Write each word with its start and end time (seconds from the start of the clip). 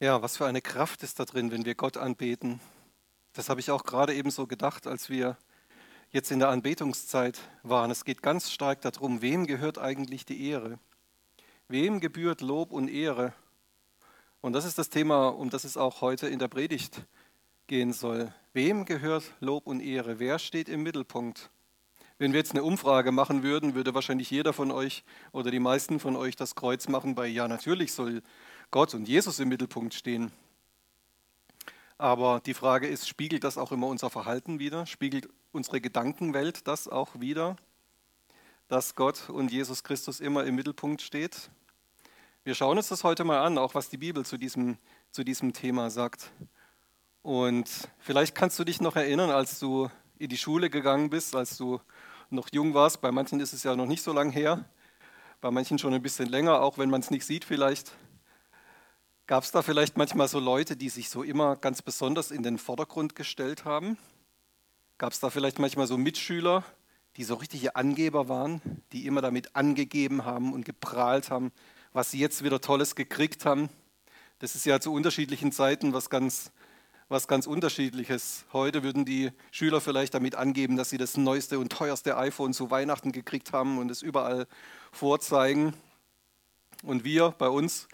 Ja, 0.00 0.22
was 0.22 0.36
für 0.36 0.46
eine 0.46 0.62
Kraft 0.62 1.02
ist 1.02 1.18
da 1.18 1.24
drin, 1.24 1.50
wenn 1.50 1.64
wir 1.64 1.74
Gott 1.74 1.96
anbeten. 1.96 2.60
Das 3.32 3.48
habe 3.48 3.58
ich 3.58 3.72
auch 3.72 3.82
gerade 3.82 4.14
eben 4.14 4.30
so 4.30 4.46
gedacht, 4.46 4.86
als 4.86 5.08
wir 5.08 5.36
jetzt 6.12 6.30
in 6.30 6.38
der 6.38 6.50
Anbetungszeit 6.50 7.40
waren. 7.64 7.90
Es 7.90 8.04
geht 8.04 8.22
ganz 8.22 8.52
stark 8.52 8.80
darum, 8.82 9.22
wem 9.22 9.44
gehört 9.44 9.76
eigentlich 9.76 10.24
die 10.24 10.50
Ehre? 10.50 10.78
Wem 11.66 11.98
gebührt 11.98 12.42
Lob 12.42 12.70
und 12.70 12.86
Ehre? 12.86 13.32
Und 14.40 14.52
das 14.52 14.64
ist 14.66 14.78
das 14.78 14.88
Thema, 14.88 15.30
um 15.30 15.50
das 15.50 15.64
es 15.64 15.76
auch 15.76 16.00
heute 16.00 16.28
in 16.28 16.38
der 16.38 16.46
Predigt 16.46 17.02
gehen 17.66 17.92
soll. 17.92 18.32
Wem 18.52 18.84
gehört 18.84 19.24
Lob 19.40 19.66
und 19.66 19.80
Ehre? 19.80 20.20
Wer 20.20 20.38
steht 20.38 20.68
im 20.68 20.84
Mittelpunkt? 20.84 21.50
Wenn 22.20 22.32
wir 22.32 22.40
jetzt 22.40 22.50
eine 22.50 22.64
Umfrage 22.64 23.12
machen 23.12 23.44
würden, 23.44 23.76
würde 23.76 23.94
wahrscheinlich 23.94 24.28
jeder 24.28 24.52
von 24.52 24.72
euch 24.72 25.04
oder 25.30 25.52
die 25.52 25.60
meisten 25.60 26.00
von 26.00 26.16
euch 26.16 26.34
das 26.34 26.56
Kreuz 26.56 26.88
machen 26.88 27.14
bei 27.14 27.28
Ja, 27.28 27.46
natürlich 27.46 27.92
soll 27.92 28.22
Gott 28.72 28.92
und 28.94 29.06
Jesus 29.06 29.38
im 29.38 29.48
Mittelpunkt 29.48 29.94
stehen. 29.94 30.32
Aber 31.96 32.40
die 32.44 32.54
Frage 32.54 32.88
ist, 32.88 33.08
spiegelt 33.08 33.44
das 33.44 33.56
auch 33.56 33.70
immer 33.70 33.86
unser 33.86 34.10
Verhalten 34.10 34.58
wieder? 34.58 34.84
Spiegelt 34.86 35.28
unsere 35.52 35.80
Gedankenwelt 35.80 36.66
das 36.66 36.88
auch 36.88 37.20
wieder, 37.20 37.56
dass 38.66 38.96
Gott 38.96 39.30
und 39.30 39.52
Jesus 39.52 39.84
Christus 39.84 40.18
immer 40.18 40.44
im 40.44 40.56
Mittelpunkt 40.56 41.02
steht? 41.02 41.50
Wir 42.42 42.56
schauen 42.56 42.78
uns 42.78 42.88
das 42.88 43.04
heute 43.04 43.22
mal 43.22 43.46
an, 43.46 43.58
auch 43.58 43.76
was 43.76 43.90
die 43.90 43.96
Bibel 43.96 44.24
zu 44.26 44.38
diesem, 44.38 44.76
zu 45.12 45.22
diesem 45.22 45.52
Thema 45.52 45.88
sagt. 45.88 46.32
Und 47.22 47.68
vielleicht 48.00 48.34
kannst 48.34 48.58
du 48.58 48.64
dich 48.64 48.80
noch 48.80 48.96
erinnern, 48.96 49.30
als 49.30 49.60
du 49.60 49.88
in 50.18 50.28
die 50.28 50.38
Schule 50.38 50.68
gegangen 50.68 51.10
bist, 51.10 51.36
als 51.36 51.56
du 51.56 51.80
noch 52.30 52.48
jung 52.52 52.74
warst. 52.74 53.00
Bei 53.00 53.12
manchen 53.12 53.40
ist 53.40 53.52
es 53.52 53.62
ja 53.62 53.76
noch 53.76 53.86
nicht 53.86 54.02
so 54.02 54.12
lange 54.12 54.32
her, 54.32 54.64
bei 55.40 55.50
manchen 55.50 55.78
schon 55.78 55.94
ein 55.94 56.02
bisschen 56.02 56.28
länger, 56.28 56.60
auch 56.60 56.78
wenn 56.78 56.90
man 56.90 57.00
es 57.00 57.10
nicht 57.10 57.24
sieht 57.24 57.44
vielleicht. 57.44 57.92
Gab 59.26 59.44
es 59.44 59.50
da 59.50 59.62
vielleicht 59.62 59.98
manchmal 59.98 60.26
so 60.26 60.40
Leute, 60.40 60.76
die 60.76 60.88
sich 60.88 61.10
so 61.10 61.22
immer 61.22 61.56
ganz 61.56 61.82
besonders 61.82 62.30
in 62.30 62.42
den 62.42 62.56
Vordergrund 62.56 63.14
gestellt 63.14 63.64
haben? 63.64 63.98
Gab 64.96 65.12
es 65.12 65.20
da 65.20 65.30
vielleicht 65.30 65.58
manchmal 65.58 65.86
so 65.86 65.98
Mitschüler, 65.98 66.64
die 67.16 67.24
so 67.24 67.34
richtige 67.34 67.76
Angeber 67.76 68.28
waren, 68.28 68.62
die 68.92 69.06
immer 69.06 69.20
damit 69.20 69.54
angegeben 69.54 70.24
haben 70.24 70.52
und 70.52 70.64
geprahlt 70.64 71.30
haben, 71.30 71.52
was 71.92 72.10
sie 72.10 72.18
jetzt 72.18 72.42
wieder 72.42 72.60
Tolles 72.60 72.94
gekriegt 72.94 73.44
haben? 73.44 73.68
Das 74.38 74.54
ist 74.54 74.64
ja 74.64 74.80
zu 74.80 74.92
unterschiedlichen 74.92 75.52
Zeiten 75.52 75.92
was 75.92 76.10
ganz, 76.10 76.52
was 77.08 77.26
ganz 77.26 77.46
Unterschiedliches. 77.46 78.44
Heute 78.52 78.82
würden 78.82 79.04
die 79.04 79.30
Schüler 79.50 79.80
vielleicht 79.80 80.14
damit 80.14 80.34
angeben, 80.34 80.76
dass 80.76 80.90
sie 80.90 80.98
das 80.98 81.16
neueste 81.16 81.58
und 81.58 81.70
teuerste 81.70 82.16
iPhone 82.18 82.52
zu 82.52 82.70
Weihnachten 82.70 83.12
gekriegt 83.12 83.52
haben 83.52 83.78
und 83.78 83.90
es 83.90 84.02
überall 84.02 84.46
vorzeigen. 84.92 85.72
Und 86.82 87.04
wir 87.04 87.34
bei 87.38 87.48
uns 87.48 87.88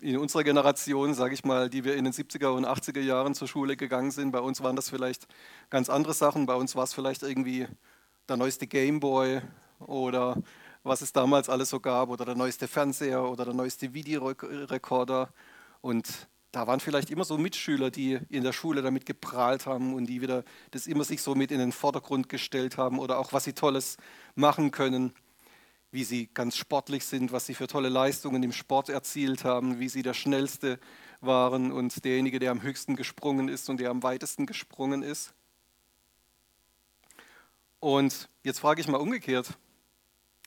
in 0.00 0.16
unserer 0.16 0.44
Generation, 0.44 1.12
sage 1.14 1.34
ich 1.34 1.44
mal, 1.44 1.68
die 1.68 1.84
wir 1.84 1.96
in 1.96 2.04
den 2.04 2.12
70er 2.12 2.48
und 2.48 2.66
80er 2.66 3.00
Jahren 3.00 3.34
zur 3.34 3.48
Schule 3.48 3.76
gegangen 3.76 4.10
sind, 4.10 4.30
bei 4.30 4.40
uns 4.40 4.62
waren 4.62 4.76
das 4.76 4.88
vielleicht 4.88 5.26
ganz 5.68 5.90
andere 5.90 6.14
Sachen. 6.14 6.46
Bei 6.46 6.54
uns 6.54 6.76
war 6.76 6.84
es 6.84 6.94
vielleicht 6.94 7.22
irgendwie 7.22 7.66
der 8.28 8.36
neueste 8.36 8.66
Gameboy 8.66 9.42
oder 9.80 10.40
was 10.82 11.00
es 11.00 11.12
damals 11.12 11.48
alles 11.48 11.70
so 11.70 11.80
gab 11.80 12.10
oder 12.10 12.24
der 12.24 12.36
neueste 12.36 12.68
Fernseher 12.68 13.28
oder 13.28 13.44
der 13.44 13.54
neueste 13.54 13.92
Videorekorder. 13.92 15.30
Und 15.80 16.28
da 16.52 16.66
waren 16.66 16.80
vielleicht 16.80 17.10
immer 17.10 17.24
so 17.24 17.36
Mitschüler, 17.38 17.90
die 17.90 18.18
in 18.28 18.44
der 18.44 18.52
Schule 18.52 18.82
damit 18.82 19.04
geprahlt 19.04 19.66
haben 19.66 19.94
und 19.94 20.06
die 20.06 20.20
wieder 20.20 20.44
das 20.70 20.86
immer 20.86 21.04
sich 21.04 21.20
so 21.22 21.34
mit 21.34 21.50
in 21.50 21.58
den 21.58 21.72
Vordergrund 21.72 22.28
gestellt 22.28 22.78
haben 22.78 22.98
oder 22.98 23.18
auch 23.18 23.32
was 23.32 23.44
sie 23.44 23.52
Tolles 23.52 23.96
machen 24.34 24.70
können 24.70 25.12
wie 25.96 26.04
sie 26.04 26.28
ganz 26.32 26.58
sportlich 26.58 27.06
sind, 27.06 27.32
was 27.32 27.46
sie 27.46 27.54
für 27.54 27.66
tolle 27.66 27.88
Leistungen 27.88 28.42
im 28.42 28.52
Sport 28.52 28.90
erzielt 28.90 29.44
haben, 29.44 29.80
wie 29.80 29.88
sie 29.88 30.02
der 30.02 30.14
Schnellste 30.14 30.78
waren 31.20 31.72
und 31.72 32.04
derjenige, 32.04 32.38
der 32.38 32.50
am 32.50 32.62
höchsten 32.62 32.96
gesprungen 32.96 33.48
ist 33.48 33.70
und 33.70 33.80
der 33.80 33.90
am 33.90 34.02
weitesten 34.02 34.44
gesprungen 34.46 35.02
ist. 35.02 35.32
Und 37.80 38.28
jetzt 38.42 38.60
frage 38.60 38.80
ich 38.80 38.88
mal 38.88 38.98
umgekehrt, 38.98 39.56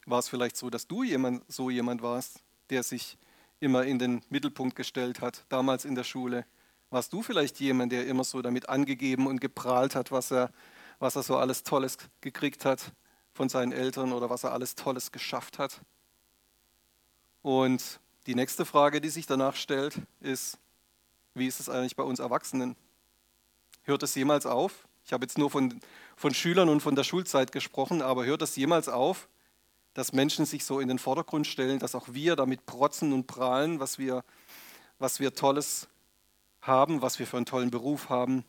war 0.05 0.19
es 0.19 0.29
vielleicht 0.29 0.55
so, 0.55 0.69
dass 0.69 0.87
du 0.87 1.03
jemand, 1.03 1.43
so 1.51 1.69
jemand 1.69 2.01
warst, 2.01 2.43
der 2.69 2.83
sich 2.83 3.17
immer 3.59 3.83
in 3.83 3.99
den 3.99 4.21
Mittelpunkt 4.29 4.75
gestellt 4.75 5.21
hat, 5.21 5.45
damals 5.49 5.85
in 5.85 5.95
der 5.95 6.03
Schule? 6.03 6.45
Warst 6.89 7.13
du 7.13 7.21
vielleicht 7.21 7.59
jemand, 7.59 7.91
der 7.91 8.07
immer 8.07 8.23
so 8.23 8.41
damit 8.41 8.69
angegeben 8.69 9.27
und 9.27 9.41
geprahlt 9.41 9.95
hat, 9.95 10.11
was 10.11 10.31
er, 10.31 10.51
was 10.97 11.15
er 11.15 11.23
so 11.23 11.37
alles 11.37 11.63
Tolles 11.63 11.97
gekriegt 12.21 12.65
hat? 12.65 12.93
von 13.39 13.47
seinen 13.47 13.71
Eltern 13.71 14.11
oder 14.11 14.29
was 14.29 14.43
er 14.43 14.51
alles 14.51 14.75
Tolles 14.75 15.13
geschafft 15.13 15.59
hat. 15.59 15.79
Und 17.41 18.01
die 18.27 18.35
nächste 18.35 18.65
Frage, 18.65 18.99
die 18.99 19.07
sich 19.07 19.27
danach 19.27 19.55
stellt, 19.55 19.95
ist, 20.19 20.57
wie 21.35 21.47
ist 21.47 21.61
es 21.61 21.69
eigentlich 21.69 21.95
bei 21.95 22.03
uns 22.03 22.19
Erwachsenen? 22.19 22.75
Hört 23.83 24.03
es 24.03 24.13
jemals 24.15 24.45
auf? 24.45 24.89
Ich 25.05 25.13
habe 25.13 25.23
jetzt 25.23 25.37
nur 25.37 25.49
von, 25.49 25.79
von 26.17 26.33
Schülern 26.33 26.67
und 26.67 26.81
von 26.81 26.95
der 26.95 27.05
Schulzeit 27.05 27.53
gesprochen, 27.53 28.01
aber 28.01 28.25
hört 28.25 28.41
es 28.41 28.57
jemals 28.57 28.89
auf, 28.89 29.29
dass 29.99 30.13
Menschen 30.13 30.45
sich 30.45 30.63
so 30.63 30.79
in 30.79 30.87
den 30.87 30.97
Vordergrund 30.97 31.45
stellen, 31.45 31.77
dass 31.77 31.93
auch 31.93 32.07
wir 32.13 32.37
damit 32.37 32.65
protzen 32.65 33.11
und 33.11 33.27
prahlen, 33.27 33.81
was 33.81 33.99
wir, 33.99 34.23
was 34.97 35.19
wir 35.19 35.33
Tolles 35.33 35.89
haben, 36.61 37.01
was 37.01 37.19
wir 37.19 37.27
für 37.27 37.35
einen 37.35 37.45
tollen 37.45 37.69
Beruf 37.69 38.07
haben, 38.07 38.45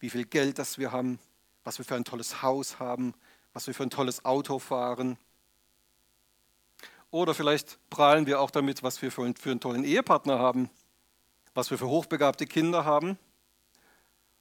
wie 0.00 0.10
viel 0.10 0.24
Geld 0.24 0.58
das 0.58 0.76
wir 0.76 0.90
haben, 0.90 1.20
was 1.62 1.78
wir 1.78 1.84
für 1.84 1.94
ein 1.94 2.04
tolles 2.04 2.42
Haus 2.42 2.80
haben, 2.80 3.14
was 3.52 3.68
wir 3.68 3.74
für 3.74 3.84
ein 3.84 3.90
tolles 3.90 4.24
Auto 4.24 4.58
fahren. 4.58 5.18
Oder 7.12 7.32
vielleicht 7.32 7.78
prahlen 7.90 8.26
wir 8.26 8.40
auch 8.40 8.50
damit, 8.50 8.82
was 8.82 9.00
wir 9.00 9.12
für 9.12 9.22
einen, 9.22 9.36
für 9.36 9.52
einen 9.52 9.60
tollen 9.60 9.84
Ehepartner 9.84 10.40
haben, 10.40 10.68
was 11.54 11.70
wir 11.70 11.78
für 11.78 11.86
hochbegabte 11.86 12.44
Kinder 12.44 12.84
haben. 12.84 13.18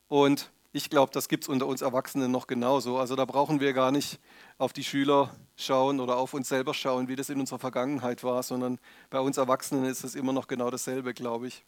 Und 0.07 0.50
ich 0.78 0.92
glaube, 0.92 1.12
das 1.12 1.28
gibt 1.28 1.44
es 1.44 1.50
unter 1.50 1.66
uns 1.66 1.82
Erwachsenen 1.82 2.32
noch 2.32 2.46
genauso. 2.46 3.00
Also 3.00 3.16
da 3.16 3.26
brauchen 3.26 3.60
wir 3.60 3.74
gar 3.74 3.92
nicht 3.92 4.20
auf 4.60 4.74
die 4.74 4.84
Schüler 4.84 5.36
schauen 5.56 6.00
oder 6.00 6.18
auf 6.18 6.36
uns 6.36 6.48
selber 6.48 6.76
schauen, 6.76 7.08
wie 7.08 7.16
das 7.16 7.30
in 7.30 7.40
unserer 7.40 7.58
Vergangenheit 7.58 8.24
war, 8.24 8.44
sondern 8.44 8.80
bei 9.10 9.20
uns 9.20 9.38
Erwachsenen 9.38 9.86
ist 9.86 10.04
es 10.04 10.14
immer 10.14 10.34
noch 10.34 10.48
genau 10.48 10.70
dasselbe, 10.70 11.16
glaube 11.16 11.48
ich. 11.48 11.66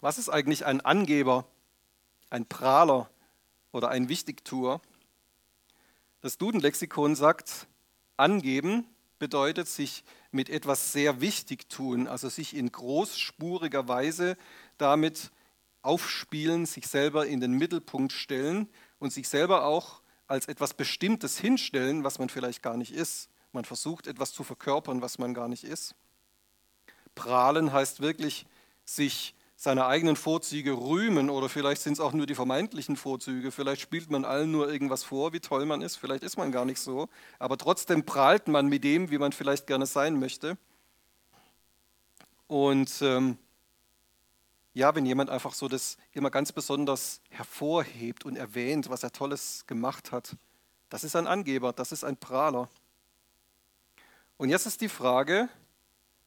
Was 0.00 0.18
ist 0.18 0.28
eigentlich 0.28 0.66
ein 0.66 0.80
Angeber, 0.80 1.46
ein 2.28 2.44
Prahler 2.44 3.08
oder 3.70 3.88
ein 3.88 4.08
Wichtigtuer? 4.08 4.80
Das 6.20 6.38
Duden-Lexikon 6.38 7.14
sagt, 7.14 7.68
angeben 8.16 8.84
bedeutet 9.20 9.68
sich 9.68 10.02
mit 10.32 10.50
etwas 10.50 10.92
sehr 10.92 11.20
wichtig 11.20 11.68
tun, 11.68 12.08
also 12.08 12.28
sich 12.28 12.56
in 12.56 12.72
großspuriger 12.72 13.86
Weise 13.86 14.36
damit 14.76 15.30
aufspielen, 15.82 16.66
sich 16.66 16.86
selber 16.86 17.26
in 17.26 17.40
den 17.40 17.52
Mittelpunkt 17.52 18.12
stellen 18.12 18.68
und 18.98 19.12
sich 19.12 19.28
selber 19.28 19.64
auch 19.64 20.02
als 20.26 20.46
etwas 20.46 20.74
Bestimmtes 20.74 21.38
hinstellen, 21.38 22.04
was 22.04 22.18
man 22.18 22.28
vielleicht 22.28 22.62
gar 22.62 22.76
nicht 22.76 22.92
ist. 22.92 23.30
Man 23.52 23.64
versucht 23.64 24.06
etwas 24.06 24.32
zu 24.32 24.44
verkörpern, 24.44 25.00
was 25.00 25.18
man 25.18 25.34
gar 25.34 25.48
nicht 25.48 25.64
ist. 25.64 25.94
Prahlen 27.14 27.72
heißt 27.72 28.00
wirklich, 28.00 28.46
sich 28.84 29.34
seine 29.60 29.86
eigenen 29.86 30.14
Vorzüge 30.14 30.72
rühmen 30.72 31.30
oder 31.30 31.48
vielleicht 31.48 31.82
sind 31.82 31.94
es 31.94 32.00
auch 32.00 32.12
nur 32.12 32.26
die 32.26 32.36
vermeintlichen 32.36 32.96
Vorzüge. 32.96 33.50
Vielleicht 33.50 33.80
spielt 33.80 34.08
man 34.08 34.24
allen 34.24 34.52
nur 34.52 34.70
irgendwas 34.70 35.02
vor, 35.02 35.32
wie 35.32 35.40
toll 35.40 35.66
man 35.66 35.82
ist. 35.82 35.96
Vielleicht 35.96 36.22
ist 36.22 36.36
man 36.36 36.52
gar 36.52 36.64
nicht 36.64 36.78
so. 36.78 37.08
Aber 37.40 37.58
trotzdem 37.58 38.04
prahlt 38.04 38.46
man 38.46 38.68
mit 38.68 38.84
dem, 38.84 39.10
wie 39.10 39.18
man 39.18 39.32
vielleicht 39.32 39.66
gerne 39.66 39.86
sein 39.86 40.20
möchte. 40.20 40.56
Und 42.46 43.02
ähm, 43.02 43.36
ja, 44.78 44.94
wenn 44.94 45.04
jemand 45.04 45.28
einfach 45.28 45.54
so 45.54 45.66
das 45.66 45.96
immer 46.12 46.30
ganz 46.30 46.52
besonders 46.52 47.20
hervorhebt 47.30 48.24
und 48.24 48.36
erwähnt, 48.36 48.88
was 48.88 49.02
er 49.02 49.10
Tolles 49.10 49.64
gemacht 49.66 50.12
hat, 50.12 50.36
das 50.88 51.02
ist 51.02 51.16
ein 51.16 51.26
Angeber, 51.26 51.72
das 51.72 51.90
ist 51.90 52.04
ein 52.04 52.16
Prahler. 52.16 52.68
Und 54.36 54.50
jetzt 54.50 54.66
ist 54.66 54.80
die 54.80 54.88
Frage, 54.88 55.48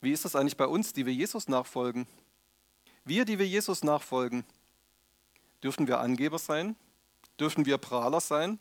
wie 0.02 0.12
ist 0.12 0.26
das 0.26 0.36
eigentlich 0.36 0.58
bei 0.58 0.68
uns, 0.68 0.92
die 0.92 1.06
wir 1.06 1.14
Jesus 1.14 1.48
nachfolgen? 1.48 2.08
Wir, 3.06 3.24
die 3.24 3.40
wir 3.40 3.48
Jesus 3.48 3.86
nachfolgen, 3.86 4.44
dürfen 5.64 5.88
wir 5.88 6.02
Angeber 6.02 6.38
sein? 6.38 6.76
Dürfen 7.40 7.66
wir 7.66 7.78
Prahler 7.78 8.20
sein? 8.20 8.60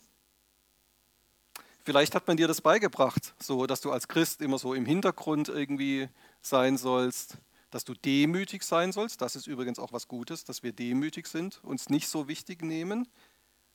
Vielleicht 1.83 2.15
hat 2.15 2.29
man 2.29 2.37
dir 2.37 2.47
das 2.47 2.61
beigebracht, 2.61 3.35
so 3.41 3.67
dass 3.67 3.81
du 3.81 3.91
als 3.91 4.07
Christ 4.07 4.41
immer 4.41 4.59
so 4.61 4.73
im 4.73 4.87
Hintergrund 4.87 5.49
irgendwie 5.49 6.09
sein 6.43 6.79
sollst, 6.79 7.39
dass 7.71 7.85
du 7.85 7.95
demütig 7.95 8.63
sein 8.63 8.93
sollst. 8.93 9.21
Das 9.21 9.37
ist 9.37 9.47
übrigens 9.47 9.79
auch 9.79 9.93
was 9.93 10.09
Gutes, 10.09 10.45
dass 10.45 10.63
wir 10.63 10.73
demütig 10.73 11.27
sind, 11.27 11.61
uns 11.63 11.89
nicht 11.89 12.09
so 12.09 12.29
wichtig 12.29 12.63
nehmen. 12.63 13.09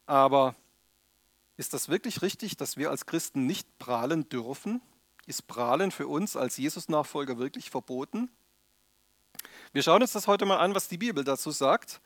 Aber 0.05 0.55
ist 1.57 1.73
das 1.73 1.89
wirklich 1.89 2.21
richtig, 2.21 2.57
dass 2.57 2.77
wir 2.77 2.89
als 2.89 3.05
Christen 3.05 3.45
nicht 3.45 3.79
prahlen 3.79 4.27
dürfen? 4.29 4.81
Ist 5.25 5.47
Prahlen 5.47 5.91
für 5.91 6.07
uns 6.07 6.35
als 6.35 6.57
Jesus-Nachfolger 6.57 7.37
wirklich 7.37 7.69
verboten? 7.69 8.29
Wir 9.71 9.81
schauen 9.81 10.01
uns 10.01 10.11
das 10.11 10.27
heute 10.27 10.45
mal 10.45 10.57
an, 10.57 10.75
was 10.75 10.87
die 10.87 10.97
Bibel 10.97 11.23
dazu 11.23 11.51
sagt. 11.51 12.01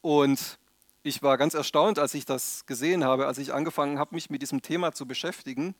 Und 0.00 0.58
ich 1.02 1.22
war 1.22 1.38
ganz 1.38 1.54
erstaunt, 1.54 1.98
als 1.98 2.14
ich 2.14 2.24
das 2.24 2.66
gesehen 2.66 3.04
habe, 3.04 3.26
als 3.26 3.38
ich 3.38 3.52
angefangen 3.52 3.98
habe, 3.98 4.14
mich 4.14 4.30
mit 4.30 4.42
diesem 4.42 4.62
Thema 4.62 4.92
zu 4.92 5.06
beschäftigen. 5.06 5.74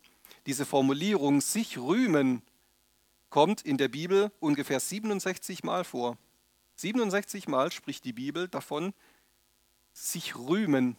Diese 0.47 0.65
Formulierung 0.65 1.41
sich 1.41 1.79
rühmen 1.79 2.43
kommt 3.31 3.63
in 3.63 3.77
der 3.77 3.89
Bibel 3.89 4.31
ungefähr 4.41 4.81
67 4.81 5.65
Mal 5.65 5.85
vor. 5.85 6.17
67 6.77 7.49
Mal 7.49 7.73
spricht 7.73 8.05
die 8.05 8.13
Bibel 8.13 8.49
davon, 8.49 8.93
sich 9.93 10.37
rühmen. 10.37 10.97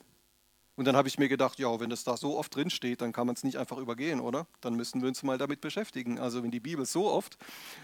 Und 0.76 0.86
dann 0.86 0.96
habe 0.96 1.08
ich 1.08 1.18
mir 1.18 1.28
gedacht, 1.28 1.58
ja, 1.60 1.80
wenn 1.80 1.90
das 1.90 2.04
da 2.04 2.18
so 2.18 2.38
oft 2.38 2.56
drin 2.56 2.70
steht, 2.70 3.02
dann 3.02 3.12
kann 3.12 3.26
man 3.26 3.36
es 3.36 3.44
nicht 3.44 3.58
einfach 3.58 3.78
übergehen, 3.78 4.20
oder? 4.20 4.46
Dann 4.62 4.76
müssen 4.76 5.02
wir 5.02 5.08
uns 5.08 5.24
mal 5.24 5.38
damit 5.38 5.62
beschäftigen. 5.62 6.20
Also 6.20 6.44
wenn 6.44 6.52
die 6.52 6.60
Bibel 6.60 6.86
so 6.86 7.10
oft 7.10 7.38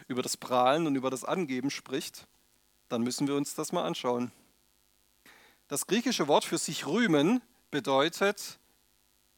über 0.07 0.21
das 0.21 0.37
Prahlen 0.37 0.85
und 0.85 0.95
über 0.95 1.09
das 1.09 1.23
Angeben 1.23 1.71
spricht, 1.71 2.27
dann 2.89 3.01
müssen 3.01 3.27
wir 3.27 3.35
uns 3.35 3.55
das 3.55 3.71
mal 3.71 3.83
anschauen. 3.83 4.31
Das 5.67 5.87
griechische 5.87 6.27
Wort 6.27 6.45
für 6.45 6.59
sich 6.59 6.85
rühmen 6.85 7.41
bedeutet 7.71 8.59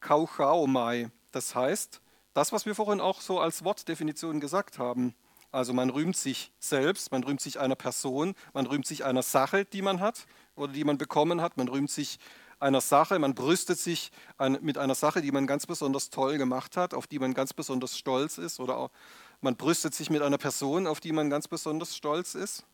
kauchaomai. 0.02 1.10
Das 1.32 1.56
heißt, 1.56 2.02
das, 2.36 2.52
was 2.52 2.66
wir 2.66 2.76
vorhin 2.76 3.00
auch 3.00 3.22
so 3.22 3.40
als 3.40 3.64
Wortdefinition 3.64 4.42
gesagt 4.42 4.78
haben. 4.78 5.16
Also 5.54 5.74
man 5.74 5.90
rühmt 5.90 6.18
sich 6.18 6.52
selbst, 6.60 7.14
man 7.14 7.24
rühmt 7.24 7.40
sich 7.40 7.62
einer 7.62 7.76
Person, 7.76 8.36
man 8.54 8.66
rühmt 8.66 8.86
sich 8.86 9.06
einer 9.06 9.24
Sache, 9.24 9.64
die 9.64 9.82
man 9.82 10.02
hat 10.02 10.28
oder 10.56 10.74
die 10.74 10.84
man 10.84 10.98
bekommen 10.98 11.40
hat, 11.40 11.56
man 11.56 11.70
rühmt 11.70 11.90
sich 11.90 12.20
einer 12.60 12.82
Sache, 12.82 13.18
man 13.20 13.36
brüstet 13.36 13.80
sich 13.80 14.12
mit 14.60 14.78
einer 14.78 14.96
Sache, 14.96 15.22
die 15.22 15.32
man 15.32 15.48
ganz 15.48 15.66
besonders 15.66 16.10
toll 16.10 16.38
gemacht 16.38 16.76
hat, 16.76 16.94
auf 16.94 17.08
die 17.08 17.20
man 17.20 17.34
ganz 17.34 17.54
besonders 17.54 17.98
stolz 17.98 18.38
ist 18.38 18.60
oder 18.60 18.92
man 19.40 19.56
brüstet 19.56 19.96
sich 19.96 20.10
mit 20.10 20.22
einer 20.22 20.38
Person, 20.38 20.88
auf 20.88 21.00
die 21.00 21.14
man 21.14 21.30
ganz 21.30 21.48
besonders 21.48 21.96
stolz 21.96 22.36
ist. 22.36 22.66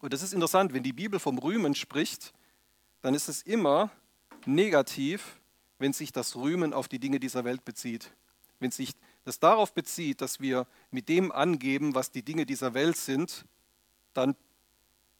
Und 0.00 0.12
das 0.12 0.22
ist 0.22 0.34
interessant, 0.34 0.74
wenn 0.74 0.82
die 0.82 0.92
Bibel 0.92 1.20
vom 1.20 1.38
Rühmen 1.38 1.76
spricht, 1.76 2.34
dann 3.02 3.14
ist 3.14 3.28
es 3.28 3.42
immer 3.42 3.90
negativ, 4.46 5.38
wenn 5.78 5.92
sich 5.92 6.12
das 6.12 6.36
Rühmen 6.36 6.72
auf 6.72 6.88
die 6.88 6.98
Dinge 6.98 7.20
dieser 7.20 7.44
Welt 7.44 7.64
bezieht. 7.64 8.12
Wenn 8.58 8.70
sich 8.70 8.92
das 9.24 9.38
darauf 9.38 9.74
bezieht, 9.74 10.20
dass 10.20 10.40
wir 10.40 10.66
mit 10.90 11.08
dem 11.08 11.32
angeben, 11.32 11.94
was 11.94 12.10
die 12.10 12.22
Dinge 12.22 12.46
dieser 12.46 12.74
Welt 12.74 12.96
sind, 12.96 13.44
dann 14.14 14.34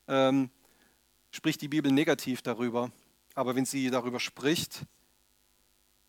ähm, 0.08 0.50
spricht 1.30 1.60
die 1.60 1.68
Bibel 1.68 1.92
negativ 1.92 2.40
darüber. 2.42 2.90
Aber 3.34 3.54
wenn 3.54 3.66
sie 3.66 3.90
darüber 3.90 4.20
spricht, 4.20 4.86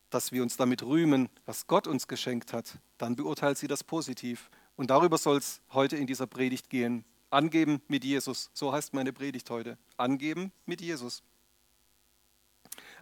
dass 0.10 0.32
wir 0.32 0.42
uns 0.42 0.56
damit 0.56 0.84
rühmen, 0.84 1.28
was 1.46 1.68
Gott 1.68 1.88
uns 1.88 2.08
geschenkt 2.08 2.54
hat, 2.54 2.80
dann 2.98 3.16
beurteilt 3.16 3.58
sie 3.58 3.68
das 3.68 3.84
positiv. 3.84 4.50
Und 4.78 4.90
darüber 4.90 5.18
soll 5.18 5.38
es 5.38 5.62
heute 5.72 5.98
in 5.98 6.08
dieser 6.08 6.28
Predigt 6.28 6.70
gehen. 6.70 7.04
Angeben 7.30 7.82
mit 7.90 8.06
Jesus. 8.06 8.50
So 8.54 8.72
heißt 8.72 8.94
meine 8.94 9.12
Predigt 9.12 9.50
heute. 9.50 9.78
Angeben 9.98 10.54
mit 10.66 10.80
Jesus. 10.80 11.24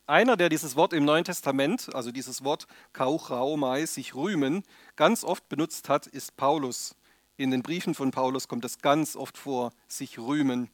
Einer, 0.07 0.37
der 0.37 0.49
dieses 0.49 0.75
Wort 0.75 0.93
im 0.93 1.03
Neuen 1.03 1.23
Testament, 1.23 1.93
also 1.95 2.11
dieses 2.11 2.43
Wort 2.43 2.67
kauchaomai, 2.93 3.87
sich 3.87 4.13
rühmen, 4.13 4.63
ganz 4.95 5.23
oft 5.23 5.49
benutzt 5.49 5.89
hat, 5.89 6.05
ist 6.05 6.37
Paulus. 6.37 6.95
In 7.37 7.49
den 7.49 7.63
Briefen 7.63 7.95
von 7.95 8.11
Paulus 8.11 8.47
kommt 8.47 8.65
es 8.65 8.77
ganz 8.77 9.15
oft 9.15 9.35
vor, 9.35 9.71
sich 9.87 10.19
rühmen. 10.19 10.69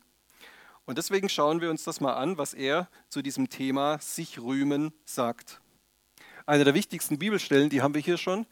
Und 0.84 0.98
deswegen 0.98 1.30
schauen 1.30 1.62
wir 1.62 1.70
uns 1.70 1.86
das 1.86 2.02
mal 2.02 2.16
an, 2.16 2.38
was 2.38 2.54
er 2.54 2.90
zu 3.08 3.22
diesem 3.22 3.50
Thema 3.50 4.00
sich 4.00 4.38
rühmen 4.38 4.92
sagt. 5.06 5.62
Eine 6.46 6.66
der 6.66 6.74
wichtigsten 6.74 7.18
Bibelstellen, 7.18 7.70
die 7.70 7.82
haben 7.82 7.94
wir 7.94 8.02
hier 8.02 8.18
schon. 8.18 8.46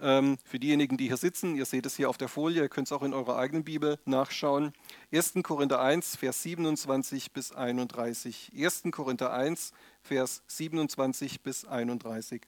Ähm, 0.00 0.38
für 0.44 0.58
diejenigen, 0.58 0.96
die 0.96 1.06
hier 1.06 1.16
sitzen, 1.16 1.54
ihr 1.54 1.66
seht 1.66 1.86
es 1.86 1.96
hier 1.96 2.10
auf 2.10 2.18
der 2.18 2.28
Folie, 2.28 2.62
ihr 2.62 2.68
könnt 2.68 2.88
es 2.88 2.92
auch 2.92 3.02
in 3.02 3.14
eurer 3.14 3.36
eigenen 3.36 3.64
Bibel 3.64 3.98
nachschauen. 4.04 4.72
1. 5.12 5.34
Korinther 5.42 5.80
1, 5.80 6.16
Vers 6.16 6.42
27 6.42 7.32
bis 7.32 7.52
31. 7.52 8.50
1. 8.56 8.82
Korinther 8.90 9.32
1, 9.32 9.72
Vers 10.02 10.42
27 10.48 11.42
bis 11.42 11.64
31. 11.64 12.42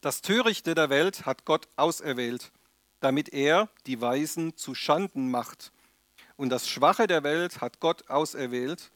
Das 0.00 0.22
Törichte 0.22 0.74
der 0.74 0.90
Welt 0.90 1.26
hat 1.26 1.44
Gott 1.44 1.68
auserwählt, 1.76 2.50
damit 3.00 3.28
er 3.28 3.68
die 3.86 4.00
Weisen 4.00 4.56
zu 4.56 4.74
Schanden 4.74 5.30
macht. 5.30 5.72
Und 6.36 6.48
das 6.50 6.68
Schwache 6.68 7.06
der 7.06 7.24
Welt 7.24 7.60
hat 7.60 7.80
Gott 7.80 8.08
auserwählt, 8.08 8.90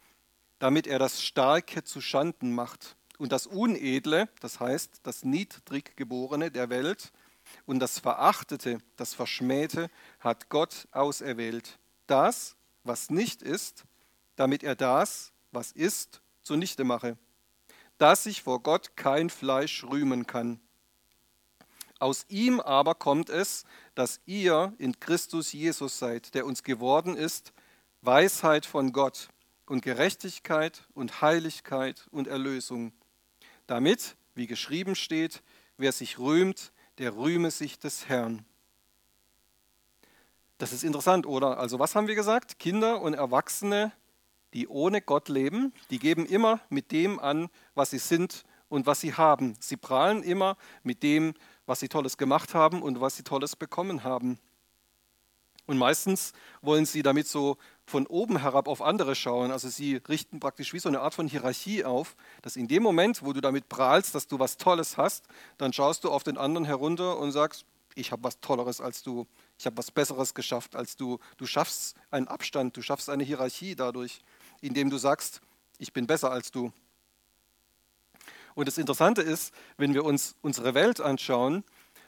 damit 0.59 0.87
er 0.87 0.99
das 0.99 1.23
Starke 1.23 1.85
zu 1.85 2.01
Schanden 2.01 2.55
macht 2.55 2.97
und 3.23 3.31
das 3.31 3.47
Unedle, 3.47 4.29
das 4.41 4.59
heißt 4.59 4.99
das 5.05 5.23
Niedriggeborene 5.23 6.51
der 6.51 6.71
Welt, 6.71 7.13
und 7.67 7.79
das 7.79 8.01
Verachtete, 8.01 8.79
das 8.97 9.15
Verschmähte, 9.15 9.91
hat 10.19 10.49
Gott 10.49 10.89
auserwählt. 10.91 11.79
Das, 12.09 12.57
was 12.83 13.11
nicht 13.11 13.41
ist, 13.41 13.85
damit 14.35 14.65
er 14.65 14.75
das, 14.75 15.31
was 15.53 15.71
ist, 15.71 16.21
zunichte 16.43 16.83
mache. 16.83 17.17
Dass 17.97 18.25
sich 18.25 18.43
vor 18.43 18.61
Gott 18.61 18.97
kein 18.97 19.31
Fleisch 19.31 19.85
rühmen 19.85 20.27
kann. 20.27 20.61
Aus 22.01 22.27
ihm 22.29 22.59
aber 22.59 22.97
kommt 22.97 23.31
es, 23.31 23.65
dass 23.95 24.21
ihr 24.27 24.75
in 24.79 24.99
Christus 24.99 25.53
Jesus 25.53 26.01
seid, 26.01 26.35
der 26.35 26.45
uns 26.45 26.65
geworden 26.65 27.17
ist, 27.17 27.53
Weisheit 28.01 28.67
von 28.67 28.93
Gott 28.93 29.29
und 29.67 29.83
Gerechtigkeit 29.83 30.89
und 30.93 31.23
Heiligkeit 31.23 32.09
und 32.11 32.27
Erlösung 32.27 32.93
damit, 33.67 34.17
wie 34.35 34.47
geschrieben 34.47 34.95
steht, 34.95 35.43
wer 35.77 35.93
sich 35.93 36.19
rühmt, 36.19 36.73
der 36.99 37.17
rühme 37.17 37.51
sich 37.51 37.79
des 37.79 38.09
Herrn. 38.09 38.45
Das 40.59 40.73
ist 40.73 40.85
interessant, 40.85 41.27
oder? 41.27 41.59
Also 41.59 41.79
was 41.79 41.95
haben 41.95 42.07
wir 42.07 42.15
gesagt? 42.15 42.59
Kinder 42.59 43.01
und 43.01 43.15
Erwachsene, 43.15 43.93
die 44.55 44.69
ohne 44.69 45.01
Gott 45.01 45.29
leben, 45.29 45.73
die 45.91 45.99
geben 45.99 46.27
immer 46.27 46.61
mit 46.69 46.93
dem 46.93 47.19
an, 47.19 47.49
was 47.75 47.91
sie 47.91 47.99
sind 47.99 48.45
und 48.69 48.87
was 48.87 49.01
sie 49.01 49.15
haben. 49.15 49.57
Sie 49.61 49.77
prahlen 49.77 50.23
immer 50.23 50.57
mit 50.83 51.03
dem, 51.03 51.35
was 51.67 51.81
sie 51.81 51.89
Tolles 51.89 52.17
gemacht 52.17 52.55
haben 52.55 52.83
und 52.83 53.01
was 53.01 53.17
sie 53.17 53.23
Tolles 53.23 53.57
bekommen 53.57 54.05
haben. 54.05 54.39
Und 55.67 55.79
meistens 55.79 56.33
wollen 56.61 56.87
sie 56.87 57.03
damit 57.03 57.27
so 57.27 57.57
von 57.87 58.07
oben 58.07 58.39
herab 58.39 58.69
auf 58.69 58.81
andere 58.81 59.15
schauen. 59.15 59.51
Also 59.51 59.69
sie 59.69 59.97
richten 60.09 60.41
praktisch 60.41 60.73
wie 60.73 60.79
so 60.79 60.89
eine 60.89 61.01
Art 61.01 61.15
von 61.15 61.27
Hierarchie 61.27 61.85
auf, 61.85 62.17
dass 62.43 62.57
in 62.57 62.69
dem 62.69 62.83
Moment, 62.83 63.23
wo 63.23 63.33
du 63.33 63.41
damit 63.41 63.69
prahlst, 63.69 64.15
dass 64.15 64.29
du 64.29 64.39
was 64.39 64.57
Tolles 64.57 64.97
hast, 64.97 65.25
dann 65.59 65.73
schaust 65.73 66.05
du 66.05 66.11
auf 66.11 66.23
den 66.23 66.39
anderen 66.39 66.65
herunter 66.65 67.19
und 67.19 67.33
sagst, 67.33 67.65
ich 67.95 68.11
habe 68.13 68.25
was 68.25 68.41
Tolleres 68.41 68.81
als 68.81 69.03
du, 69.03 69.27
ich 69.59 69.67
habe 69.67 69.77
was 69.77 69.91
Besseres 69.91 70.35
geschafft 70.35 70.77
als 70.77 70.97
du. 70.97 71.19
Du 71.37 71.47
schaffst 71.47 71.97
einen 72.11 72.29
Abstand, 72.29 72.77
du 72.77 72.83
schaffst 72.83 73.11
eine 73.11 73.25
Hierarchie 73.25 73.75
dadurch, 73.75 74.23
indem 74.61 74.89
du 74.89 74.97
sagst, 74.97 75.41
ich 75.79 75.93
bin 75.93 76.07
besser 76.07 76.31
als 76.31 76.51
du. 76.51 76.73
Und 78.55 78.69
das 78.69 78.79
Interessante 78.79 79.23
ist, 79.23 79.53
wenn 79.77 79.95
wir 79.95 80.05
uns 80.05 80.37
unsere 80.43 80.75
Welt 80.75 81.01
anschauen, 81.01 81.65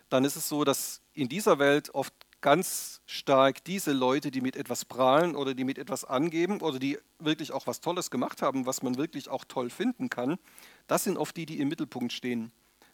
dann 0.09 0.25
ist 0.25 0.37
es 0.37 0.49
so, 0.49 0.65
dass 0.65 1.01
in 1.13 1.29
dieser 1.29 1.59
Welt 1.59 1.95
oft 1.95 2.15
ganz 2.41 2.94
stark 3.07 3.65
diese 3.65 3.93
Leute, 3.93 4.31
die 4.31 4.41
mit 4.41 4.57
etwas 4.57 4.85
prahlen 4.85 5.37
oder 5.37 5.55
die 5.55 5.65
mit 5.65 5.79
etwas 5.79 6.05
angeben 6.05 6.61
oder 6.61 6.79
die 6.79 6.99
wirklich 7.19 7.53
auch 7.53 7.67
was 7.67 7.81
Tolles 7.81 8.11
gemacht 8.11 8.43
haben, 8.43 8.67
was 8.67 8.83
man 8.83 8.97
wirklich 8.97 9.29
auch 9.29 9.45
toll 9.45 9.71
finden 9.71 10.09
kann, 10.09 10.39
das 10.87 11.05
sind 11.05 11.17
oft 11.17 11.37
die, 11.37 11.47
die 11.47 11.61
im 11.61 11.69
Mittelpunkt 11.69 12.13
stehen. 12.13 12.53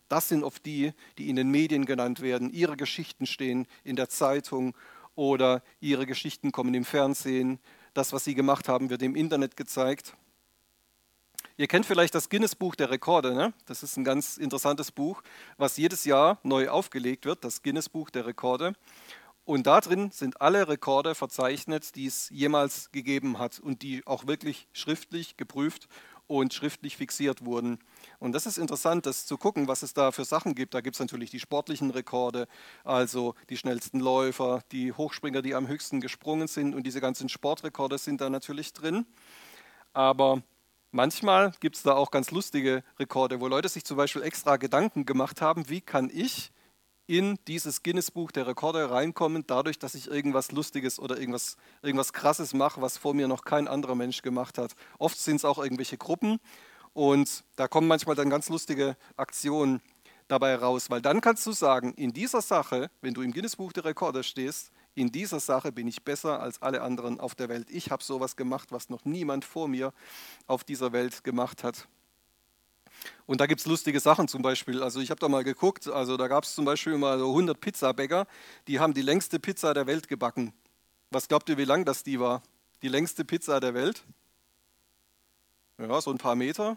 Das 0.09 0.29
sind 0.29 0.43
oft 0.43 0.67
die, 0.67 0.93
die 1.19 1.29
in 1.29 1.37
den 1.37 1.51
Medien 1.51 1.87
genannt 1.87 2.21
werden. 2.21 2.51
Ihre 2.51 2.77
Geschichten 2.77 3.27
stehen 3.27 3.69
in 3.85 3.95
der 3.95 4.09
Zeitung 4.09 4.75
oder 5.15 5.63
ihre 5.81 6.07
Geschichten 6.07 6.51
kommen 6.51 6.75
im 6.75 6.85
Fernsehen. 6.85 7.61
Das, 7.95 8.13
was 8.13 8.25
sie 8.25 8.35
gemacht 8.35 8.69
haben, 8.69 8.91
wird 8.91 9.03
im 9.03 9.15
Internet 9.15 9.57
gezeigt. 9.57 10.17
Ihr 11.57 11.69
kennt 11.69 11.87
vielleicht 11.87 12.15
das 12.15 12.29
Guinness-Buch 12.29 12.75
der 12.75 12.91
Rekorde. 12.91 13.35
Ne? 13.35 13.53
Das 13.67 13.83
ist 13.83 13.97
ein 13.97 14.05
ganz 14.05 14.37
interessantes 14.37 14.91
Buch, 14.91 15.23
was 15.59 15.77
jedes 15.77 16.05
Jahr 16.05 16.39
neu 16.43 16.69
aufgelegt 16.71 17.25
wird, 17.25 17.45
das 17.45 17.63
Guinness-Buch 17.63 18.11
der 18.11 18.27
Rekorde. 18.27 18.75
Und 19.45 19.67
da 19.67 19.81
drin 19.81 20.11
sind 20.13 20.41
alle 20.41 20.69
Rekorde 20.69 21.15
verzeichnet, 21.15 21.97
die 21.97 22.07
es 22.07 22.29
jemals 22.31 22.93
gegeben 22.93 23.39
hat 23.39 23.59
und 23.59 23.83
die 23.83 24.07
auch 24.07 24.27
wirklich 24.27 24.69
schriftlich 24.73 25.37
geprüft 25.37 25.89
und 26.31 26.55
schriftlich 26.55 26.97
fixiert 26.97 27.45
wurden. 27.45 27.81
Und 28.21 28.33
das 28.33 28.47
ist 28.47 28.57
interessant, 28.57 29.05
das 29.05 29.27
zu 29.27 29.37
gucken, 29.37 29.67
was 29.67 29.83
es 29.83 29.95
da 29.95 30.13
für 30.13 30.25
Sachen 30.25 30.55
gibt. 30.55 30.75
Da 30.75 30.81
gibt 30.81 30.95
es 30.95 31.01
natürlich 31.01 31.31
die 31.31 31.41
sportlichen 31.41 31.91
Rekorde, 31.91 32.47
also 32.85 33.35
die 33.49 33.57
schnellsten 33.57 33.99
Läufer, 33.99 34.63
die 34.71 34.93
Hochspringer, 34.93 35.43
die 35.43 35.57
am 35.57 35.67
höchsten 35.67 36.01
gesprungen 36.01 36.47
sind 36.47 36.73
und 36.77 36.85
diese 36.85 37.01
ganzen 37.01 37.29
Sportrekorde 37.29 37.99
sind 37.99 38.21
da 38.21 38.31
natürlich 38.31 38.73
drin. 38.73 39.07
Aber 39.93 40.41
manchmal 40.93 41.53
gibt 41.59 41.75
es 41.75 41.83
da 41.83 41.95
auch 41.95 42.13
ganz 42.13 42.31
lustige 42.31 42.85
Rekorde, 43.01 43.41
wo 43.41 43.49
Leute 43.49 43.69
sich 43.69 43.85
zum 43.85 43.97
Beispiel 43.97 44.23
extra 44.23 44.57
Gedanken 44.57 45.07
gemacht 45.07 45.41
haben, 45.41 45.69
wie 45.69 45.81
kann 45.81 46.11
ich 46.13 46.53
in 47.11 47.41
dieses 47.49 47.83
Guinness-Buch 47.83 48.31
der 48.31 48.47
Rekorde 48.47 48.89
reinkommen, 48.89 49.43
dadurch, 49.45 49.81
dass 49.81 49.97
ich 49.97 50.07
irgendwas 50.07 50.53
Lustiges 50.53 51.01
oder 51.01 51.19
irgendwas, 51.19 51.57
irgendwas 51.83 52.13
Krasses 52.13 52.55
mache, 52.55 52.81
was 52.83 52.99
vor 52.99 53.15
mir 53.15 53.27
noch 53.27 53.43
kein 53.43 53.67
anderer 53.67 53.97
Mensch 53.97 54.23
gemacht 54.23 54.59
hat. 54.59 54.77
Oft 54.97 55.19
sind 55.19 55.35
es 55.35 55.45
auch 55.45 55.59
irgendwelche 55.59 55.99
Gruppen 55.99 56.39
und 56.93 57.43
da 57.57 57.67
kommen 57.67 57.89
manchmal 57.89 58.15
dann 58.15 58.31
ganz 58.31 58.49
lustige 58.49 58.97
Aktionen 59.17 59.83
dabei 60.29 60.55
raus, 60.55 60.89
weil 60.89 61.03
dann 61.03 61.21
kannst 61.21 61.45
du 61.47 61.51
sagen, 61.51 61.95
in 61.95 62.13
dieser 62.13 62.43
Sache, 62.43 62.93
wenn 63.01 63.13
du 63.13 63.23
im 63.23 63.33
Guinness-Buch 63.33 63.73
der 63.73 63.87
Rekorde 63.87 64.23
stehst, 64.23 64.71
in 64.95 65.11
dieser 65.11 65.41
Sache 65.41 65.73
bin 65.73 65.89
ich 65.89 66.05
besser 66.05 66.41
als 66.41 66.63
alle 66.63 66.81
anderen 66.81 67.19
auf 67.19 67.35
der 67.35 67.49
Welt. 67.49 67.67
Ich 67.73 67.91
habe 67.91 68.05
sowas 68.05 68.37
gemacht, 68.37 68.71
was 68.71 68.89
noch 68.89 69.05
niemand 69.05 69.45
vor 69.45 69.67
mir 69.67 69.93
auf 70.47 70.63
dieser 70.63 70.93
Welt 70.93 71.25
gemacht 71.25 71.65
hat. 71.65 71.89
Und 73.27 73.41
da 73.41 73.47
gibt 73.47 73.61
es 73.61 73.67
lustige 73.67 74.01
Sachen 74.01 74.29
zum 74.29 74.43
Beispiel. 74.43 74.83
Also 74.83 75.01
ich 75.01 75.11
habe 75.11 75.21
da 75.21 75.29
mal 75.29 75.45
geguckt, 75.45 75.89
also 75.89 76.17
da 76.17 76.29
gab 76.29 76.45
es 76.45 76.55
zum 76.55 76.65
Beispiel 76.65 76.97
mal 76.99 77.19
so 77.19 77.29
100 77.29 77.61
Pizzabäcker, 77.61 78.27
die 78.67 78.81
haben 78.81 78.95
die 78.95 79.03
längste 79.03 79.39
Pizza 79.39 79.75
der 79.75 79.87
Welt 79.87 80.09
gebacken. 80.09 80.53
Was 81.11 81.29
glaubt 81.29 81.49
ihr, 81.49 81.59
wie 81.59 81.65
lang 81.65 81.85
das 81.85 82.03
die 82.03 82.21
war? 82.21 82.43
Die 82.83 82.89
längste 82.89 83.25
Pizza 83.25 83.61
der 83.61 83.75
Welt? 83.75 84.05
Ja, 85.79 86.01
so 86.01 86.11
ein 86.11 86.19
paar 86.19 86.35
Meter. 86.35 86.77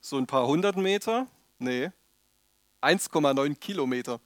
So 0.00 0.18
ein 0.18 0.26
paar 0.26 0.46
hundert 0.46 0.76
Meter? 0.76 1.26
Nee. 1.58 1.90
1,9 2.82 3.54
Kilometer. 3.56 4.20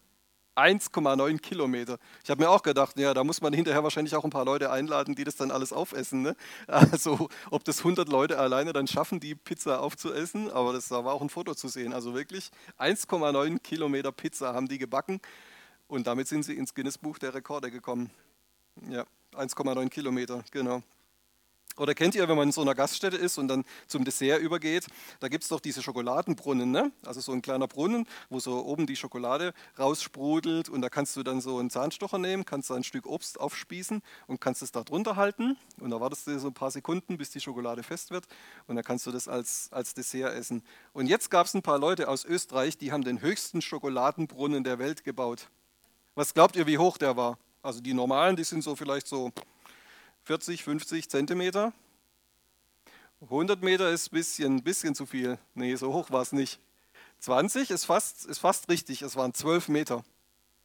1,9 0.57 1.39
Kilometer. 1.39 1.99
Ich 2.25 2.31
habe 2.31 2.43
mir 2.43 2.51
auch 2.51 2.63
gedacht, 2.63 2.99
ja, 2.99 3.15
da 3.15 3.25
muss 3.25 3.41
man 3.41 3.53
hinterher 3.53 3.83
wahrscheinlich 3.83 4.15
auch 4.17 4.25
ein 4.25 4.31
paar 4.31 4.45
Leute 4.45 4.71
einladen, 4.71 5.15
die 5.15 5.25
das 5.25 5.37
dann 5.37 5.51
alles 5.51 5.73
aufessen. 5.73 6.23
Ne? 6.23 6.37
Also, 6.67 7.29
ob 7.51 7.65
das 7.65 7.79
100 7.79 8.09
Leute 8.09 8.39
alleine 8.39 8.73
dann 8.73 8.87
schaffen, 8.87 9.21
die 9.21 9.35
Pizza 9.35 9.81
aufzuessen, 9.81 10.51
aber 10.51 10.73
das, 10.73 10.89
da 10.89 11.05
war 11.05 11.15
auch 11.15 11.23
ein 11.23 11.31
Foto 11.31 11.55
zu 11.55 11.69
sehen. 11.69 11.93
Also 11.93 12.15
wirklich 12.15 12.51
1,9 12.79 13.61
Kilometer 13.61 14.13
Pizza 14.13 14.55
haben 14.55 14.69
die 14.69 14.79
gebacken 14.79 15.21
und 15.89 16.07
damit 16.07 16.29
sind 16.29 16.45
sie 16.45 16.55
ins 16.55 16.75
Guinness-Buch 16.75 17.19
der 17.19 17.35
Rekorde 17.35 17.71
gekommen. 17.71 18.11
Ja, 18.89 19.05
1,9 19.35 19.89
Kilometer, 19.89 20.43
genau. 20.51 20.83
Oder 21.81 21.95
kennt 21.95 22.15
ihr, 22.15 22.29
wenn 22.29 22.37
man 22.37 22.49
in 22.49 22.53
so 22.53 22.61
einer 22.61 22.75
Gaststätte 22.75 23.17
ist 23.17 23.39
und 23.39 23.49
dann 23.49 23.65
zum 23.87 24.05
Dessert 24.05 24.43
übergeht, 24.43 24.87
da 25.19 25.29
gibt 25.29 25.45
es 25.45 25.49
doch 25.49 25.61
diese 25.61 25.83
Schokoladenbrunnen, 25.83 26.71
ne? 26.71 26.93
also 27.07 27.23
so 27.23 27.33
ein 27.33 27.41
kleiner 27.41 27.69
Brunnen, 27.69 28.07
wo 28.29 28.39
so 28.39 28.67
oben 28.67 28.87
die 28.87 28.97
Schokolade 28.97 29.55
raussprudelt 29.79 30.69
und 30.69 30.83
da 30.83 30.91
kannst 30.91 31.17
du 31.17 31.23
dann 31.23 31.41
so 31.41 31.57
einen 31.57 31.71
Zahnstocher 31.71 32.19
nehmen, 32.19 32.45
kannst 32.45 32.69
da 32.69 32.75
ein 32.75 32.85
Stück 32.85 33.07
Obst 33.07 33.41
aufspießen 33.41 34.03
und 34.27 34.43
kannst 34.43 34.61
es 34.61 34.73
da 34.73 34.85
drunter 34.85 35.17
halten 35.17 35.57
und 35.81 35.89
da 35.89 35.99
wartest 36.03 36.27
du 36.27 36.39
so 36.39 36.49
ein 36.49 36.55
paar 36.55 36.71
Sekunden, 36.71 37.17
bis 37.17 37.31
die 37.31 37.41
Schokolade 37.41 37.83
fest 37.83 38.11
wird 38.11 38.27
und 38.67 38.77
dann 38.77 38.85
kannst 38.85 39.07
du 39.07 39.11
das 39.11 39.27
als, 39.27 39.71
als 39.73 39.95
Dessert 39.95 40.35
essen. 40.35 40.63
Und 40.93 41.07
jetzt 41.07 41.31
gab 41.31 41.47
es 41.47 41.55
ein 41.55 41.63
paar 41.63 41.79
Leute 41.79 42.09
aus 42.09 42.27
Österreich, 42.27 42.77
die 42.77 42.93
haben 42.93 43.05
den 43.05 43.23
höchsten 43.23 43.63
Schokoladenbrunnen 43.63 44.65
der 44.65 44.79
Welt 44.79 45.03
gebaut. 45.03 45.49
Was 46.15 46.35
glaubt 46.35 46.57
ihr, 46.57 46.67
wie 46.67 46.77
hoch 46.77 46.99
der 46.99 47.17
war? 47.17 47.39
Also 47.63 47.81
die 47.81 47.95
normalen, 47.95 48.37
die 48.37 48.45
sind 48.45 48.63
so 48.63 48.77
vielleicht 48.77 49.07
so 49.07 49.33
40, 50.25 50.65
50 50.65 51.09
Zentimeter. 51.09 51.73
100 53.23 53.63
Meter 53.63 53.91
ist 53.91 54.13
ein 54.13 54.15
bisschen, 54.15 54.63
bisschen 54.63 54.95
zu 54.95 55.07
viel. 55.07 55.39
Nee, 55.55 55.75
so 55.77 55.93
hoch 55.93 56.11
war 56.11 56.23
es 56.23 56.33
nicht. 56.33 56.61
20 57.21 57.71
ist 57.71 57.85
fast, 57.85 58.25
ist 58.27 58.39
fast 58.39 58.69
richtig, 58.69 59.03
es 59.03 59.17
waren 59.17 59.35
12 59.35 59.69
Meter. 59.69 60.05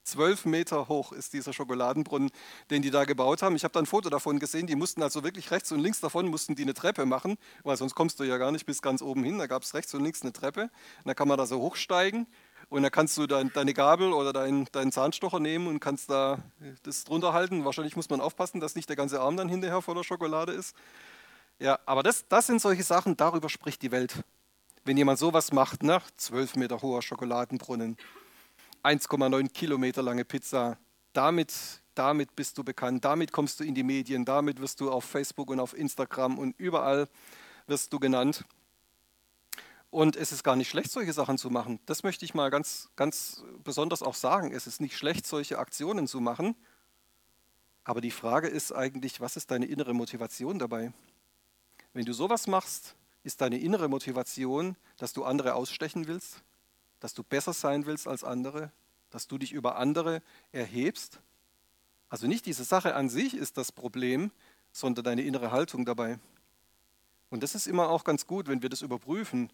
12 0.03 0.45
Meter 0.45 0.87
hoch 0.87 1.11
ist 1.11 1.33
dieser 1.33 1.51
Schokoladenbrunnen, 1.51 2.29
den 2.69 2.81
die 2.83 2.91
da 2.91 3.05
gebaut 3.05 3.41
haben. 3.41 3.55
Ich 3.55 3.63
habe 3.63 3.73
da 3.73 3.79
ein 3.79 3.87
Foto 3.87 4.09
davon 4.09 4.39
gesehen, 4.39 4.67
die 4.67 4.75
mussten 4.75 5.01
also 5.01 5.23
wirklich 5.23 5.49
rechts 5.51 5.71
und 5.71 5.79
links 5.79 5.99
davon 5.99 6.27
mussten 6.27 6.55
die 6.55 6.61
eine 6.61 6.75
Treppe 6.75 7.05
machen, 7.05 7.37
weil 7.63 7.75
sonst 7.75 7.95
kommst 7.95 8.19
du 8.19 8.23
ja 8.23 8.37
gar 8.37 8.51
nicht 8.51 8.67
bis 8.67 8.83
ganz 8.83 9.01
oben 9.01 9.23
hin. 9.23 9.39
Da 9.39 9.47
gab 9.47 9.63
es 9.63 9.73
rechts 9.73 9.93
und 9.95 10.03
links 10.03 10.21
eine 10.21 10.31
Treppe. 10.31 10.61
Und 10.63 11.05
da 11.05 11.15
kann 11.15 11.27
man 11.27 11.37
da 11.37 11.47
so 11.47 11.59
hochsteigen 11.59 12.27
und 12.69 12.83
dann 12.83 12.91
kannst 12.91 13.17
du 13.17 13.27
dein, 13.27 13.51
deine 13.53 13.73
Gabel 13.73 14.13
oder 14.13 14.33
deinen 14.33 14.67
dein 14.71 14.91
Zahnstocher 14.91 15.39
nehmen 15.39 15.67
und 15.67 15.79
kannst 15.79 16.09
da 16.09 16.39
das 16.83 17.03
drunter 17.03 17.33
halten. 17.33 17.65
Wahrscheinlich 17.65 17.95
muss 17.95 18.09
man 18.09 18.21
aufpassen, 18.21 18.59
dass 18.59 18.75
nicht 18.75 18.89
der 18.89 18.95
ganze 18.95 19.21
Arm 19.21 19.37
dann 19.37 19.49
hinterher 19.49 19.81
voller 19.81 20.03
Schokolade 20.03 20.51
ist. 20.51 20.75
Ja, 21.59 21.79
aber 21.85 22.03
das, 22.03 22.27
das 22.27 22.47
sind 22.47 22.61
solche 22.61 22.83
Sachen, 22.83 23.15
darüber 23.15 23.49
spricht 23.49 23.81
die 23.81 23.91
Welt. 23.91 24.23
Wenn 24.83 24.97
jemand 24.97 25.19
sowas 25.19 25.51
macht, 25.51 25.83
ne? 25.83 26.01
12 26.17 26.57
Meter 26.57 26.81
hoher 26.81 27.01
Schokoladenbrunnen, 27.01 27.97
1,9 28.83 29.49
Kilometer 29.49 30.03
lange 30.03 30.25
Pizza, 30.25 30.77
damit, 31.13 31.53
damit 31.95 32.35
bist 32.35 32.57
du 32.57 32.63
bekannt, 32.63 33.05
damit 33.05 33.31
kommst 33.31 33.59
du 33.59 33.63
in 33.63 33.73
die 33.73 33.83
Medien, 33.83 34.25
damit 34.25 34.61
wirst 34.61 34.81
du 34.81 34.91
auf 34.91 35.05
Facebook 35.05 35.49
und 35.49 35.59
auf 35.59 35.75
Instagram 35.75 36.37
und 36.37 36.53
überall 36.59 37.07
wirst 37.67 37.93
du 37.93 37.99
genannt. 37.99 38.43
Und 39.95 40.17
es 40.17 40.33
ist 40.33 40.43
gar 40.43 40.57
nicht 40.57 40.67
schlecht, 40.67 40.91
solche 40.91 41.13
Sachen 41.13 41.37
zu 41.37 41.49
machen. 41.49 41.79
Das 41.85 42.03
möchte 42.03 42.25
ich 42.25 42.33
mal 42.33 42.49
ganz, 42.49 42.89
ganz 42.97 43.45
besonders 43.63 44.03
auch 44.03 44.13
sagen. 44.13 44.51
Es 44.51 44.67
ist 44.67 44.81
nicht 44.81 44.97
schlecht, 44.97 45.25
solche 45.25 45.57
Aktionen 45.57 46.05
zu 46.05 46.19
machen. 46.19 46.53
Aber 47.85 48.01
die 48.01 48.11
Frage 48.11 48.49
ist 48.49 48.73
eigentlich, 48.73 49.21
was 49.21 49.37
ist 49.37 49.51
deine 49.51 49.67
innere 49.67 49.93
Motivation 49.93 50.59
dabei? 50.59 50.91
Wenn 51.93 52.03
du 52.03 52.11
sowas 52.11 52.45
machst, 52.45 52.97
ist 53.23 53.39
deine 53.39 53.57
innere 53.57 53.87
Motivation, 53.87 54.75
dass 54.97 55.13
du 55.13 55.23
andere 55.23 55.53
ausstechen 55.53 56.07
willst, 56.07 56.43
dass 56.99 57.13
du 57.13 57.23
besser 57.23 57.53
sein 57.53 57.85
willst 57.85 58.05
als 58.05 58.25
andere, 58.25 58.73
dass 59.11 59.27
du 59.27 59.37
dich 59.37 59.53
über 59.53 59.77
andere 59.77 60.21
erhebst? 60.51 61.21
Also 62.09 62.27
nicht 62.27 62.45
diese 62.47 62.65
Sache 62.65 62.95
an 62.95 63.07
sich 63.07 63.33
ist 63.33 63.55
das 63.55 63.71
Problem, 63.71 64.31
sondern 64.73 65.05
deine 65.05 65.21
innere 65.21 65.51
Haltung 65.51 65.85
dabei. 65.85 66.19
Und 67.29 67.43
das 67.43 67.55
ist 67.55 67.65
immer 67.65 67.87
auch 67.87 68.03
ganz 68.03 68.27
gut, 68.27 68.49
wenn 68.49 68.61
wir 68.61 68.67
das 68.67 68.81
überprüfen. 68.81 69.49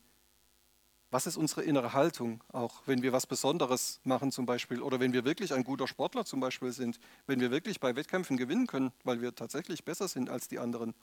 Was 1.13 1.27
ist 1.27 1.35
unsere 1.35 1.63
innere 1.63 1.91
Haltung, 1.91 2.41
auch 2.53 2.83
wenn 2.85 3.01
wir 3.01 3.11
was 3.11 3.27
Besonderes 3.27 3.99
machen 4.05 4.31
zum 4.31 4.45
Beispiel 4.45 4.81
oder 4.81 5.01
wenn 5.01 5.11
wir 5.11 5.25
wirklich 5.25 5.53
ein 5.53 5.65
guter 5.65 5.85
Sportler 5.85 6.23
zum 6.23 6.39
Beispiel 6.39 6.71
sind, 6.71 7.01
wenn 7.27 7.41
wir 7.41 7.51
wirklich 7.51 7.81
bei 7.81 7.97
Wettkämpfen 7.97 8.37
gewinnen 8.37 8.65
können, 8.65 8.93
weil 9.03 9.21
wir 9.21 9.35
tatsächlich 9.35 9.83
besser 9.83 10.07
sind 10.07 10.29
als 10.29 10.47
die 10.47 10.57
anderen? 10.57 10.95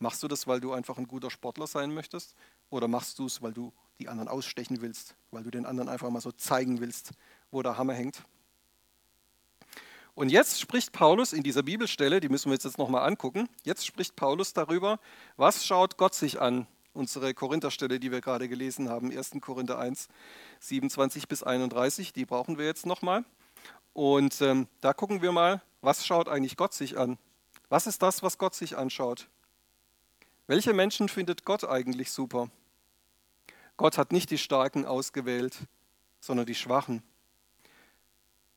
Machst 0.00 0.22
du 0.22 0.28
das, 0.28 0.46
weil 0.46 0.60
du 0.60 0.74
einfach 0.74 0.98
ein 0.98 1.08
guter 1.08 1.30
Sportler 1.30 1.66
sein 1.66 1.94
möchtest 1.94 2.34
oder 2.68 2.88
machst 2.88 3.18
du 3.18 3.24
es, 3.24 3.40
weil 3.40 3.54
du 3.54 3.72
die 3.98 4.08
anderen 4.08 4.28
ausstechen 4.28 4.82
willst, 4.82 5.16
weil 5.30 5.44
du 5.44 5.50
den 5.50 5.64
anderen 5.64 5.88
einfach 5.88 6.10
mal 6.10 6.20
so 6.20 6.30
zeigen 6.30 6.80
willst, 6.80 7.12
wo 7.50 7.62
der 7.62 7.78
Hammer 7.78 7.94
hängt? 7.94 8.22
Und 10.14 10.28
jetzt 10.28 10.60
spricht 10.60 10.92
Paulus 10.92 11.32
in 11.32 11.42
dieser 11.42 11.62
Bibelstelle, 11.62 12.20
die 12.20 12.28
müssen 12.28 12.50
wir 12.50 12.54
uns 12.56 12.64
jetzt 12.64 12.76
nochmal 12.76 13.08
angucken, 13.08 13.48
jetzt 13.64 13.86
spricht 13.86 14.14
Paulus 14.14 14.52
darüber, 14.52 15.00
was 15.36 15.64
schaut 15.64 15.96
Gott 15.96 16.14
sich 16.14 16.38
an 16.38 16.66
unsere 16.98 17.32
Korintherstelle, 17.32 18.00
die 18.00 18.10
wir 18.10 18.20
gerade 18.20 18.48
gelesen 18.48 18.90
haben, 18.90 19.16
1. 19.16 19.36
Korinther 19.40 19.78
1, 19.78 20.08
27 20.60 21.28
bis 21.28 21.42
31, 21.42 22.12
die 22.12 22.26
brauchen 22.26 22.58
wir 22.58 22.66
jetzt 22.66 22.84
nochmal. 22.84 23.24
Und 23.94 24.40
ähm, 24.42 24.66
da 24.80 24.92
gucken 24.92 25.22
wir 25.22 25.32
mal, 25.32 25.62
was 25.80 26.04
schaut 26.04 26.28
eigentlich 26.28 26.56
Gott 26.56 26.74
sich 26.74 26.98
an? 26.98 27.16
Was 27.68 27.86
ist 27.86 28.02
das, 28.02 28.22
was 28.22 28.36
Gott 28.36 28.54
sich 28.54 28.76
anschaut? 28.76 29.28
Welche 30.46 30.72
Menschen 30.72 31.08
findet 31.08 31.44
Gott 31.44 31.64
eigentlich 31.64 32.10
super? 32.10 32.50
Gott 33.76 33.96
hat 33.96 34.12
nicht 34.12 34.30
die 34.30 34.38
Starken 34.38 34.84
ausgewählt, 34.84 35.56
sondern 36.20 36.46
die 36.46 36.54
Schwachen. 36.54 37.02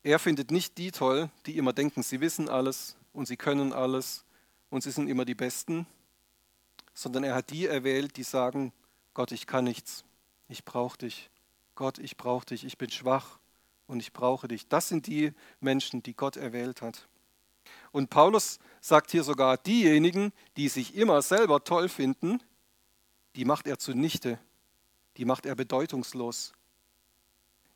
Er 0.01 0.17
findet 0.17 0.49
nicht 0.49 0.79
die 0.79 0.91
toll, 0.91 1.29
die 1.45 1.57
immer 1.57 1.73
denken, 1.73 2.01
sie 2.01 2.21
wissen 2.21 2.49
alles 2.49 2.97
und 3.13 3.27
sie 3.27 3.37
können 3.37 3.71
alles 3.71 4.25
und 4.71 4.81
sie 4.81 4.91
sind 4.91 5.07
immer 5.09 5.25
die 5.25 5.35
Besten, 5.35 5.85
sondern 6.93 7.23
er 7.23 7.35
hat 7.35 7.49
die 7.49 7.65
erwählt, 7.65 8.17
die 8.17 8.23
sagen, 8.23 8.73
Gott, 9.13 9.31
ich 9.31 9.47
kann 9.47 9.63
nichts, 9.63 10.03
ich 10.47 10.65
brauche 10.65 10.97
dich. 10.97 11.29
Gott, 11.75 11.97
ich 11.99 12.17
brauche 12.17 12.45
dich, 12.45 12.63
ich 12.65 12.77
bin 12.77 12.89
schwach 12.89 13.39
und 13.87 13.99
ich 13.99 14.13
brauche 14.13 14.47
dich. 14.47 14.67
Das 14.67 14.87
sind 14.87 15.07
die 15.07 15.33
Menschen, 15.59 16.03
die 16.03 16.13
Gott 16.13 16.37
erwählt 16.37 16.81
hat. 16.81 17.07
Und 17.91 18.09
Paulus 18.09 18.59
sagt 18.79 19.11
hier 19.11 19.23
sogar, 19.23 19.57
diejenigen, 19.57 20.31
die 20.57 20.69
sich 20.69 20.95
immer 20.95 21.21
selber 21.21 21.63
toll 21.63 21.89
finden, 21.89 22.41
die 23.35 23.45
macht 23.45 23.67
er 23.67 23.79
zunichte, 23.79 24.39
die 25.17 25.25
macht 25.25 25.45
er 25.45 25.55
bedeutungslos. 25.55 26.53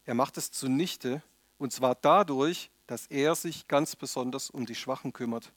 Er 0.05 0.13
macht 0.13 0.37
es 0.37 0.51
zunichte, 0.51 1.23
und 1.57 1.71
zwar 1.71 1.95
dadurch, 1.95 2.69
dass 2.87 3.07
er 3.07 3.35
sich 3.35 3.67
ganz 3.67 3.95
besonders 3.95 4.49
um 4.49 4.65
die 4.65 4.75
Schwachen 4.75 5.13
kümmert. 5.13 5.51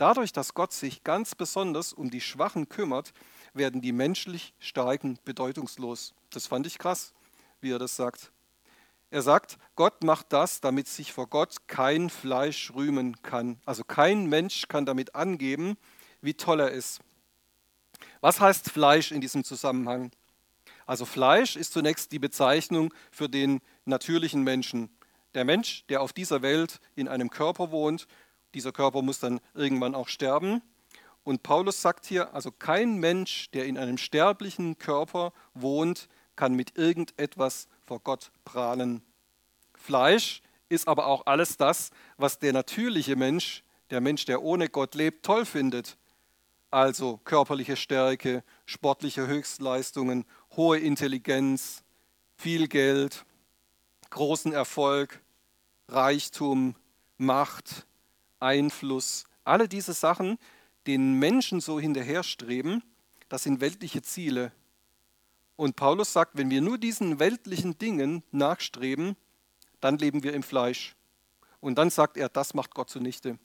Dadurch, 0.00 0.32
dass 0.32 0.54
Gott 0.54 0.72
sich 0.72 1.04
ganz 1.04 1.34
besonders 1.34 1.92
um 1.92 2.08
die 2.08 2.22
Schwachen 2.22 2.70
kümmert, 2.70 3.12
werden 3.52 3.82
die 3.82 3.92
menschlich 3.92 4.54
Starken 4.58 5.18
bedeutungslos. 5.26 6.14
Das 6.30 6.46
fand 6.46 6.66
ich 6.66 6.78
krass, 6.78 7.12
wie 7.60 7.70
er 7.70 7.78
das 7.78 7.96
sagt. 7.96 8.32
Er 9.10 9.20
sagt, 9.20 9.58
Gott 9.76 10.02
macht 10.02 10.32
das, 10.32 10.62
damit 10.62 10.88
sich 10.88 11.12
vor 11.12 11.26
Gott 11.26 11.66
kein 11.66 12.08
Fleisch 12.08 12.72
rühmen 12.74 13.20
kann. 13.20 13.60
Also 13.66 13.84
kein 13.84 14.24
Mensch 14.24 14.68
kann 14.68 14.86
damit 14.86 15.14
angeben, 15.14 15.76
wie 16.22 16.32
toll 16.32 16.60
er 16.60 16.70
ist. 16.70 17.00
Was 18.22 18.40
heißt 18.40 18.70
Fleisch 18.70 19.12
in 19.12 19.20
diesem 19.20 19.44
Zusammenhang? 19.44 20.12
Also 20.86 21.04
Fleisch 21.04 21.56
ist 21.56 21.74
zunächst 21.74 22.10
die 22.12 22.18
Bezeichnung 22.18 22.94
für 23.10 23.28
den 23.28 23.60
natürlichen 23.84 24.44
Menschen. 24.44 24.88
Der 25.34 25.44
Mensch, 25.44 25.84
der 25.90 26.00
auf 26.00 26.14
dieser 26.14 26.40
Welt 26.40 26.80
in 26.96 27.06
einem 27.06 27.28
Körper 27.28 27.70
wohnt 27.70 28.06
dieser 28.54 28.72
Körper 28.72 29.02
muss 29.02 29.20
dann 29.20 29.40
irgendwann 29.54 29.94
auch 29.94 30.08
sterben. 30.08 30.62
Und 31.22 31.42
Paulus 31.42 31.82
sagt 31.82 32.06
hier, 32.06 32.34
also 32.34 32.50
kein 32.50 32.98
Mensch, 32.98 33.50
der 33.50 33.66
in 33.66 33.78
einem 33.78 33.98
sterblichen 33.98 34.78
Körper 34.78 35.32
wohnt, 35.54 36.08
kann 36.36 36.54
mit 36.54 36.76
irgendetwas 36.78 37.68
vor 37.86 38.00
Gott 38.00 38.32
prahlen. 38.44 39.02
Fleisch 39.74 40.42
ist 40.68 40.88
aber 40.88 41.06
auch 41.06 41.26
alles 41.26 41.56
das, 41.56 41.90
was 42.16 42.38
der 42.38 42.52
natürliche 42.52 43.16
Mensch, 43.16 43.62
der 43.90 44.00
Mensch, 44.00 44.24
der 44.24 44.42
ohne 44.42 44.68
Gott 44.68 44.94
lebt, 44.94 45.24
toll 45.24 45.44
findet. 45.44 45.98
Also 46.70 47.18
körperliche 47.24 47.76
Stärke, 47.76 48.44
sportliche 48.64 49.26
Höchstleistungen, 49.26 50.24
hohe 50.56 50.78
Intelligenz, 50.78 51.82
viel 52.36 52.68
Geld, 52.68 53.24
großen 54.10 54.52
Erfolg, 54.52 55.20
Reichtum, 55.88 56.76
Macht, 57.18 57.86
Einfluss, 58.40 59.24
alle 59.44 59.68
diese 59.68 59.92
Sachen, 59.92 60.38
denen 60.86 61.18
Menschen 61.18 61.60
so 61.60 61.78
hinterherstreben, 61.78 62.82
das 63.28 63.44
sind 63.44 63.60
weltliche 63.60 64.02
Ziele. 64.02 64.52
Und 65.56 65.76
Paulus 65.76 66.12
sagt, 66.12 66.36
wenn 66.36 66.50
wir 66.50 66.60
nur 66.60 66.78
diesen 66.78 67.18
weltlichen 67.20 67.78
Dingen 67.78 68.22
nachstreben, 68.32 69.16
dann 69.80 69.98
leben 69.98 70.22
wir 70.22 70.34
im 70.34 70.42
Fleisch. 70.42 70.96
Und 71.60 71.76
dann 71.76 71.90
sagt 71.90 72.16
er, 72.16 72.28
das 72.28 72.54
macht 72.54 72.74
Gott 72.74 72.90
zunichte. 72.90 73.38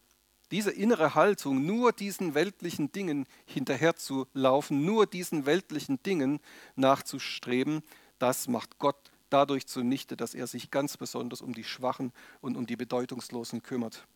Diese 0.52 0.72
innere 0.72 1.16
Haltung, 1.16 1.66
nur 1.66 1.92
diesen 1.92 2.34
weltlichen 2.34 2.92
Dingen 2.92 3.25
hinterherzulaufen, 3.46 4.86
nur 4.86 5.08
diesen 5.08 5.46
weltlichen 5.46 6.02
Dingen 6.04 6.40
nachzustreben, 6.75 7.84
das 8.20 8.48
macht 8.48 8.78
Gott 8.80 9.12
dadurch 9.30 9.68
zunichte, 9.68 10.16
dass 10.16 10.34
er 10.34 10.48
sich 10.48 10.72
ganz 10.72 10.98
besonders 10.98 11.42
um 11.42 11.54
die 11.54 11.64
Schwachen 11.64 12.14
und 12.42 12.56
um 12.56 12.66
die 12.66 12.75
Bedeutungslosen 12.75 13.64
kümmert. 13.64 14.08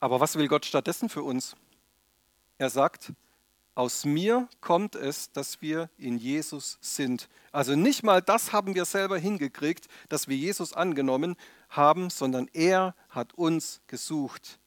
Aber 0.00 0.20
was 0.20 0.36
will 0.36 0.48
Gott 0.48 0.64
stattdessen 0.64 1.08
für 1.08 1.22
uns? 1.22 1.56
Er 2.58 2.70
sagt, 2.70 3.12
aus 3.74 4.04
mir 4.04 4.48
kommt 4.60 4.96
es, 4.96 5.30
dass 5.30 5.62
wir 5.62 5.88
in 5.98 6.18
Jesus 6.18 6.78
sind. 6.80 7.28
Also 7.52 7.76
nicht 7.76 8.02
mal 8.02 8.20
das 8.20 8.52
haben 8.52 8.74
wir 8.74 8.84
selber 8.84 9.18
hingekriegt, 9.18 9.86
dass 10.08 10.26
wir 10.26 10.36
Jesus 10.36 10.72
angenommen 10.72 11.36
haben, 11.68 12.10
sondern 12.10 12.48
er 12.52 12.96
hat 13.08 13.34
uns 13.34 13.80
gesucht. 13.86 14.58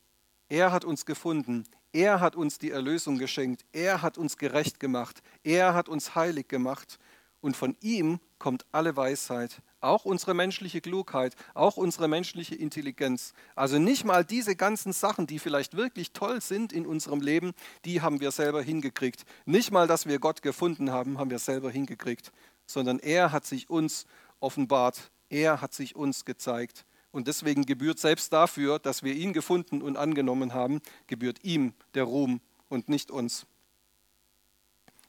Er 0.48 0.72
hat 0.72 0.86
uns 0.86 1.06
gefunden. 1.06 1.66
Er 1.92 2.22
hat 2.22 2.38
uns 2.38 2.58
die 2.58 2.72
Erlösung 2.72 3.18
geschenkt. 3.18 3.66
Er 3.74 4.02
hat 4.02 4.18
uns 4.18 4.38
gerecht 4.38 4.80
gemacht. 4.80 5.22
Er 5.44 5.74
hat 5.74 5.90
uns 5.90 6.16
heilig 6.16 6.48
gemacht. 6.48 6.98
Und 7.42 7.58
von 7.58 7.76
ihm 7.82 8.20
kommt 8.40 8.66
alle 8.72 8.96
Weisheit, 8.96 9.62
auch 9.82 10.06
unsere 10.06 10.34
menschliche 10.34 10.80
Klugheit, 10.80 11.36
auch 11.54 11.78
unsere 11.78 12.08
menschliche 12.08 12.56
Intelligenz. 12.56 13.34
Also 13.56 13.80
nicht 13.80 14.06
mal 14.06 14.24
diese 14.24 14.56
ganzen 14.56 14.94
Sachen, 14.94 15.28
die 15.28 15.40
vielleicht 15.40 15.76
wirklich 15.76 16.14
toll 16.14 16.42
sind 16.42 16.72
in 16.72 16.86
unserem 16.86 17.22
Leben, 17.22 17.54
die 17.86 18.02
haben 18.02 18.20
wir 18.20 18.32
selber 18.32 18.62
hingekriegt. 18.62 19.26
Nicht 19.46 19.72
mal, 19.72 19.88
dass 19.88 20.06
wir 20.06 20.20
Gott 20.20 20.42
gefunden 20.42 20.92
haben, 20.92 21.18
haben 21.18 21.32
wir 21.32 21.40
selber 21.40 21.72
hingekriegt, 21.72 22.32
sondern 22.66 23.00
er 23.00 23.32
hat 23.32 23.46
sich 23.46 23.70
uns 23.70 24.06
offenbart, 24.40 25.12
er 25.30 25.62
hat 25.62 25.74
sich 25.74 25.96
uns 25.96 26.26
gezeigt. 26.26 26.86
Und 27.12 27.28
deswegen 27.28 27.66
gebührt 27.66 28.00
selbst 28.00 28.32
dafür, 28.32 28.80
dass 28.80 29.04
wir 29.04 29.14
ihn 29.14 29.34
gefunden 29.34 29.82
und 29.82 29.98
angenommen 29.98 30.54
haben, 30.54 30.82
gebührt 31.08 31.44
ihm 31.44 31.74
der 31.94 32.04
Ruhm 32.04 32.40
und 32.70 32.88
nicht 32.88 33.12
uns. 33.12 33.46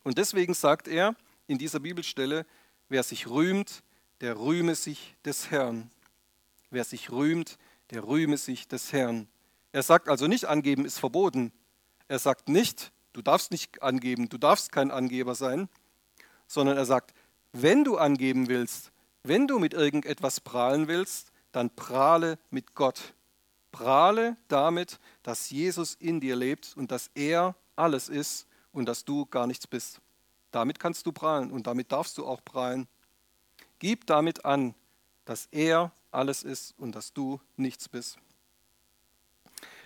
Und 0.02 0.18
deswegen 0.18 0.54
sagt 0.54 0.88
er, 0.88 1.14
in 1.46 1.58
dieser 1.58 1.78
Bibelstelle, 1.78 2.44
wer 2.88 3.04
sich 3.04 3.28
rühmt, 3.28 3.84
der 4.22 4.38
rühme 4.38 4.76
sich 4.76 5.16
des 5.24 5.50
Herrn. 5.50 5.90
Wer 6.70 6.84
sich 6.84 7.10
rühmt, 7.10 7.58
der 7.90 8.06
rühme 8.06 8.38
sich 8.38 8.68
des 8.68 8.92
Herrn. 8.92 9.28
Er 9.72 9.82
sagt 9.82 10.08
also 10.08 10.28
nicht, 10.28 10.44
angeben 10.46 10.84
ist 10.84 11.00
verboten. 11.00 11.52
Er 12.06 12.20
sagt 12.20 12.48
nicht, 12.48 12.92
du 13.12 13.20
darfst 13.20 13.50
nicht 13.50 13.82
angeben, 13.82 14.28
du 14.28 14.38
darfst 14.38 14.70
kein 14.70 14.92
Angeber 14.92 15.34
sein, 15.34 15.68
sondern 16.46 16.76
er 16.76 16.86
sagt, 16.86 17.14
wenn 17.52 17.82
du 17.82 17.98
angeben 17.98 18.48
willst, 18.48 18.92
wenn 19.24 19.48
du 19.48 19.58
mit 19.58 19.74
irgendetwas 19.74 20.40
prahlen 20.40 20.86
willst, 20.86 21.32
dann 21.50 21.74
prahle 21.74 22.38
mit 22.50 22.74
Gott. 22.74 23.14
Prahle 23.72 24.36
damit, 24.46 25.00
dass 25.24 25.50
Jesus 25.50 25.94
in 25.94 26.20
dir 26.20 26.36
lebt 26.36 26.74
und 26.76 26.92
dass 26.92 27.10
er 27.14 27.56
alles 27.74 28.08
ist 28.08 28.46
und 28.70 28.86
dass 28.86 29.04
du 29.04 29.26
gar 29.26 29.48
nichts 29.48 29.66
bist. 29.66 30.00
Damit 30.52 30.78
kannst 30.78 31.06
du 31.06 31.12
prahlen 31.12 31.50
und 31.50 31.66
damit 31.66 31.90
darfst 31.90 32.18
du 32.18 32.26
auch 32.26 32.44
prahlen. 32.44 32.86
Gib 33.82 34.06
damit 34.06 34.44
an, 34.44 34.76
dass 35.24 35.48
er 35.50 35.90
alles 36.12 36.44
ist 36.44 36.72
und 36.78 36.94
dass 36.94 37.14
du 37.14 37.40
nichts 37.56 37.88
bist. 37.88 38.16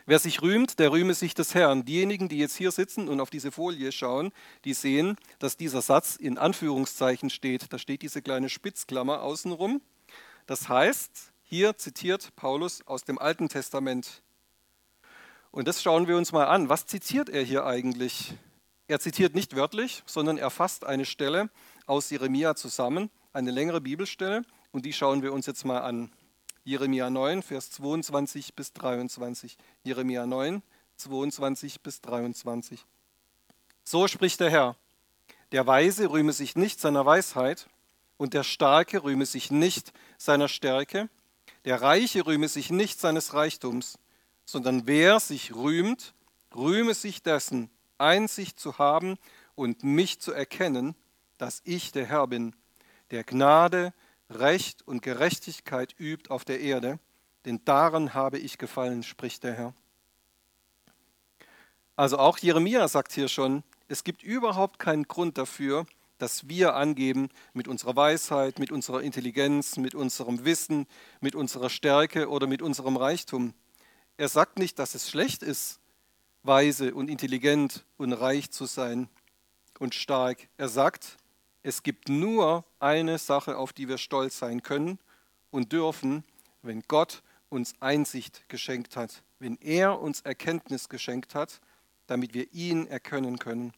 Wer 0.05 0.19
sich 0.19 0.43
rühmt, 0.43 0.79
der 0.79 0.93
rühme 0.93 1.15
sich 1.15 1.33
des 1.33 1.55
Herrn. 1.55 1.87
Diejenigen, 1.87 2.29
die 2.29 2.37
jetzt 2.37 2.57
hier 2.57 2.73
sitzen 2.73 3.09
und 3.09 3.21
auf 3.21 3.31
diese 3.31 3.51
Folie 3.51 3.93
schauen, 3.93 4.33
die 4.67 4.75
sehen, 4.75 5.17
dass 5.39 5.57
dieser 5.57 5.81
Satz 5.81 6.17
in 6.17 6.37
Anführungszeichen 6.37 7.31
steht. 7.31 7.73
Da 7.73 7.79
steht 7.79 8.03
diese 8.03 8.21
kleine 8.21 8.51
Spitzklammer 8.51 9.23
außenrum. 9.23 9.81
Das 10.45 10.69
heißt, 10.69 11.33
hier 11.43 11.79
zitiert 11.79 12.37
Paulus 12.37 12.87
aus 12.87 13.05
dem 13.05 13.19
Alten 13.19 13.49
Testament. 13.49 14.21
Und 15.53 15.69
das 15.69 15.83
schauen 15.83 16.07
wir 16.07 16.19
uns 16.19 16.33
mal 16.33 16.49
an. 16.49 16.69
Was 16.69 16.85
zitiert 16.85 17.31
er 17.31 17.43
hier 17.43 17.65
eigentlich? 17.65 18.35
Er 18.89 19.01
zitiert 19.01 19.35
nicht 19.35 19.57
wörtlich, 19.57 20.03
sondern 20.05 20.37
er 20.37 20.51
fasst 20.51 20.85
eine 20.85 21.07
Stelle 21.07 21.49
aus 21.87 22.11
Jeremia 22.11 22.57
zusammen, 22.57 23.11
eine 23.37 23.51
längere 23.51 23.83
Bibelstelle, 23.83 24.43
und 24.73 24.87
die 24.87 24.95
schauen 24.95 25.23
wir 25.23 25.33
uns 25.33 25.47
jetzt 25.47 25.65
mal 25.65 25.81
an. 25.81 26.11
Jeremia 26.65 27.11
9, 27.11 27.43
Vers 27.43 27.71
22 27.71 28.55
bis 28.55 28.73
23. 28.73 29.57
Jeremia 29.85 30.27
9, 30.27 30.63
22 30.97 31.83
bis 31.83 32.01
23. 32.01 32.85
So 33.85 34.09
spricht 34.09 34.41
der 34.41 34.51
Herr. 34.51 34.77
Der 35.53 35.67
Weise 35.67 36.11
rühme 36.11 36.33
sich 36.33 36.57
nicht 36.57 36.81
seiner 36.81 37.05
Weisheit 37.07 37.69
und 38.17 38.33
der 38.33 38.43
Starke 38.43 39.05
rühme 39.05 39.27
sich 39.27 39.51
nicht 39.51 39.93
seiner 40.19 40.49
Stärke. 40.49 41.09
Der 41.67 41.83
Reiche 41.83 42.27
rühme 42.27 42.49
sich 42.49 42.71
nicht 42.71 42.99
seines 42.99 43.35
Reichtums, 43.35 43.99
sondern 44.47 44.87
wer 44.87 45.21
sich 45.21 45.55
rühmt, 45.55 46.15
rühme 46.55 46.95
sich 46.95 47.23
dessen, 47.23 47.71
Einsicht 47.99 48.59
zu 48.59 48.79
haben 48.79 49.19
und 49.55 49.85
mich 49.85 50.21
zu 50.21 50.33
erkennen, 50.33 50.97
dass 51.39 51.61
ich 51.65 51.93
der 51.93 52.07
Herr 52.07 52.27
bin, 52.27 52.57
der 53.11 53.25
Gnade, 53.25 53.93
Recht 54.29 54.87
und 54.87 55.03
Gerechtigkeit 55.03 55.95
übt 55.99 56.31
auf 56.31 56.45
der 56.45 56.61
Erde, 56.61 56.99
denn 57.45 57.65
daran 57.65 58.15
habe 58.15 58.39
ich 58.39 58.59
gefallen, 58.59 59.03
spricht 59.03 59.45
der 59.45 59.55
Herr. 59.55 59.75
Also 61.95 62.19
auch 62.19 62.39
Jeremia 62.39 62.89
sagt 62.89 63.13
hier 63.13 63.29
schon, 63.29 63.63
es 63.89 64.05
gibt 64.05 64.23
überhaupt 64.23 64.79
keinen 64.79 65.05
Grund 65.05 65.39
dafür, 65.39 65.87
dass 66.19 66.49
wir 66.49 66.75
angeben 66.75 67.29
mit 67.53 67.69
unserer 67.69 67.95
Weisheit, 67.95 68.59
mit 68.59 68.73
unserer 68.73 69.03
Intelligenz, 69.03 69.77
mit 69.77 69.95
unserem 69.95 70.45
Wissen, 70.45 70.87
mit 71.21 71.35
unserer 71.35 71.71
Stärke 71.71 72.29
oder 72.29 72.47
mit 72.47 72.63
unserem 72.63 72.97
Reichtum. 72.97 73.55
Er 74.17 74.29
sagt 74.29 74.59
nicht, 74.59 74.79
dass 74.79 74.95
es 74.95 75.09
schlecht 75.11 75.43
ist, 75.43 75.79
weise 76.43 76.95
und 76.95 77.09
intelligent 77.09 77.85
und 77.97 78.13
reich 78.13 78.51
zu 78.51 78.67
sein 78.67 79.09
und 79.79 79.95
stark. 79.95 80.49
Er 80.57 80.69
sagt, 80.69 81.19
es 81.67 81.83
gibt 81.83 82.09
nur 82.09 82.65
eine 82.79 83.19
Sache, 83.19 83.57
auf 83.57 83.73
die 83.73 83.89
wir 83.89 83.99
stolz 83.99 84.39
sein 84.39 84.63
können 84.63 84.99
und 85.51 85.73
dürfen, 85.73 86.25
wenn 86.63 86.83
Gott 86.89 87.23
uns 87.49 87.75
Einsicht 87.81 88.49
geschenkt 88.49 88.97
hat, 88.97 89.23
wenn 89.39 89.57
er 89.61 90.01
uns 90.01 90.21
Erkenntnis 90.21 90.89
geschenkt 90.89 91.35
hat, 91.35 91.61
damit 92.07 92.35
wir 92.35 92.53
ihn 92.53 92.87
erkennen 92.87 93.39
können. 93.39 93.73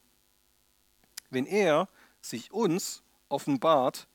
Wenn 1.31 1.47
er 1.47 1.89
sich 2.21 2.53
uns 2.53 3.03
offenbart, 3.29 4.07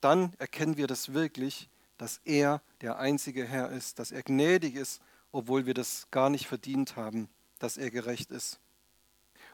dann 0.00 0.32
erkennen 0.38 0.76
wir 0.76 0.86
das 0.86 1.12
wirklich, 1.12 1.68
dass 1.98 2.20
er 2.24 2.62
der 2.80 2.98
einzige 2.98 3.44
Herr 3.44 3.70
ist, 3.70 3.98
dass 3.98 4.12
er 4.12 4.22
gnädig 4.22 4.76
ist, 4.76 5.02
obwohl 5.30 5.66
wir 5.66 5.74
das 5.74 6.08
gar 6.10 6.30
nicht 6.30 6.46
verdient 6.46 6.96
haben 6.96 7.28
dass 7.62 7.76
er 7.76 7.90
gerecht 7.90 8.30
ist. 8.30 8.58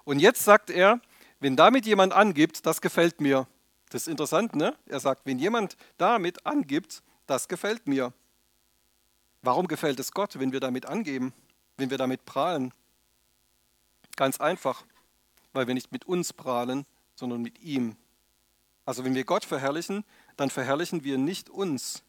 Und 0.04 0.18
jetzt 0.18 0.42
sagt 0.42 0.70
er, 0.70 1.00
wenn 1.40 1.56
damit 1.56 1.86
jemand 1.86 2.12
angibt, 2.12 2.66
das 2.66 2.80
gefällt 2.80 3.20
mir. 3.20 3.46
Das 3.90 4.02
ist 4.02 4.08
interessant, 4.08 4.54
ne? 4.54 4.76
Er 4.86 5.00
sagt, 5.00 5.24
wenn 5.24 5.38
jemand 5.38 5.76
damit 5.96 6.44
angibt, 6.44 7.02
das 7.26 7.48
gefällt 7.48 7.86
mir. 7.86 8.12
Warum 9.42 9.68
gefällt 9.68 10.00
es 10.00 10.12
Gott, 10.12 10.38
wenn 10.38 10.52
wir 10.52 10.60
damit 10.60 10.86
angeben, 10.86 11.32
wenn 11.76 11.90
wir 11.90 11.98
damit 11.98 12.24
prahlen? 12.24 12.72
Ganz 14.16 14.40
einfach, 14.40 14.84
weil 15.52 15.66
wir 15.66 15.74
nicht 15.74 15.92
mit 15.92 16.06
uns 16.06 16.32
prahlen, 16.32 16.86
sondern 17.14 17.40
mit 17.40 17.60
ihm. 17.60 17.96
Also 18.84 19.04
wenn 19.04 19.14
wir 19.14 19.24
Gott 19.24 19.44
verherrlichen, 19.44 20.04
dann 20.36 20.50
verherrlichen 20.50 21.04
wir 21.04 21.18
nicht 21.18 21.50
uns. 21.50 22.02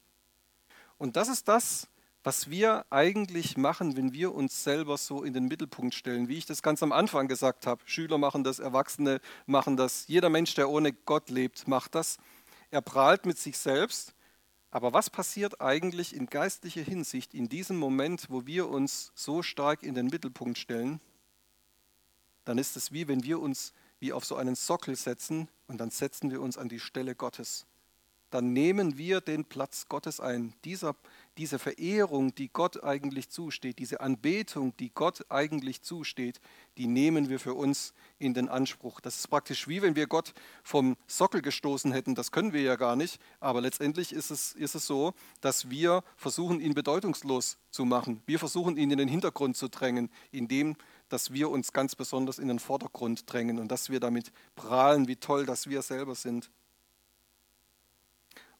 Und 0.97 1.15
das 1.15 1.27
ist 1.27 1.47
das, 1.47 1.87
was 2.23 2.49
wir 2.49 2.85
eigentlich 2.89 3.57
machen, 3.57 3.95
wenn 3.95 4.13
wir 4.13 4.33
uns 4.33 4.63
selber 4.63 4.97
so 4.97 5.23
in 5.23 5.33
den 5.33 5.45
Mittelpunkt 5.45 5.95
stellen. 5.95 6.27
Wie 6.27 6.37
ich 6.37 6.45
das 6.45 6.61
ganz 6.61 6.83
am 6.83 6.91
Anfang 6.91 7.27
gesagt 7.27 7.65
habe, 7.65 7.81
Schüler 7.85 8.17
machen 8.17 8.43
das, 8.43 8.59
Erwachsene 8.59 9.21
machen 9.45 9.77
das, 9.77 10.07
jeder 10.07 10.29
Mensch, 10.29 10.53
der 10.55 10.69
ohne 10.69 10.91
Gott 10.91 11.29
lebt, 11.29 11.67
macht 11.67 11.95
das. 11.95 12.17
Er 12.71 12.81
prahlt 12.81 13.25
mit 13.25 13.37
sich 13.37 13.57
selbst. 13.57 14.13
Aber 14.71 14.93
was 14.93 15.09
passiert 15.09 15.61
eigentlich 15.61 16.15
in 16.15 16.27
geistlicher 16.27 16.83
Hinsicht 16.83 17.33
in 17.33 17.49
diesem 17.49 17.77
Moment, 17.77 18.29
wo 18.29 18.45
wir 18.45 18.69
uns 18.69 19.11
so 19.15 19.41
stark 19.41 19.81
in 19.81 19.95
den 19.95 20.07
Mittelpunkt 20.07 20.59
stellen? 20.59 21.01
Dann 22.45 22.59
ist 22.59 22.77
es 22.77 22.91
wie 22.91 23.07
wenn 23.07 23.23
wir 23.23 23.39
uns 23.39 23.73
wie 23.99 24.13
auf 24.13 24.25
so 24.25 24.35
einen 24.35 24.55
Sockel 24.55 24.95
setzen 24.95 25.49
und 25.67 25.79
dann 25.79 25.89
setzen 25.89 26.29
wir 26.29 26.41
uns 26.41 26.57
an 26.57 26.69
die 26.69 26.79
Stelle 26.79 27.15
Gottes 27.15 27.65
dann 28.29 28.53
nehmen 28.53 28.97
wir 28.97 29.21
den 29.21 29.45
Platz 29.45 29.87
Gottes 29.87 30.19
ein. 30.19 30.53
Dieser, 30.63 30.95
diese 31.37 31.57
Verehrung, 31.57 32.35
die 32.35 32.49
Gott 32.49 32.83
eigentlich 32.83 33.29
zusteht, 33.29 33.79
diese 33.79 34.01
Anbetung, 34.01 34.75
die 34.77 34.91
Gott 34.93 35.25
eigentlich 35.29 35.81
zusteht, 35.81 36.39
die 36.77 36.87
nehmen 36.87 37.29
wir 37.29 37.39
für 37.39 37.53
uns 37.53 37.93
in 38.19 38.33
den 38.33 38.49
Anspruch. 38.49 38.99
Das 38.99 39.15
ist 39.15 39.27
praktisch 39.27 39.67
wie 39.67 39.81
wenn 39.81 39.95
wir 39.95 40.07
Gott 40.07 40.33
vom 40.63 40.95
Sockel 41.07 41.41
gestoßen 41.41 41.91
hätten. 41.91 42.15
Das 42.15 42.31
können 42.31 42.53
wir 42.53 42.61
ja 42.61 42.75
gar 42.75 42.95
nicht. 42.95 43.19
Aber 43.39 43.61
letztendlich 43.61 44.13
ist 44.13 44.29
es, 44.29 44.53
ist 44.53 44.75
es 44.75 44.85
so, 44.85 45.13
dass 45.41 45.69
wir 45.69 46.03
versuchen, 46.15 46.59
ihn 46.59 46.73
bedeutungslos 46.73 47.57
zu 47.71 47.85
machen. 47.85 48.21
Wir 48.25 48.39
versuchen, 48.39 48.77
ihn 48.77 48.91
in 48.91 48.97
den 48.97 49.07
Hintergrund 49.07 49.57
zu 49.57 49.69
drängen, 49.69 50.09
indem 50.31 50.75
dass 51.09 51.33
wir 51.33 51.49
uns 51.49 51.73
ganz 51.73 51.95
besonders 51.95 52.39
in 52.39 52.47
den 52.47 52.59
Vordergrund 52.59 53.31
drängen 53.31 53.59
und 53.59 53.69
dass 53.69 53.89
wir 53.89 53.99
damit 53.99 54.31
prahlen, 54.55 55.07
wie 55.07 55.15
toll, 55.15 55.45
dass 55.45 55.67
wir 55.67 55.81
selber 55.81 56.15
sind. 56.15 56.51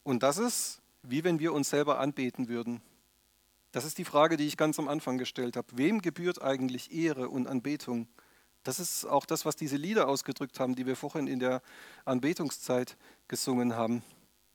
Und 0.04 0.24
das 0.24 0.38
ist, 0.38 0.82
wie 1.04 1.24
wenn 1.24 1.40
wir 1.40 1.54
uns 1.54 1.70
selber 1.70 2.00
anbeten 2.00 2.48
würden. 2.48 2.82
Das 3.72 3.86
ist 3.86 3.98
die 3.98 4.06
Frage, 4.06 4.38
die 4.38 4.48
ich 4.48 4.58
ganz 4.58 4.80
am 4.80 4.88
Anfang 4.88 5.18
gestellt 5.18 5.56
habe. 5.56 5.68
Wem 5.74 6.02
gebührt 6.02 6.42
eigentlich 6.42 6.92
Ehre 6.92 7.30
und 7.30 7.48
Anbetung? 7.48 8.08
Das 8.64 8.80
ist 8.80 9.06
auch 9.06 9.26
das, 9.26 9.46
was 9.46 9.56
diese 9.56 9.78
Lieder 9.78 10.08
ausgedrückt 10.08 10.60
haben, 10.60 10.76
die 10.76 10.86
wir 10.86 10.96
vorhin 10.96 11.28
in 11.28 11.40
der 11.40 11.62
Anbetungszeit 12.06 12.98
gesungen 13.28 13.76
haben. 13.76 14.04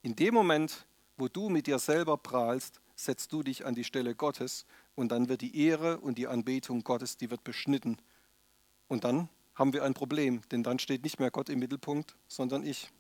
In 0.03 0.17
dem 0.17 0.35
Moment, 0.35 0.87
wo 1.17 1.29
du 1.29 1.49
mit 1.49 1.67
dir 1.67 1.79
selber 1.79 2.17
prahlst, 2.17 2.81
setzt 2.97 3.33
du 3.33 3.43
dich 3.43 3.65
an 3.65 3.75
die 3.75 3.85
Stelle 3.85 4.15
Gottes 4.15 4.67
und 4.95 5.11
dann 5.11 5.29
wird 5.29 5.41
die 5.41 5.57
Ehre 5.59 5.99
und 5.99 6.19
die 6.19 6.27
Anbetung 6.27 6.85
Gottes, 6.85 7.17
die 7.17 7.31
wird 7.31 7.45
beschnitten. 7.45 7.97
Und 8.89 9.05
dann 9.05 9.29
haben 9.55 9.73
wir 9.73 9.85
ein 9.85 9.95
Problem, 9.95 10.43
denn 10.51 10.63
dann 10.63 10.79
steht 10.79 11.05
nicht 11.05 11.19
mehr 11.19 11.31
Gott 11.31 11.49
im 11.49 11.61
Mittelpunkt, 11.61 12.17
sondern 12.29 12.65
ich. 12.65 12.91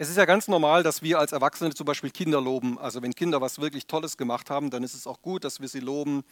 Es 0.00 0.08
ist 0.08 0.16
ja 0.16 0.26
ganz 0.26 0.46
normal, 0.46 0.84
dass 0.84 1.02
wir 1.02 1.18
als 1.18 1.32
Erwachsene 1.32 1.74
zum 1.74 1.84
Beispiel 1.84 2.10
Kinder 2.10 2.40
loben. 2.40 2.78
Also 2.78 3.02
wenn 3.02 3.16
Kinder 3.16 3.40
was 3.40 3.58
wirklich 3.58 3.88
Tolles 3.88 4.16
gemacht 4.16 4.48
haben, 4.48 4.70
dann 4.70 4.84
ist 4.84 4.94
es 4.94 5.08
auch 5.08 5.20
gut, 5.22 5.42
dass 5.42 5.60
wir 5.60 5.66
sie 5.66 5.80
loben. 5.80 6.22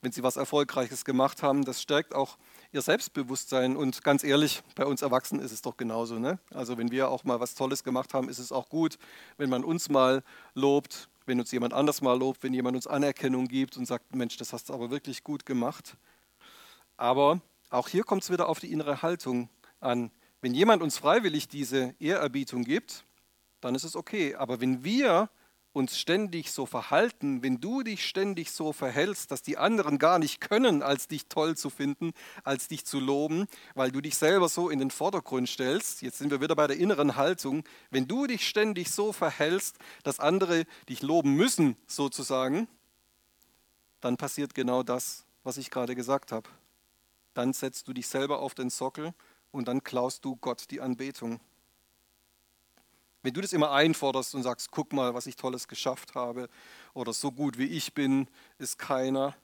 Wenn 0.00 0.10
sie 0.10 0.22
was 0.22 0.36
Erfolgreiches 0.36 1.04
gemacht 1.04 1.42
haben, 1.42 1.66
das 1.66 1.82
stärkt 1.82 2.14
auch 2.14 2.38
ihr 2.72 2.80
Selbstbewusstsein. 2.80 3.76
Und 3.76 4.02
ganz 4.04 4.24
ehrlich, 4.24 4.62
bei 4.74 4.86
uns 4.86 5.02
Erwachsenen 5.02 5.44
ist 5.44 5.52
es 5.52 5.60
doch 5.60 5.76
genauso. 5.76 6.18
Ne? 6.18 6.38
Also 6.54 6.78
wenn 6.78 6.90
wir 6.90 7.10
auch 7.10 7.22
mal 7.24 7.40
was 7.40 7.54
Tolles 7.54 7.84
gemacht 7.84 8.14
haben, 8.14 8.30
ist 8.30 8.38
es 8.38 8.52
auch 8.52 8.70
gut, 8.70 8.96
wenn 9.36 9.50
man 9.50 9.64
uns 9.64 9.90
mal 9.90 10.22
lobt, 10.54 11.10
wenn 11.26 11.38
uns 11.38 11.52
jemand 11.52 11.74
anders 11.74 12.00
mal 12.00 12.18
lobt, 12.18 12.42
wenn 12.42 12.54
jemand 12.54 12.74
uns 12.74 12.86
Anerkennung 12.86 13.48
gibt 13.48 13.76
und 13.76 13.84
sagt, 13.84 14.14
Mensch, 14.14 14.38
das 14.38 14.54
hast 14.54 14.70
du 14.70 14.72
aber 14.72 14.90
wirklich 14.90 15.24
gut 15.24 15.44
gemacht. 15.44 15.94
Aber 16.96 17.42
auch 17.68 17.88
hier 17.88 18.04
kommt 18.04 18.22
es 18.22 18.30
wieder 18.30 18.48
auf 18.48 18.60
die 18.60 18.72
innere 18.72 19.02
Haltung 19.02 19.50
an. 19.78 20.10
Wenn 20.40 20.54
jemand 20.54 20.82
uns 20.82 20.96
freiwillig 20.96 21.48
diese 21.48 21.94
Ehrerbietung 21.98 22.64
gibt, 22.64 23.04
dann 23.60 23.74
ist 23.74 23.84
es 23.84 23.96
okay. 23.96 24.34
Aber 24.34 24.60
wenn 24.60 24.84
wir 24.84 25.30
uns 25.72 25.98
ständig 25.98 26.50
so 26.50 26.66
verhalten, 26.66 27.42
wenn 27.42 27.60
du 27.60 27.82
dich 27.82 28.04
ständig 28.04 28.50
so 28.50 28.72
verhältst, 28.72 29.30
dass 29.30 29.42
die 29.42 29.56
anderen 29.56 29.98
gar 29.98 30.18
nicht 30.18 30.40
können, 30.40 30.82
als 30.82 31.06
dich 31.06 31.26
toll 31.26 31.56
zu 31.56 31.70
finden, 31.70 32.12
als 32.42 32.66
dich 32.66 32.84
zu 32.84 32.98
loben, 32.98 33.46
weil 33.74 33.92
du 33.92 34.00
dich 34.00 34.16
selber 34.16 34.48
so 34.48 34.68
in 34.68 34.80
den 34.80 34.90
Vordergrund 34.90 35.48
stellst, 35.48 36.02
jetzt 36.02 36.18
sind 36.18 36.30
wir 36.30 36.40
wieder 36.40 36.56
bei 36.56 36.66
der 36.66 36.76
inneren 36.76 37.14
Haltung, 37.16 37.62
wenn 37.90 38.08
du 38.08 38.26
dich 38.26 38.48
ständig 38.48 38.90
so 38.90 39.12
verhältst, 39.12 39.76
dass 40.02 40.18
andere 40.18 40.64
dich 40.88 41.02
loben 41.02 41.34
müssen, 41.34 41.76
sozusagen, 41.86 42.66
dann 44.00 44.16
passiert 44.16 44.54
genau 44.54 44.82
das, 44.82 45.24
was 45.44 45.56
ich 45.56 45.70
gerade 45.70 45.94
gesagt 45.94 46.32
habe. 46.32 46.48
Dann 47.34 47.52
setzt 47.52 47.86
du 47.86 47.92
dich 47.92 48.08
selber 48.08 48.40
auf 48.40 48.54
den 48.54 48.70
Sockel 48.70 49.14
und 49.52 49.68
dann 49.68 49.84
klaust 49.84 50.24
du 50.24 50.36
Gott 50.36 50.64
die 50.70 50.80
Anbetung. 50.80 51.38
Wenn 53.22 53.34
du 53.34 53.40
das 53.40 53.52
immer 53.52 53.72
einforderst 53.72 54.34
und 54.34 54.42
sagst, 54.42 54.70
guck 54.70 54.92
mal, 54.92 55.14
was 55.14 55.26
ich 55.26 55.36
Tolles 55.36 55.68
geschafft 55.68 56.14
habe, 56.14 56.48
oder 56.94 57.12
so 57.12 57.30
gut 57.30 57.58
wie 57.58 57.66
ich 57.66 57.92
bin, 57.92 58.28
ist 58.58 58.78
keiner. 58.78 59.34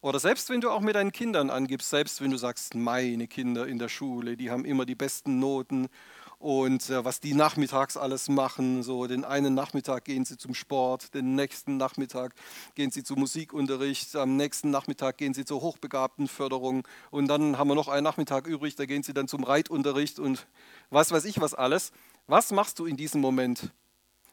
Oder 0.00 0.20
selbst 0.20 0.50
wenn 0.50 0.60
du 0.60 0.70
auch 0.70 0.80
mit 0.80 0.94
deinen 0.94 1.10
Kindern 1.10 1.50
angibst, 1.50 1.90
selbst 1.90 2.20
wenn 2.20 2.30
du 2.30 2.36
sagst, 2.36 2.74
meine 2.76 3.26
Kinder 3.26 3.66
in 3.66 3.78
der 3.78 3.88
Schule, 3.88 4.36
die 4.36 4.50
haben 4.50 4.64
immer 4.64 4.86
die 4.86 4.94
besten 4.94 5.40
Noten 5.40 5.88
und 6.38 6.90
äh, 6.90 7.04
was 7.04 7.20
die 7.20 7.34
nachmittags 7.34 7.96
alles 7.96 8.28
machen, 8.28 8.82
so 8.82 9.06
den 9.06 9.24
einen 9.24 9.54
Nachmittag 9.54 10.04
gehen 10.04 10.24
sie 10.24 10.36
zum 10.36 10.54
Sport, 10.54 11.14
den 11.14 11.34
nächsten 11.34 11.76
Nachmittag 11.78 12.34
gehen 12.74 12.90
sie 12.90 13.02
zum 13.02 13.20
Musikunterricht, 13.20 14.14
am 14.16 14.36
nächsten 14.36 14.70
Nachmittag 14.70 15.16
gehen 15.16 15.32
sie 15.32 15.44
zur 15.44 15.62
Hochbegabtenförderung 15.62 16.86
und 17.10 17.28
dann 17.28 17.58
haben 17.58 17.68
wir 17.68 17.74
noch 17.74 17.88
einen 17.88 18.04
Nachmittag 18.04 18.46
übrig, 18.46 18.76
da 18.76 18.84
gehen 18.84 19.02
sie 19.02 19.14
dann 19.14 19.28
zum 19.28 19.44
Reitunterricht 19.44 20.18
und 20.18 20.46
was 20.90 21.10
weiß 21.10 21.24
ich 21.24 21.40
was 21.40 21.54
alles. 21.54 21.92
Was 22.26 22.50
machst 22.50 22.78
du 22.78 22.86
in 22.86 22.96
diesem 22.96 23.20
Moment? 23.20 23.72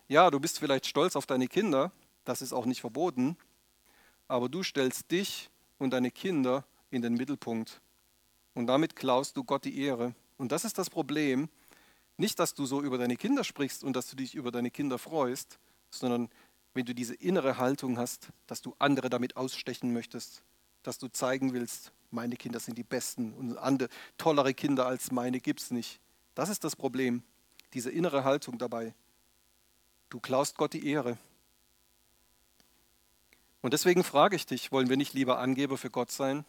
Ja, 0.08 0.30
du 0.30 0.40
bist 0.40 0.60
vielleicht 0.60 0.88
stolz 0.88 1.16
auf 1.16 1.26
deine 1.26 1.48
Kinder, 1.48 1.92
das 2.26 2.42
ist 2.42 2.52
auch 2.52 2.66
nicht 2.66 2.82
verboten, 2.82 3.38
aber 4.28 4.50
du 4.50 4.62
stellst 4.62 5.10
dich 5.10 5.50
und 5.78 5.92
deine 5.92 6.12
Kinder 6.12 6.66
in 6.90 7.02
den 7.02 7.14
Mittelpunkt. 7.14 7.82
Und 8.54 8.68
damit 8.68 8.96
klaust 8.96 9.38
du 9.38 9.44
Gott 9.44 9.66
die 9.66 9.80
Ehre. 9.80 10.14
Und 10.38 10.52
das 10.52 10.66
ist 10.66 10.78
das 10.78 10.90
Problem. 10.90 11.50
Nicht, 12.18 12.40
dass 12.40 12.54
du 12.54 12.66
so 12.66 12.82
über 12.82 12.98
deine 12.98 13.16
Kinder 13.16 13.44
sprichst 13.44 13.84
und 13.84 13.96
dass 13.96 14.10
du 14.10 14.16
dich 14.16 14.36
über 14.36 14.52
deine 14.52 14.72
Kinder 14.72 14.98
freust, 14.98 15.60
sondern 15.90 16.30
wenn 16.74 16.86
du 16.86 16.94
diese 16.94 17.16
innere 17.16 17.58
Haltung 17.58 17.98
hast, 17.98 18.30
dass 18.48 18.62
du 18.62 18.76
andere 18.80 19.10
damit 19.10 19.36
ausstechen 19.36 19.94
möchtest, 19.94 20.44
dass 20.84 20.98
du 20.98 21.08
zeigen 21.08 21.54
willst, 21.54 21.92
meine 22.12 22.36
Kinder 22.36 22.60
sind 22.60 22.78
die 22.78 22.84
besten 22.84 23.34
und 23.34 23.58
andere, 23.58 23.90
tollere 24.18 24.54
Kinder 24.54 24.86
als 24.86 25.12
meine 25.12 25.40
gibt 25.40 25.62
es 25.62 25.72
nicht. 25.72 26.00
Das 26.36 26.50
ist 26.50 26.64
das 26.64 26.76
Problem 26.76 27.24
diese 27.74 27.90
innere 27.90 28.24
Haltung 28.24 28.58
dabei. 28.58 28.94
Du 30.10 30.20
klaust 30.20 30.58
Gott 30.58 30.74
die 30.74 30.88
Ehre. 30.88 31.18
Und 33.62 33.74
deswegen 33.74 34.04
frage 34.04 34.36
ich 34.36 34.46
dich, 34.46 34.72
wollen 34.72 34.90
wir 34.90 34.98
nicht 34.98 35.14
lieber 35.14 35.40
Angeber 35.40 35.78
für 35.78 35.90
Gott 35.90 36.12
sein? 36.12 36.46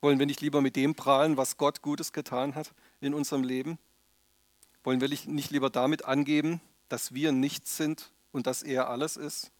Wollen 0.00 0.18
wir 0.18 0.26
nicht 0.26 0.40
lieber 0.40 0.60
mit 0.60 0.76
dem 0.76 0.94
prahlen, 0.94 1.36
was 1.36 1.56
Gott 1.56 1.82
Gutes 1.82 2.12
getan 2.12 2.54
hat 2.54 2.72
in 3.00 3.14
unserem 3.14 3.42
Leben? 3.42 3.78
Wollen 4.84 5.00
wir 5.00 5.08
nicht 5.08 5.50
lieber 5.50 5.70
damit 5.70 6.04
angeben, 6.04 6.60
dass 6.88 7.14
wir 7.14 7.32
nichts 7.32 7.76
sind 7.76 8.12
und 8.32 8.46
dass 8.46 8.62
er 8.62 8.88
alles 8.88 9.16
ist? 9.16 9.50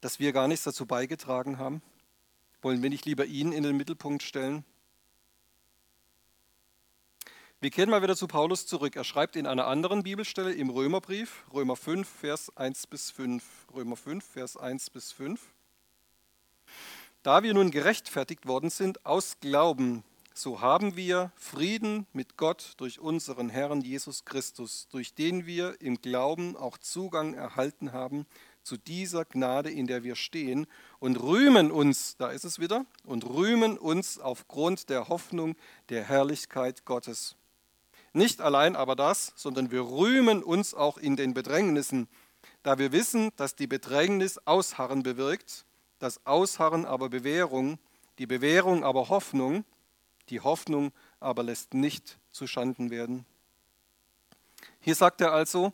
Dass 0.00 0.18
wir 0.18 0.32
gar 0.32 0.48
nichts 0.48 0.64
dazu 0.64 0.86
beigetragen 0.86 1.58
haben? 1.58 1.82
Wollen 2.62 2.82
wir 2.82 2.90
nicht 2.90 3.04
lieber 3.04 3.26
ihn 3.26 3.52
in 3.52 3.62
den 3.62 3.76
Mittelpunkt 3.76 4.22
stellen? 4.22 4.64
Wir 7.64 7.70
kehren 7.70 7.88
mal 7.88 8.02
wieder 8.02 8.14
zu 8.14 8.26
Paulus 8.26 8.66
zurück. 8.66 8.94
Er 8.94 9.04
schreibt 9.04 9.36
in 9.36 9.46
einer 9.46 9.66
anderen 9.66 10.02
Bibelstelle 10.02 10.52
im 10.52 10.68
Römerbrief, 10.68 11.44
Römer 11.50 11.76
5, 11.76 12.06
Vers 12.06 12.54
1 12.56 12.86
bis 12.88 13.10
5. 13.10 13.42
Römer 13.74 13.96
5, 13.96 14.22
Vers 14.22 14.56
1 14.58 14.90
bis 14.90 15.12
5. 15.12 15.40
Da 17.22 17.42
wir 17.42 17.54
nun 17.54 17.70
gerechtfertigt 17.70 18.46
worden 18.46 18.68
sind 18.68 19.06
aus 19.06 19.40
Glauben, 19.40 20.04
so 20.36 20.60
haben 20.60 20.96
wir 20.96 21.32
Frieden 21.36 22.06
mit 22.12 22.36
Gott 22.36 22.74
durch 22.78 22.98
unseren 22.98 23.48
Herrn 23.48 23.80
Jesus 23.80 24.24
Christus, 24.24 24.88
durch 24.90 25.14
den 25.14 25.46
wir 25.46 25.80
im 25.80 26.00
Glauben 26.00 26.56
auch 26.56 26.76
Zugang 26.76 27.34
erhalten 27.34 27.92
haben 27.92 28.26
zu 28.64 28.76
dieser 28.76 29.24
Gnade, 29.24 29.70
in 29.70 29.86
der 29.86 30.02
wir 30.02 30.16
stehen 30.16 30.66
und 30.98 31.22
rühmen 31.22 31.70
uns, 31.70 32.16
da 32.16 32.30
ist 32.30 32.44
es 32.44 32.58
wieder, 32.58 32.84
und 33.04 33.24
rühmen 33.24 33.78
uns 33.78 34.18
aufgrund 34.18 34.90
der 34.90 35.08
Hoffnung 35.08 35.54
der 35.88 36.02
Herrlichkeit 36.02 36.84
Gottes. 36.84 37.36
Nicht 38.12 38.40
allein 38.40 38.74
aber 38.74 38.96
das, 38.96 39.32
sondern 39.36 39.70
wir 39.70 39.82
rühmen 39.82 40.42
uns 40.42 40.74
auch 40.74 40.98
in 40.98 41.14
den 41.14 41.32
Bedrängnissen, 41.32 42.08
da 42.64 42.78
wir 42.78 42.90
wissen, 42.90 43.30
dass 43.36 43.54
die 43.54 43.66
Bedrängnis 43.66 44.38
Ausharren 44.46 45.04
bewirkt, 45.04 45.64
das 46.00 46.26
Ausharren 46.26 46.86
aber 46.86 47.08
Bewährung, 47.08 47.78
die 48.18 48.26
Bewährung 48.26 48.82
aber 48.82 49.08
Hoffnung, 49.08 49.64
die 50.30 50.40
Hoffnung 50.40 50.92
aber 51.20 51.42
lässt 51.42 51.74
nicht 51.74 52.18
zu 52.30 52.46
Schanden 52.46 52.90
werden. 52.90 53.26
Hier 54.80 54.94
sagt 54.94 55.20
er 55.20 55.32
also, 55.32 55.72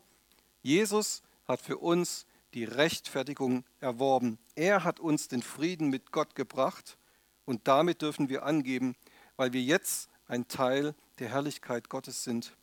Jesus 0.63 1.23
hat 1.47 1.61
für 1.61 1.79
uns 1.79 2.27
die 2.55 2.65
Rechtfertigung 2.65 3.65
erworben. 3.81 4.39
Er 4.55 4.85
hat 4.85 5.01
uns 5.01 5.29
den 5.29 5.43
Frieden 5.43 5.89
mit 5.89 6.13
Gott 6.13 6.35
gebracht 6.35 6.99
und 7.45 7.67
damit 7.69 8.03
dürfen 8.03 8.29
wir 8.29 8.45
angeben, 8.45 8.97
weil 9.37 9.53
wir 9.53 9.63
jetzt 9.63 10.09
ein 10.27 10.49
Teil 10.49 10.95
der 11.19 11.29
Herrlichkeit 11.29 11.89
Gottes 11.89 12.25
sind. 12.25 12.57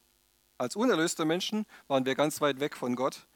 Als 0.58 0.76
unerlöste 0.76 1.26
Menschen 1.26 1.66
waren 1.88 2.06
wir 2.06 2.16
ganz 2.16 2.42
weit 2.42 2.60
weg 2.60 2.76
von 2.76 2.96
Gott 2.96 3.28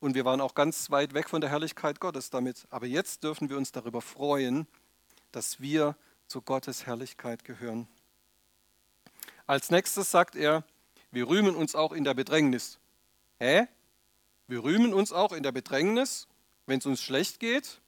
und 0.00 0.14
wir 0.14 0.24
waren 0.24 0.40
auch 0.40 0.54
ganz 0.54 0.90
weit 0.90 1.14
weg 1.14 1.28
von 1.28 1.40
der 1.40 1.50
Herrlichkeit 1.50 2.00
Gottes 2.00 2.30
damit. 2.30 2.66
Aber 2.70 2.86
jetzt 2.86 3.22
dürfen 3.22 3.50
wir 3.50 3.56
uns 3.56 3.72
darüber 3.72 4.00
freuen, 4.00 4.66
dass 5.30 5.60
wir 5.60 5.96
zu 6.26 6.40
Gottes 6.40 6.86
Herrlichkeit 6.86 7.44
gehören. 7.44 7.88
Als 9.50 9.68
nächstes 9.68 10.12
sagt 10.12 10.36
er, 10.36 10.62
wir 11.10 11.26
rühmen 11.28 11.56
uns 11.56 11.74
auch 11.74 11.90
in 11.90 12.04
der 12.04 12.14
Bedrängnis. 12.14 12.78
Hä? 13.40 13.66
Wir 14.46 14.62
rühmen 14.62 14.94
uns 14.94 15.10
auch 15.10 15.32
in 15.32 15.42
der 15.42 15.50
Bedrängnis, 15.50 16.28
wenn 16.66 16.78
es 16.78 16.86
uns 16.86 17.02
schlecht 17.02 17.40
geht? 17.40 17.80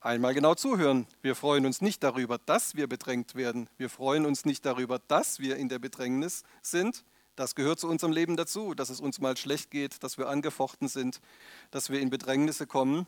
Einmal 0.00 0.34
genau 0.34 0.54
zuhören. 0.54 1.06
Wir 1.22 1.34
freuen 1.34 1.64
uns 1.64 1.80
nicht 1.80 2.02
darüber, 2.02 2.36
dass 2.36 2.74
wir 2.74 2.88
bedrängt 2.88 3.36
werden. 3.36 3.70
Wir 3.78 3.88
freuen 3.88 4.26
uns 4.26 4.44
nicht 4.44 4.66
darüber, 4.66 4.98
dass 4.98 5.38
wir 5.38 5.56
in 5.56 5.70
der 5.70 5.78
Bedrängnis 5.78 6.42
sind. 6.60 7.02
Das 7.34 7.54
gehört 7.54 7.80
zu 7.80 7.88
unserem 7.88 8.12
Leben 8.12 8.36
dazu, 8.36 8.74
dass 8.74 8.90
es 8.90 9.00
uns 9.00 9.18
mal 9.18 9.38
schlecht 9.38 9.70
geht, 9.70 10.02
dass 10.02 10.18
wir 10.18 10.28
angefochten 10.28 10.88
sind, 10.88 11.22
dass 11.70 11.88
wir 11.88 12.02
in 12.02 12.10
Bedrängnisse 12.10 12.66
kommen. 12.66 13.06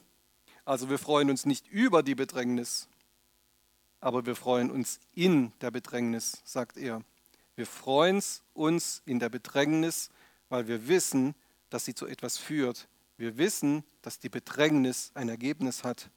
Also 0.65 0.89
wir 0.89 0.99
freuen 0.99 1.29
uns 1.29 1.45
nicht 1.45 1.69
über 1.69 2.03
die 2.03 2.15
Bedrängnis, 2.15 2.89
aber 4.03 4.27
wir 4.27 4.35
freuen 4.35 4.71
uns 4.71 4.99
in 5.15 5.53
der 5.61 5.71
Bedrängnis, 5.71 6.43
sagt 6.45 6.77
er. 6.77 7.03
Wir 7.55 7.67
freuen 7.67 8.21
uns 8.53 9.01
in 9.07 9.21
der 9.21 9.29
Bedrängnis, 9.29 10.11
weil 10.49 10.67
wir 10.67 10.89
wissen, 10.89 11.37
dass 11.71 11.85
sie 11.85 11.95
zu 11.95 12.07
etwas 12.07 12.37
führt. 12.37 12.89
Wir 13.17 13.39
wissen, 13.39 13.85
dass 14.03 14.19
die 14.19 14.29
Bedrängnis 14.29 15.13
ein 15.15 15.29
Ergebnis 15.29 15.85
hat. 15.85 16.11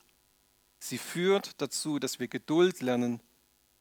Sie 0.79 0.97
führt 0.97 1.61
dazu, 1.61 1.99
dass 1.99 2.19
wir 2.19 2.27
Geduld 2.27 2.81
lernen, 2.81 3.21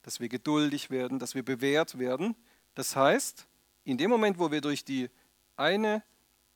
dass 0.03 0.21
wir 0.21 0.29
geduldig 0.29 0.91
werden, 0.91 1.19
dass 1.19 1.35
wir 1.35 1.43
bewährt 1.43 1.99
werden. 1.99 2.37
Das 2.75 2.95
heißt, 2.97 3.47
in 3.85 3.97
dem 3.97 4.11
Moment, 4.11 4.39
wo 4.39 4.51
wir 4.51 4.61
durch 4.61 4.85
die 4.85 5.09
eine 5.57 6.03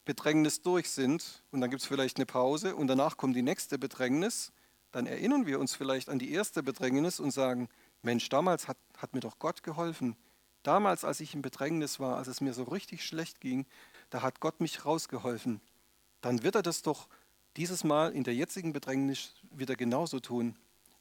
Bedrängnis 0.05 0.61
durch 0.61 0.91
sind 0.91 1.43
und 1.51 1.63
dann 1.63 1.71
gibt 1.71 1.81
es 1.81 1.89
vielleicht 1.89 2.19
eine 2.19 2.27
Pause 2.27 2.77
und 2.77 2.89
danach 2.89 3.17
kommt 3.17 3.37
die 3.37 3.43
nächste 3.43 3.79
Bedrängnis, 3.79 4.53
dann 4.93 5.07
erinnern 5.07 5.47
wir 5.47 5.61
uns 5.61 5.75
vielleicht 5.75 6.09
an 6.09 6.19
die 6.19 6.33
erste 6.33 6.63
Bedrängnis 6.63 7.21
und 7.21 7.31
sagen, 7.31 7.69
Mensch, 8.03 8.29
damals 8.29 8.69
hat, 8.69 8.79
hat 8.97 9.15
mir 9.15 9.21
doch 9.21 9.39
Gott 9.39 9.63
geholfen. 9.63 10.17
Damals, 10.63 11.05
als 11.05 11.21
ich 11.21 11.35
in 11.35 11.43
Bedrängnis 11.43 12.01
war, 12.01 12.17
als 12.17 12.29
es 12.29 12.41
mir 12.41 12.53
so 12.53 12.65
richtig 12.65 13.05
schlecht 13.05 13.41
ging, 13.41 13.67
da 14.11 14.23
hat 14.23 14.41
Gott 14.41 14.61
mich 14.61 14.85
rausgeholfen. 14.85 15.61
Dann 16.21 16.43
wird 16.43 16.55
er 16.55 16.63
das 16.63 16.83
doch 16.83 17.09
dieses 17.57 17.85
Mal 17.85 18.13
in 18.13 18.25
der 18.25 18.35
jetzigen 18.35 18.73
Bedrängnis 18.73 19.35
wieder 19.51 19.77
genauso 19.77 20.21
tun. 20.21 20.57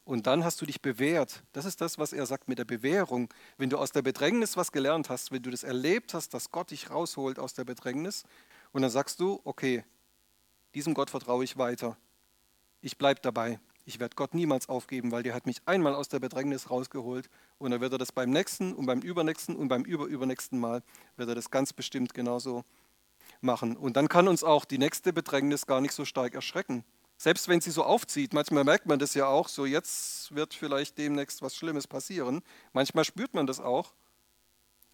Und 0.06 0.26
dann 0.26 0.43
hast 0.43 0.62
du 0.62 0.65
dich 0.65 0.82
bewährt. 0.82 1.43
Das 1.52 1.65
ist 1.65 1.82
das, 1.82 1.97
was 1.97 2.13
er 2.13 2.26
sagt 2.26 2.47
mit 2.47 2.60
der 2.60 2.65
Bewährung. 2.65 3.28
Wenn 3.58 3.69
du 3.69 3.78
aus 3.78 3.91
der 3.91 4.02
Bedrängnis 4.02 4.56
was 4.56 4.71
gelernt 4.71 5.10
hast, 5.10 5.32
wenn 5.32 5.43
du 5.43 5.52
das 5.52 5.63
erlebt 5.63 6.13
hast, 6.13 6.34
dass 6.34 6.50
Gott 6.50 6.71
dich 6.71 6.89
rausholt 6.89 7.39
aus 7.39 7.54
der 7.54 7.65
Bedrängnis, 7.65 8.23
und 8.71 8.82
dann 8.82 8.91
sagst 8.91 9.19
du, 9.19 9.41
okay, 9.43 9.84
diesem 10.76 10.93
Gott 10.93 11.10
vertraue 11.10 11.43
ich 11.43 11.58
weiter. 11.58 11.97
Ich 12.82 12.97
bleibe 12.97 13.21
dabei. 13.21 13.60
Ich 13.88 14.02
werde 14.02 14.17
Gott 14.17 14.34
niemals 14.34 14.67
aufgeben, 14.67 15.13
weil 15.13 15.23
der 15.23 15.34
hat 15.34 15.45
mich 15.45 15.62
einmal 15.65 15.95
aus 15.95 16.10
der 16.10 16.19
Bedrängnis 16.19 16.69
rausgeholt 16.69 17.30
und 17.58 17.71
dann 17.71 17.80
wird 17.80 17.93
er 17.93 17.97
das 17.97 18.12
beim 18.12 18.32
nächsten 18.32 18.73
und 18.73 18.86
beim 18.86 19.00
übernächsten 19.00 19.56
und 19.56 19.69
beim 19.69 19.86
überübernächsten 19.86 20.60
Mal 20.60 20.84
wird 21.15 21.30
er 21.30 21.36
das 21.36 21.52
ganz 21.52 21.71
bestimmt 21.71 22.13
genauso 22.13 22.65
machen. 23.39 23.78
Und 23.78 23.95
dann 23.95 24.10
kann 24.10 24.28
uns 24.28 24.43
auch 24.43 24.65
die 24.65 24.78
nächste 24.78 25.13
Bedrängnis 25.13 25.67
gar 25.67 25.80
nicht 25.80 25.93
so 25.93 26.04
stark 26.04 26.36
erschrecken. 26.36 26.84
Selbst 27.15 27.47
wenn 27.47 27.62
sie 27.62 27.71
so 27.71 27.86
aufzieht, 27.86 28.34
manchmal 28.34 28.65
merkt 28.65 28.88
man 28.88 29.00
das 29.00 29.13
ja 29.13 29.28
auch, 29.28 29.47
so 29.47 29.65
jetzt 29.65 30.36
wird 30.36 30.54
vielleicht 30.54 30.97
demnächst 30.97 31.41
was 31.41 31.56
Schlimmes 31.56 31.88
passieren. 31.88 32.41
Manchmal 32.73 33.06
spürt 33.06 33.34
man 33.34 33.47
das 33.47 33.62
auch. 33.62 33.93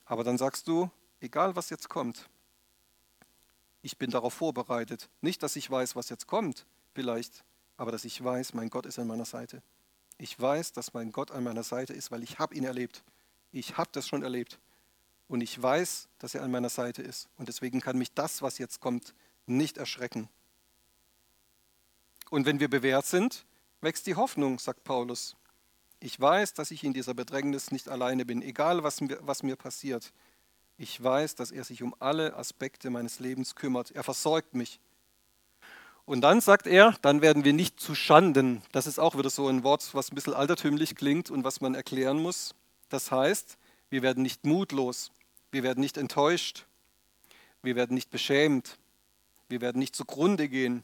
Aber 0.06 0.24
dann 0.24 0.38
sagst 0.38 0.68
du, 0.68 0.92
egal 1.20 1.56
was 1.56 1.72
jetzt 1.72 1.90
kommt, 1.90 2.30
ich 3.82 3.98
bin 3.98 4.12
darauf 4.12 4.36
vorbereitet. 4.36 5.10
Nicht, 5.20 5.42
dass 5.42 5.56
ich 5.56 5.72
weiß, 5.72 5.96
was 5.96 6.10
jetzt 6.10 6.28
kommt, 6.28 6.68
vielleicht, 6.94 7.44
aber 7.78 7.92
dass 7.92 8.06
ich 8.06 8.24
weiß, 8.24 8.54
mein 8.54 8.70
Gott 8.70 8.86
ist 8.86 9.00
an 9.00 9.08
meiner 9.08 9.26
Seite. 9.26 9.62
Ich 10.18 10.40
weiß, 10.40 10.74
dass 10.74 10.94
mein 10.94 11.12
Gott 11.12 11.32
an 11.32 11.44
meiner 11.44 11.64
Seite 11.64 11.94
ist, 11.94 12.12
weil 12.12 12.24
ich 12.24 12.40
habe 12.40 12.56
ihn 12.56 12.64
erlebt. 12.64 13.04
Ich 13.52 13.78
habe 13.78 13.90
das 13.92 14.08
schon 14.08 14.24
erlebt. 14.24 14.60
Und 15.28 15.42
ich 15.42 15.62
weiß, 15.62 16.08
dass 16.20 16.36
er 16.36 16.44
an 16.44 16.52
meiner 16.52 16.70
Seite 16.70 17.02
ist. 17.02 17.30
Und 17.38 17.48
deswegen 17.48 17.82
kann 17.82 17.98
mich 17.98 18.14
das, 18.14 18.42
was 18.42 18.58
jetzt 18.58 18.80
kommt, 18.80 19.16
nicht 19.46 19.78
erschrecken. 19.78 20.30
Und 22.30 22.46
wenn 22.46 22.60
wir 22.60 22.70
bewährt 22.70 23.06
sind, 23.06 23.46
wächst 23.82 24.08
die 24.08 24.16
Hoffnung, 24.16 24.60
sagt 24.60 24.84
Paulus. 24.84 25.36
Ich 26.00 26.20
weiß, 26.20 26.54
dass 26.54 26.72
ich 26.72 26.84
in 26.84 26.94
dieser 26.94 27.14
Bedrängnis 27.14 27.72
nicht 27.72 27.88
alleine 27.88 28.26
bin, 28.26 28.42
egal 28.42 28.84
was 28.84 29.02
mir, 29.02 29.20
was 29.22 29.44
mir 29.44 29.56
passiert. 29.56 30.14
Ich 30.78 31.02
weiß, 31.02 31.36
dass 31.36 31.52
er 31.52 31.64
sich 31.64 31.84
um 31.84 31.96
alle 32.00 32.36
Aspekte 32.36 32.90
meines 32.90 33.20
Lebens 33.20 33.56
kümmert. 33.56 33.92
Er 33.92 34.04
versorgt 34.04 34.54
mich. 34.56 34.80
Und 36.06 36.22
dann 36.22 36.42
sagt 36.42 36.68
er, 36.68 36.96
dann 37.02 37.22
werden 37.22 37.46
wir 37.46 37.54
nicht 37.54 37.80
zu 37.80 37.96
Schanden. 37.96 38.62
Das 38.72 38.88
ist 38.88 39.00
auch 39.00 39.18
wieder 39.18 39.30
so 39.30 39.48
ein 39.48 39.64
Wort, 39.64 39.94
was 39.94 40.12
ein 40.12 40.16
bisschen 40.16 40.34
altertümlich 40.34 40.96
klingt 40.96 41.32
und 41.32 41.44
was 41.44 41.62
man 41.62 41.76
erklären 41.76 42.22
muss. 42.22 42.56
Das 42.90 43.12
heißt, 43.12 43.58
wir 43.90 44.02
werden 44.02 44.24
nicht 44.24 44.46
mutlos, 44.46 45.12
wir 45.52 45.64
werden 45.64 45.80
nicht 45.80 45.98
enttäuscht, 45.98 46.66
wir 47.62 47.76
werden 47.76 47.94
nicht 47.94 48.10
beschämt, 48.10 48.78
wir 49.48 49.62
werden 49.62 49.80
nicht 49.80 49.96
zugrunde 49.96 50.50
gehen. 50.50 50.84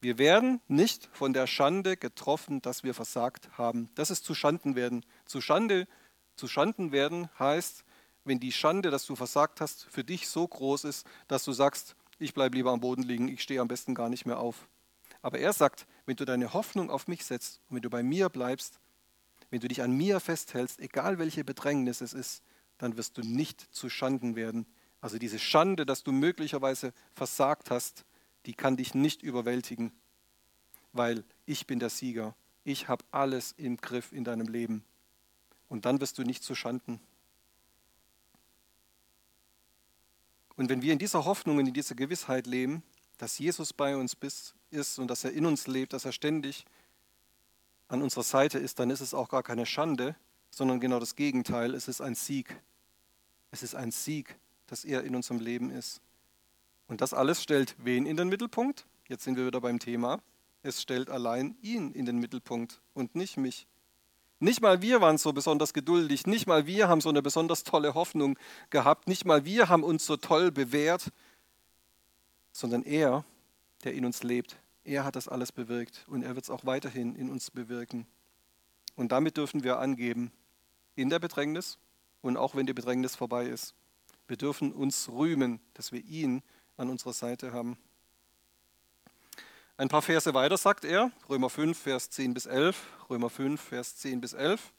Wir 0.00 0.18
werden 0.18 0.60
nicht 0.68 1.08
von 1.12 1.32
der 1.32 1.48
Schande 1.48 1.96
getroffen, 1.96 2.62
dass 2.62 2.84
wir 2.84 2.94
versagt 2.94 3.48
haben. 3.58 3.90
Das 3.96 4.10
ist 4.10 4.24
zu 4.24 4.34
Schanden 4.34 4.76
werden. 4.76 5.04
Zu 5.26 5.40
Schande, 5.40 5.88
zu 6.36 6.46
Schanden 6.46 6.92
werden 6.92 7.28
heißt, 7.38 7.84
wenn 8.24 8.38
die 8.38 8.52
Schande, 8.52 8.90
dass 8.90 9.06
du 9.06 9.16
versagt 9.16 9.60
hast, 9.60 9.88
für 9.90 10.04
dich 10.04 10.28
so 10.28 10.46
groß 10.46 10.84
ist, 10.84 11.06
dass 11.26 11.44
du 11.44 11.52
sagst, 11.52 11.96
ich 12.18 12.34
bleibe 12.34 12.56
lieber 12.56 12.72
am 12.72 12.80
Boden 12.80 13.02
liegen, 13.02 13.28
ich 13.28 13.42
stehe 13.42 13.60
am 13.60 13.68
besten 13.68 13.94
gar 13.94 14.08
nicht 14.08 14.26
mehr 14.26 14.38
auf. 14.38 14.68
Aber 15.22 15.38
er 15.38 15.52
sagt, 15.52 15.86
wenn 16.06 16.16
du 16.16 16.24
deine 16.24 16.52
Hoffnung 16.52 16.90
auf 16.90 17.08
mich 17.08 17.24
setzt 17.24 17.60
und 17.68 17.76
wenn 17.76 17.82
du 17.82 17.90
bei 17.90 18.02
mir 18.02 18.28
bleibst, 18.28 18.80
wenn 19.50 19.60
du 19.60 19.68
dich 19.68 19.82
an 19.82 19.92
mir 19.92 20.20
festhältst, 20.20 20.78
egal 20.80 21.18
welche 21.18 21.44
Bedrängnis 21.44 22.00
es 22.00 22.12
ist, 22.12 22.42
dann 22.78 22.96
wirst 22.96 23.16
du 23.18 23.22
nicht 23.22 23.60
zu 23.74 23.88
Schanden 23.88 24.36
werden. 24.36 24.66
Also 25.00 25.18
diese 25.18 25.38
Schande, 25.38 25.86
dass 25.86 26.02
du 26.02 26.12
möglicherweise 26.12 26.92
versagt 27.14 27.70
hast, 27.70 28.04
die 28.46 28.54
kann 28.54 28.76
dich 28.76 28.94
nicht 28.94 29.22
überwältigen, 29.22 29.92
weil 30.92 31.24
ich 31.46 31.66
bin 31.66 31.78
der 31.78 31.90
Sieger. 31.90 32.34
Ich 32.64 32.88
habe 32.88 33.04
alles 33.10 33.52
im 33.52 33.76
Griff 33.78 34.12
in 34.12 34.24
deinem 34.24 34.48
Leben. 34.48 34.84
Und 35.68 35.84
dann 35.84 36.00
wirst 36.00 36.18
du 36.18 36.22
nicht 36.22 36.42
zu 36.42 36.54
Schanden. 36.54 37.00
Und 40.58 40.68
wenn 40.68 40.82
wir 40.82 40.92
in 40.92 40.98
dieser 40.98 41.24
Hoffnung 41.24 41.58
und 41.58 41.68
in 41.68 41.72
dieser 41.72 41.94
Gewissheit 41.94 42.48
leben, 42.48 42.82
dass 43.16 43.38
Jesus 43.38 43.72
bei 43.72 43.96
uns 43.96 44.16
ist 44.70 44.98
und 44.98 45.08
dass 45.08 45.22
er 45.22 45.32
in 45.32 45.46
uns 45.46 45.68
lebt, 45.68 45.92
dass 45.92 46.04
er 46.04 46.10
ständig 46.10 46.66
an 47.86 48.02
unserer 48.02 48.24
Seite 48.24 48.58
ist, 48.58 48.80
dann 48.80 48.90
ist 48.90 49.00
es 49.00 49.14
auch 49.14 49.28
gar 49.28 49.44
keine 49.44 49.66
Schande, 49.66 50.16
sondern 50.50 50.80
genau 50.80 50.98
das 50.98 51.14
Gegenteil. 51.14 51.74
Es 51.74 51.86
ist 51.86 52.00
ein 52.00 52.16
Sieg. 52.16 52.60
Es 53.52 53.62
ist 53.62 53.76
ein 53.76 53.92
Sieg, 53.92 54.36
dass 54.66 54.84
er 54.84 55.04
in 55.04 55.14
unserem 55.14 55.38
Leben 55.38 55.70
ist. 55.70 56.00
Und 56.88 57.02
das 57.02 57.14
alles 57.14 57.40
stellt 57.40 57.76
wen 57.78 58.04
in 58.04 58.16
den 58.16 58.28
Mittelpunkt? 58.28 58.84
Jetzt 59.06 59.22
sind 59.22 59.36
wir 59.36 59.46
wieder 59.46 59.60
beim 59.60 59.78
Thema. 59.78 60.20
Es 60.64 60.82
stellt 60.82 61.08
allein 61.08 61.56
ihn 61.62 61.92
in 61.92 62.04
den 62.04 62.18
Mittelpunkt 62.18 62.80
und 62.94 63.14
nicht 63.14 63.36
mich. 63.36 63.68
Nicht 64.40 64.60
mal 64.60 64.82
wir 64.82 65.00
waren 65.00 65.18
so 65.18 65.32
besonders 65.32 65.72
geduldig, 65.72 66.26
nicht 66.26 66.46
mal 66.46 66.66
wir 66.66 66.88
haben 66.88 67.00
so 67.00 67.08
eine 67.08 67.22
besonders 67.22 67.64
tolle 67.64 67.94
Hoffnung 67.94 68.38
gehabt, 68.70 69.08
nicht 69.08 69.24
mal 69.24 69.44
wir 69.44 69.68
haben 69.68 69.82
uns 69.82 70.06
so 70.06 70.16
toll 70.16 70.52
bewährt, 70.52 71.10
sondern 72.52 72.84
er, 72.84 73.24
der 73.84 73.94
in 73.94 74.04
uns 74.04 74.22
lebt, 74.22 74.56
er 74.84 75.04
hat 75.04 75.16
das 75.16 75.28
alles 75.28 75.50
bewirkt 75.50 76.04
und 76.08 76.22
er 76.22 76.34
wird 76.34 76.44
es 76.44 76.50
auch 76.50 76.64
weiterhin 76.64 77.16
in 77.16 77.30
uns 77.30 77.50
bewirken. 77.50 78.06
Und 78.94 79.12
damit 79.12 79.36
dürfen 79.36 79.64
wir 79.64 79.78
angeben, 79.78 80.32
in 80.94 81.10
der 81.10 81.18
Bedrängnis 81.18 81.78
und 82.20 82.36
auch 82.36 82.54
wenn 82.54 82.66
die 82.66 82.72
Bedrängnis 82.72 83.14
vorbei 83.14 83.46
ist. 83.46 83.74
Wir 84.26 84.36
dürfen 84.36 84.72
uns 84.72 85.08
rühmen, 85.08 85.60
dass 85.74 85.92
wir 85.92 86.04
ihn 86.04 86.42
an 86.76 86.90
unserer 86.90 87.12
Seite 87.12 87.52
haben. 87.52 87.76
Ein 89.80 89.88
paar 89.88 90.02
Verse 90.02 90.34
weiter 90.34 90.56
sagt 90.56 90.84
er, 90.84 91.12
Römer 91.28 91.48
5, 91.48 91.78
Vers 91.78 92.10
10 92.10 92.34
bis 92.34 92.46
11, 92.46 92.76
Römer 93.08 93.30
5, 93.30 93.60
Vers 93.60 93.96
10 93.98 94.20
bis 94.20 94.32
11. 94.32 94.72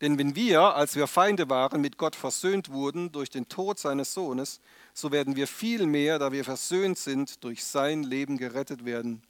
Denn 0.00 0.16
wenn 0.16 0.36
wir, 0.36 0.76
als 0.76 0.94
wir 0.94 1.08
Feinde 1.08 1.50
waren, 1.50 1.80
mit 1.80 1.98
Gott 1.98 2.14
versöhnt 2.14 2.70
wurden 2.70 3.10
durch 3.10 3.30
den 3.30 3.48
Tod 3.48 3.80
seines 3.80 4.14
Sohnes, 4.14 4.60
so 4.94 5.10
werden 5.10 5.34
wir 5.34 5.48
viel 5.48 5.86
mehr, 5.86 6.20
da 6.20 6.30
wir 6.30 6.44
versöhnt 6.44 6.98
sind, 6.98 7.42
durch 7.42 7.64
sein 7.64 8.04
Leben 8.04 8.38
gerettet 8.38 8.84
werden. 8.84 9.24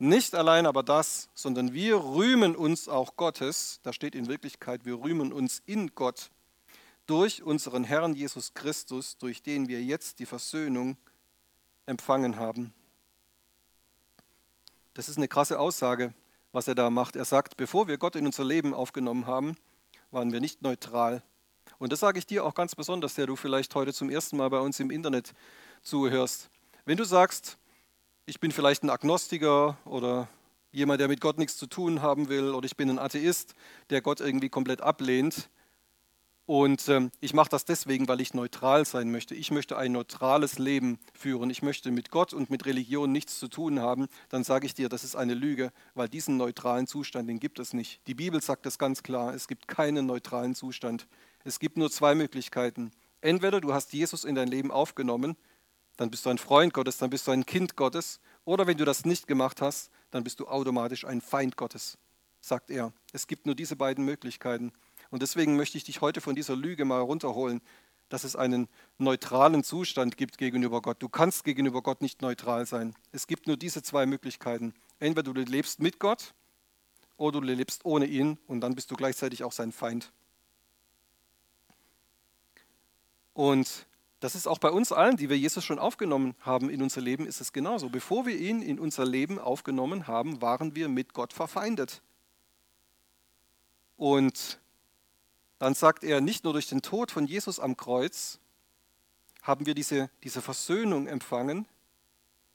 Nicht 0.00 0.34
allein 0.34 0.66
aber 0.66 0.82
das, 0.82 1.28
sondern 1.34 1.72
wir 1.72 1.94
rühmen 1.94 2.56
uns 2.56 2.88
auch 2.88 3.14
Gottes, 3.14 3.78
da 3.84 3.92
steht 3.92 4.16
in 4.16 4.26
Wirklichkeit, 4.26 4.84
wir 4.84 5.00
rühmen 5.00 5.32
uns 5.32 5.62
in 5.66 5.94
Gott, 5.94 6.30
durch 7.06 7.44
unseren 7.44 7.84
Herrn 7.84 8.12
Jesus 8.12 8.54
Christus, 8.54 9.18
durch 9.18 9.44
den 9.44 9.68
wir 9.68 9.84
jetzt 9.84 10.18
die 10.18 10.26
Versöhnung 10.26 10.96
empfangen 11.86 12.38
haben. 12.38 12.74
Das 14.96 15.10
ist 15.10 15.18
eine 15.18 15.28
krasse 15.28 15.60
Aussage, 15.60 16.14
was 16.52 16.68
er 16.68 16.74
da 16.74 16.88
macht. 16.88 17.16
Er 17.16 17.26
sagt, 17.26 17.58
bevor 17.58 17.86
wir 17.86 17.98
Gott 17.98 18.16
in 18.16 18.24
unser 18.24 18.46
Leben 18.46 18.72
aufgenommen 18.72 19.26
haben, 19.26 19.54
waren 20.10 20.32
wir 20.32 20.40
nicht 20.40 20.62
neutral. 20.62 21.22
Und 21.76 21.92
das 21.92 22.00
sage 22.00 22.18
ich 22.18 22.24
dir 22.24 22.46
auch 22.46 22.54
ganz 22.54 22.74
besonders, 22.74 23.12
der 23.12 23.26
du 23.26 23.36
vielleicht 23.36 23.74
heute 23.74 23.92
zum 23.92 24.08
ersten 24.08 24.38
Mal 24.38 24.48
bei 24.48 24.58
uns 24.58 24.80
im 24.80 24.90
Internet 24.90 25.34
zuhörst. 25.82 26.48
Wenn 26.86 26.96
du 26.96 27.04
sagst, 27.04 27.58
ich 28.24 28.40
bin 28.40 28.52
vielleicht 28.52 28.84
ein 28.84 28.88
Agnostiker 28.88 29.76
oder 29.84 30.28
jemand, 30.72 30.98
der 30.98 31.08
mit 31.08 31.20
Gott 31.20 31.36
nichts 31.36 31.58
zu 31.58 31.66
tun 31.66 32.00
haben 32.00 32.30
will, 32.30 32.54
oder 32.54 32.64
ich 32.64 32.78
bin 32.78 32.88
ein 32.88 32.98
Atheist, 32.98 33.54
der 33.90 34.00
Gott 34.00 34.20
irgendwie 34.20 34.48
komplett 34.48 34.80
ablehnt. 34.80 35.50
Und 36.46 36.88
ähm, 36.88 37.10
ich 37.20 37.34
mache 37.34 37.48
das 37.48 37.64
deswegen, 37.64 38.06
weil 38.06 38.20
ich 38.20 38.32
neutral 38.32 38.84
sein 38.84 39.10
möchte. 39.10 39.34
Ich 39.34 39.50
möchte 39.50 39.76
ein 39.76 39.92
neutrales 39.92 40.58
Leben 40.58 40.98
führen. 41.12 41.50
Ich 41.50 41.60
möchte 41.62 41.90
mit 41.90 42.10
Gott 42.10 42.32
und 42.32 42.50
mit 42.50 42.66
Religion 42.66 43.10
nichts 43.10 43.38
zu 43.38 43.48
tun 43.48 43.80
haben. 43.80 44.06
Dann 44.28 44.44
sage 44.44 44.66
ich 44.66 44.74
dir, 44.74 44.88
das 44.88 45.02
ist 45.02 45.16
eine 45.16 45.34
Lüge, 45.34 45.72
weil 45.94 46.08
diesen 46.08 46.36
neutralen 46.36 46.86
Zustand, 46.86 47.28
den 47.28 47.40
gibt 47.40 47.58
es 47.58 47.72
nicht. 47.72 48.00
Die 48.06 48.14
Bibel 48.14 48.40
sagt 48.40 48.64
das 48.64 48.78
ganz 48.78 49.02
klar. 49.02 49.34
Es 49.34 49.48
gibt 49.48 49.66
keinen 49.66 50.06
neutralen 50.06 50.54
Zustand. 50.54 51.08
Es 51.42 51.58
gibt 51.58 51.76
nur 51.76 51.90
zwei 51.90 52.14
Möglichkeiten. 52.14 52.92
Entweder 53.20 53.60
du 53.60 53.74
hast 53.74 53.92
Jesus 53.92 54.24
in 54.24 54.36
dein 54.36 54.48
Leben 54.48 54.70
aufgenommen 54.70 55.36
dann 55.96 56.10
bist 56.10 56.26
du 56.26 56.30
ein 56.30 56.38
Freund 56.38 56.74
Gottes, 56.74 56.98
dann 56.98 57.10
bist 57.10 57.26
du 57.26 57.32
ein 57.32 57.46
Kind 57.46 57.76
Gottes. 57.76 58.20
Oder 58.44 58.66
wenn 58.66 58.76
du 58.76 58.84
das 58.84 59.04
nicht 59.04 59.26
gemacht 59.26 59.60
hast, 59.60 59.90
dann 60.10 60.24
bist 60.24 60.40
du 60.40 60.46
automatisch 60.46 61.04
ein 61.04 61.20
Feind 61.20 61.56
Gottes, 61.56 61.98
sagt 62.40 62.70
er. 62.70 62.92
Es 63.12 63.26
gibt 63.26 63.46
nur 63.46 63.54
diese 63.54 63.76
beiden 63.76 64.04
Möglichkeiten. 64.04 64.72
Und 65.16 65.22
deswegen 65.22 65.56
möchte 65.56 65.78
ich 65.78 65.84
dich 65.84 66.02
heute 66.02 66.20
von 66.20 66.34
dieser 66.34 66.54
Lüge 66.54 66.84
mal 66.84 67.00
runterholen, 67.00 67.62
dass 68.10 68.22
es 68.22 68.36
einen 68.36 68.68
neutralen 68.98 69.64
Zustand 69.64 70.18
gibt 70.18 70.36
gegenüber 70.36 70.82
Gott. 70.82 71.02
Du 71.02 71.08
kannst 71.08 71.42
gegenüber 71.44 71.80
Gott 71.80 72.02
nicht 72.02 72.20
neutral 72.20 72.66
sein. 72.66 72.94
Es 73.12 73.26
gibt 73.26 73.46
nur 73.46 73.56
diese 73.56 73.82
zwei 73.82 74.04
Möglichkeiten. 74.04 74.74
Entweder 74.98 75.32
du 75.32 75.40
lebst 75.40 75.80
mit 75.80 75.98
Gott 76.00 76.34
oder 77.16 77.40
du 77.40 77.46
lebst 77.46 77.86
ohne 77.86 78.04
ihn 78.04 78.36
und 78.46 78.60
dann 78.60 78.74
bist 78.74 78.90
du 78.90 78.94
gleichzeitig 78.94 79.42
auch 79.42 79.52
sein 79.52 79.72
Feind. 79.72 80.12
Und 83.32 83.86
Das 84.20 84.34
ist 84.34 84.46
auch 84.46 84.58
bei 84.58 84.70
uns 84.70 84.92
allen, 84.92 85.16
die 85.16 85.28
wir 85.28 85.38
Jesus 85.38 85.64
schon 85.64 85.78
aufgenommen 85.78 86.34
haben 86.40 86.70
in 86.70 86.82
unser 86.82 87.00
Leben, 87.00 87.26
ist 87.26 87.40
es 87.40 87.52
genauso. 87.52 87.90
Bevor 87.90 88.26
wir 88.26 88.36
ihn 88.36 88.62
in 88.62 88.78
unser 88.78 89.04
Leben 89.04 89.38
aufgenommen 89.38 90.06
haben, 90.06 90.40
waren 90.40 90.74
wir 90.74 90.88
mit 90.88 91.12
Gott 91.12 91.32
verfeindet. 91.32 92.02
Und 93.96 94.58
dann 95.58 95.74
sagt 95.74 96.04
er, 96.04 96.20
nicht 96.20 96.44
nur 96.44 96.52
durch 96.52 96.68
den 96.68 96.82
Tod 96.82 97.10
von 97.10 97.26
Jesus 97.26 97.58
am 97.60 97.76
Kreuz 97.76 98.38
haben 99.42 99.66
wir 99.66 99.74
diese, 99.74 100.10
diese 100.22 100.42
Versöhnung 100.42 101.06
empfangen, 101.06 101.66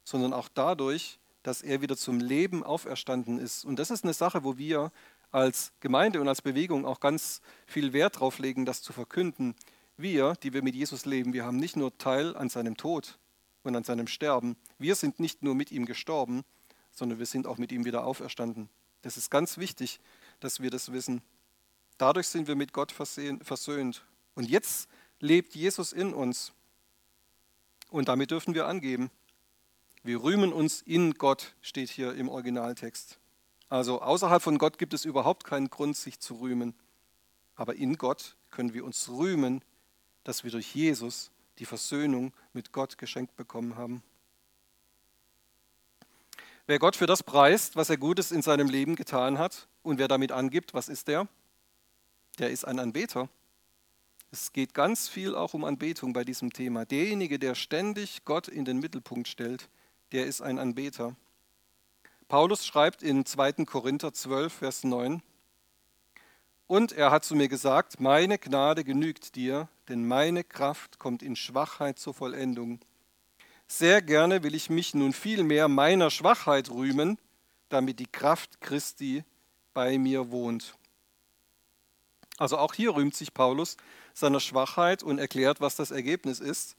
sondern 0.03 0.33
auch 0.33 0.49
dadurch, 0.49 1.19
dass 1.43 1.61
er 1.61 1.81
wieder 1.81 1.97
zum 1.97 2.19
Leben 2.19 2.63
auferstanden 2.63 3.39
ist. 3.39 3.65
Und 3.65 3.79
das 3.79 3.91
ist 3.91 4.03
eine 4.03 4.13
Sache, 4.13 4.43
wo 4.43 4.57
wir 4.57 4.91
als 5.31 5.71
Gemeinde 5.79 6.19
und 6.21 6.27
als 6.27 6.41
Bewegung 6.41 6.85
auch 6.85 6.99
ganz 6.99 7.41
viel 7.65 7.93
Wert 7.93 8.19
drauf 8.19 8.37
legen, 8.39 8.65
das 8.65 8.81
zu 8.81 8.93
verkünden. 8.93 9.55
Wir, 9.97 10.33
die 10.43 10.53
wir 10.53 10.61
mit 10.61 10.75
Jesus 10.75 11.05
leben, 11.05 11.33
wir 11.33 11.45
haben 11.45 11.57
nicht 11.57 11.75
nur 11.75 11.97
Teil 11.97 12.35
an 12.35 12.49
seinem 12.49 12.75
Tod 12.75 13.17
und 13.63 13.75
an 13.75 13.83
seinem 13.83 14.07
Sterben. 14.07 14.57
Wir 14.77 14.95
sind 14.95 15.19
nicht 15.19 15.41
nur 15.43 15.55
mit 15.55 15.71
ihm 15.71 15.85
gestorben, 15.85 16.43
sondern 16.91 17.19
wir 17.19 17.25
sind 17.25 17.47
auch 17.47 17.57
mit 17.57 17.71
ihm 17.71 17.85
wieder 17.85 18.03
auferstanden. 18.03 18.69
Das 19.01 19.17
ist 19.17 19.31
ganz 19.31 19.57
wichtig, 19.57 19.99
dass 20.39 20.59
wir 20.59 20.69
das 20.69 20.91
wissen. 20.91 21.21
Dadurch 21.97 22.27
sind 22.27 22.47
wir 22.47 22.55
mit 22.55 22.73
Gott 22.73 22.91
versöhnt. 22.91 24.05
Und 24.35 24.49
jetzt 24.49 24.89
lebt 25.19 25.55
Jesus 25.55 25.93
in 25.93 26.13
uns. 26.13 26.53
Und 27.89 28.07
damit 28.07 28.31
dürfen 28.31 28.53
wir 28.53 28.67
angeben. 28.67 29.11
Wir 30.03 30.23
rühmen 30.23 30.51
uns 30.51 30.81
in 30.81 31.13
Gott, 31.13 31.53
steht 31.61 31.89
hier 31.89 32.15
im 32.15 32.29
Originaltext. 32.29 33.19
Also 33.69 34.01
außerhalb 34.01 34.41
von 34.41 34.57
Gott 34.57 34.77
gibt 34.77 34.93
es 34.93 35.05
überhaupt 35.05 35.43
keinen 35.43 35.69
Grund, 35.69 35.95
sich 35.95 36.19
zu 36.19 36.35
rühmen. 36.35 36.73
Aber 37.55 37.75
in 37.75 37.97
Gott 37.97 38.35
können 38.49 38.73
wir 38.73 38.83
uns 38.83 39.09
rühmen, 39.09 39.63
dass 40.23 40.43
wir 40.43 40.51
durch 40.51 40.73
Jesus 40.73 41.31
die 41.59 41.65
Versöhnung 41.65 42.33
mit 42.53 42.71
Gott 42.71 42.97
geschenkt 42.97 43.35
bekommen 43.35 43.75
haben. 43.75 44.01
Wer 46.65 46.79
Gott 46.79 46.95
für 46.95 47.05
das 47.05 47.23
preist, 47.23 47.75
was 47.75 47.89
er 47.89 47.97
Gutes 47.97 48.31
in 48.31 48.41
seinem 48.41 48.69
Leben 48.69 48.95
getan 48.95 49.37
hat, 49.37 49.67
und 49.83 49.97
wer 49.97 50.07
damit 50.07 50.31
angibt, 50.31 50.73
was 50.73 50.89
ist 50.89 51.07
der? 51.07 51.27
Der 52.41 52.49
ist 52.49 52.65
ein 52.65 52.79
Anbeter. 52.79 53.29
Es 54.31 54.51
geht 54.51 54.73
ganz 54.73 55.07
viel 55.07 55.35
auch 55.35 55.53
um 55.53 55.63
Anbetung 55.63 56.11
bei 56.11 56.23
diesem 56.23 56.51
Thema. 56.51 56.85
Derjenige, 56.85 57.37
der 57.37 57.53
ständig 57.53 58.25
Gott 58.25 58.47
in 58.47 58.65
den 58.65 58.79
Mittelpunkt 58.79 59.27
stellt, 59.27 59.69
der 60.11 60.25
ist 60.25 60.41
ein 60.41 60.57
Anbeter. 60.57 61.15
Paulus 62.27 62.65
schreibt 62.65 63.03
in 63.03 63.27
2. 63.27 63.65
Korinther 63.65 64.11
12, 64.11 64.51
Vers 64.51 64.83
9, 64.83 65.21
und 66.65 66.93
er 66.93 67.11
hat 67.11 67.25
zu 67.25 67.35
mir 67.35 67.47
gesagt, 67.47 67.99
meine 67.99 68.39
Gnade 68.39 68.83
genügt 68.83 69.35
dir, 69.35 69.67
denn 69.87 70.07
meine 70.07 70.43
Kraft 70.43 70.97
kommt 70.97 71.21
in 71.21 71.35
Schwachheit 71.35 71.99
zur 71.99 72.15
Vollendung. 72.15 72.79
Sehr 73.67 74.01
gerne 74.01 74.41
will 74.41 74.55
ich 74.55 74.71
mich 74.71 74.95
nun 74.95 75.13
vielmehr 75.13 75.67
meiner 75.67 76.09
Schwachheit 76.09 76.71
rühmen, 76.71 77.19
damit 77.69 77.99
die 77.99 78.07
Kraft 78.07 78.61
Christi 78.61 79.25
bei 79.75 79.99
mir 79.99 80.31
wohnt. 80.31 80.75
Also 82.41 82.57
auch 82.57 82.73
hier 82.73 82.95
rühmt 82.95 83.13
sich 83.15 83.35
Paulus 83.35 83.77
seiner 84.15 84.39
Schwachheit 84.39 85.03
und 85.03 85.19
erklärt, 85.19 85.61
was 85.61 85.75
das 85.75 85.91
Ergebnis 85.91 86.39
ist. 86.39 86.75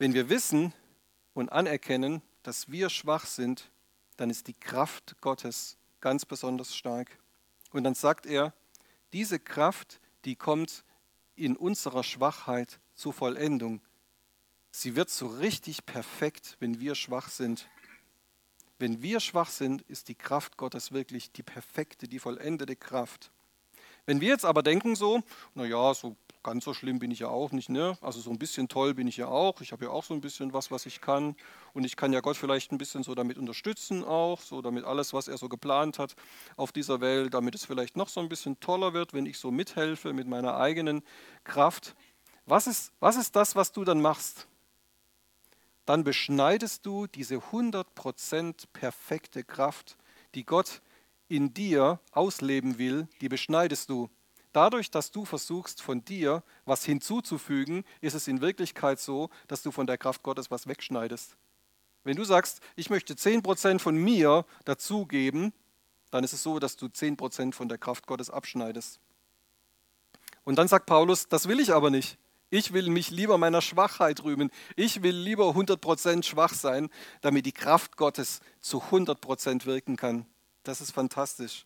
Wenn 0.00 0.12
wir 0.12 0.28
wissen 0.28 0.72
und 1.34 1.50
anerkennen, 1.52 2.20
dass 2.42 2.68
wir 2.68 2.90
schwach 2.90 3.26
sind, 3.26 3.70
dann 4.16 4.28
ist 4.28 4.48
die 4.48 4.54
Kraft 4.54 5.20
Gottes 5.20 5.76
ganz 6.00 6.24
besonders 6.24 6.74
stark. 6.74 7.16
Und 7.70 7.84
dann 7.84 7.94
sagt 7.94 8.26
er, 8.26 8.54
diese 9.12 9.38
Kraft, 9.38 10.00
die 10.24 10.34
kommt 10.34 10.82
in 11.36 11.56
unserer 11.56 12.02
Schwachheit 12.02 12.80
zur 12.96 13.12
Vollendung. 13.12 13.80
Sie 14.72 14.96
wird 14.96 15.10
so 15.10 15.28
richtig 15.28 15.86
perfekt, 15.86 16.56
wenn 16.58 16.80
wir 16.80 16.96
schwach 16.96 17.28
sind. 17.28 17.68
Wenn 18.80 19.00
wir 19.00 19.20
schwach 19.20 19.50
sind, 19.50 19.82
ist 19.82 20.08
die 20.08 20.16
Kraft 20.16 20.56
Gottes 20.56 20.90
wirklich 20.90 21.30
die 21.30 21.44
perfekte, 21.44 22.08
die 22.08 22.18
vollendete 22.18 22.74
Kraft. 22.74 23.30
Wenn 24.06 24.20
wir 24.20 24.28
jetzt 24.28 24.44
aber 24.44 24.62
denken 24.62 24.94
so, 24.94 25.22
naja, 25.54 25.92
so 25.92 26.16
ganz 26.46 26.64
so 26.64 26.74
schlimm 26.74 27.00
bin 27.00 27.10
ich 27.10 27.18
ja 27.18 27.28
auch 27.28 27.50
nicht, 27.50 27.68
ne? 27.70 27.98
Also 28.00 28.20
so 28.20 28.30
ein 28.30 28.38
bisschen 28.38 28.68
toll 28.68 28.94
bin 28.94 29.08
ich 29.08 29.16
ja 29.16 29.26
auch. 29.26 29.60
Ich 29.60 29.72
habe 29.72 29.86
ja 29.86 29.90
auch 29.90 30.04
so 30.04 30.14
ein 30.14 30.20
bisschen 30.20 30.52
was, 30.52 30.70
was 30.70 30.86
ich 30.86 31.00
kann. 31.00 31.34
Und 31.74 31.84
ich 31.84 31.96
kann 31.96 32.12
ja 32.12 32.20
Gott 32.20 32.36
vielleicht 32.36 32.70
ein 32.70 32.78
bisschen 32.78 33.02
so 33.02 33.16
damit 33.16 33.36
unterstützen 33.36 34.04
auch, 34.04 34.40
so 34.40 34.62
damit 34.62 34.84
alles, 34.84 35.12
was 35.12 35.26
er 35.26 35.38
so 35.38 35.48
geplant 35.48 35.98
hat 35.98 36.14
auf 36.56 36.70
dieser 36.70 37.00
Welt, 37.00 37.34
damit 37.34 37.56
es 37.56 37.64
vielleicht 37.64 37.96
noch 37.96 38.08
so 38.08 38.20
ein 38.20 38.28
bisschen 38.28 38.60
toller 38.60 38.92
wird, 38.94 39.12
wenn 39.12 39.26
ich 39.26 39.38
so 39.38 39.50
mithelfe 39.50 40.12
mit 40.12 40.28
meiner 40.28 40.56
eigenen 40.56 41.02
Kraft. 41.42 41.96
Was 42.46 42.68
ist, 42.68 42.92
was 43.00 43.16
ist 43.16 43.34
das, 43.34 43.56
was 43.56 43.72
du 43.72 43.82
dann 43.82 44.00
machst? 44.00 44.46
Dann 45.84 46.04
beschneidest 46.04 46.86
du 46.86 47.08
diese 47.08 47.38
100% 47.38 48.66
perfekte 48.72 49.42
Kraft, 49.42 49.96
die 50.36 50.44
Gott 50.44 50.80
in 51.28 51.54
dir 51.54 52.00
ausleben 52.12 52.78
will, 52.78 53.08
die 53.20 53.28
beschneidest 53.28 53.90
du. 53.90 54.10
Dadurch, 54.52 54.90
dass 54.90 55.10
du 55.10 55.24
versuchst, 55.24 55.82
von 55.82 56.04
dir 56.04 56.42
was 56.64 56.84
hinzuzufügen, 56.84 57.84
ist 58.00 58.14
es 58.14 58.26
in 58.26 58.40
Wirklichkeit 58.40 58.98
so, 58.98 59.28
dass 59.48 59.62
du 59.62 59.70
von 59.70 59.86
der 59.86 59.98
Kraft 59.98 60.22
Gottes 60.22 60.50
was 60.50 60.66
wegschneidest. 60.66 61.36
Wenn 62.04 62.16
du 62.16 62.24
sagst, 62.24 62.60
ich 62.74 62.88
möchte 62.88 63.14
10% 63.14 63.80
von 63.80 63.96
mir 63.96 64.46
dazugeben, 64.64 65.52
dann 66.10 66.24
ist 66.24 66.32
es 66.32 66.42
so, 66.42 66.58
dass 66.58 66.76
du 66.76 66.86
10% 66.86 67.52
von 67.52 67.68
der 67.68 67.78
Kraft 67.78 68.06
Gottes 68.06 68.30
abschneidest. 68.30 69.00
Und 70.44 70.56
dann 70.56 70.68
sagt 70.68 70.86
Paulus, 70.86 71.28
das 71.28 71.48
will 71.48 71.60
ich 71.60 71.74
aber 71.74 71.90
nicht. 71.90 72.16
Ich 72.48 72.72
will 72.72 72.88
mich 72.90 73.10
lieber 73.10 73.38
meiner 73.38 73.60
Schwachheit 73.60 74.22
rühmen. 74.22 74.50
Ich 74.76 75.02
will 75.02 75.16
lieber 75.16 75.50
100% 75.50 76.22
schwach 76.22 76.54
sein, 76.54 76.88
damit 77.20 77.44
die 77.44 77.52
Kraft 77.52 77.96
Gottes 77.96 78.40
zu 78.60 78.78
100% 78.78 79.66
wirken 79.66 79.96
kann. 79.96 80.26
Das 80.66 80.80
ist 80.80 80.90
fantastisch, 80.90 81.64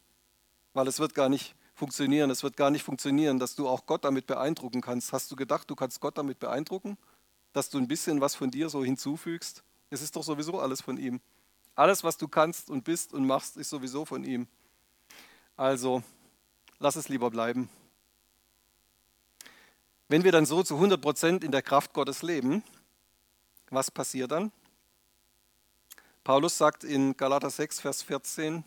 weil 0.74 0.86
es 0.86 0.98
wird 0.98 1.14
gar 1.14 1.30
nicht 1.30 1.54
funktionieren. 1.74 2.28
Es 2.28 2.42
wird 2.42 2.58
gar 2.58 2.70
nicht 2.70 2.82
funktionieren, 2.82 3.38
dass 3.38 3.54
du 3.54 3.66
auch 3.66 3.86
Gott 3.86 4.04
damit 4.04 4.26
beeindrucken 4.26 4.82
kannst. 4.82 5.14
Hast 5.14 5.30
du 5.32 5.36
gedacht, 5.36 5.70
du 5.70 5.74
kannst 5.74 6.00
Gott 6.00 6.18
damit 6.18 6.38
beeindrucken? 6.38 6.98
Dass 7.54 7.70
du 7.70 7.78
ein 7.78 7.88
bisschen 7.88 8.20
was 8.20 8.34
von 8.34 8.50
dir 8.50 8.68
so 8.68 8.84
hinzufügst? 8.84 9.64
Es 9.88 10.02
ist 10.02 10.16
doch 10.16 10.22
sowieso 10.22 10.60
alles 10.60 10.82
von 10.82 10.98
ihm. 10.98 11.22
Alles, 11.74 12.04
was 12.04 12.18
du 12.18 12.28
kannst 12.28 12.68
und 12.68 12.84
bist 12.84 13.14
und 13.14 13.26
machst, 13.26 13.56
ist 13.56 13.70
sowieso 13.70 14.04
von 14.04 14.22
ihm. 14.22 14.46
Also, 15.56 16.02
lass 16.78 16.96
es 16.96 17.08
lieber 17.08 17.30
bleiben. 17.30 17.70
Wenn 20.08 20.24
wir 20.24 20.32
dann 20.32 20.44
so 20.44 20.62
zu 20.62 20.74
100 20.74 21.00
Prozent 21.00 21.42
in 21.42 21.52
der 21.52 21.62
Kraft 21.62 21.94
Gottes 21.94 22.20
leben, 22.20 22.62
was 23.70 23.90
passiert 23.90 24.30
dann? 24.30 24.52
Paulus 26.22 26.58
sagt 26.58 26.84
in 26.84 27.16
Galater 27.16 27.48
6, 27.48 27.80
Vers 27.80 28.02
14, 28.02 28.62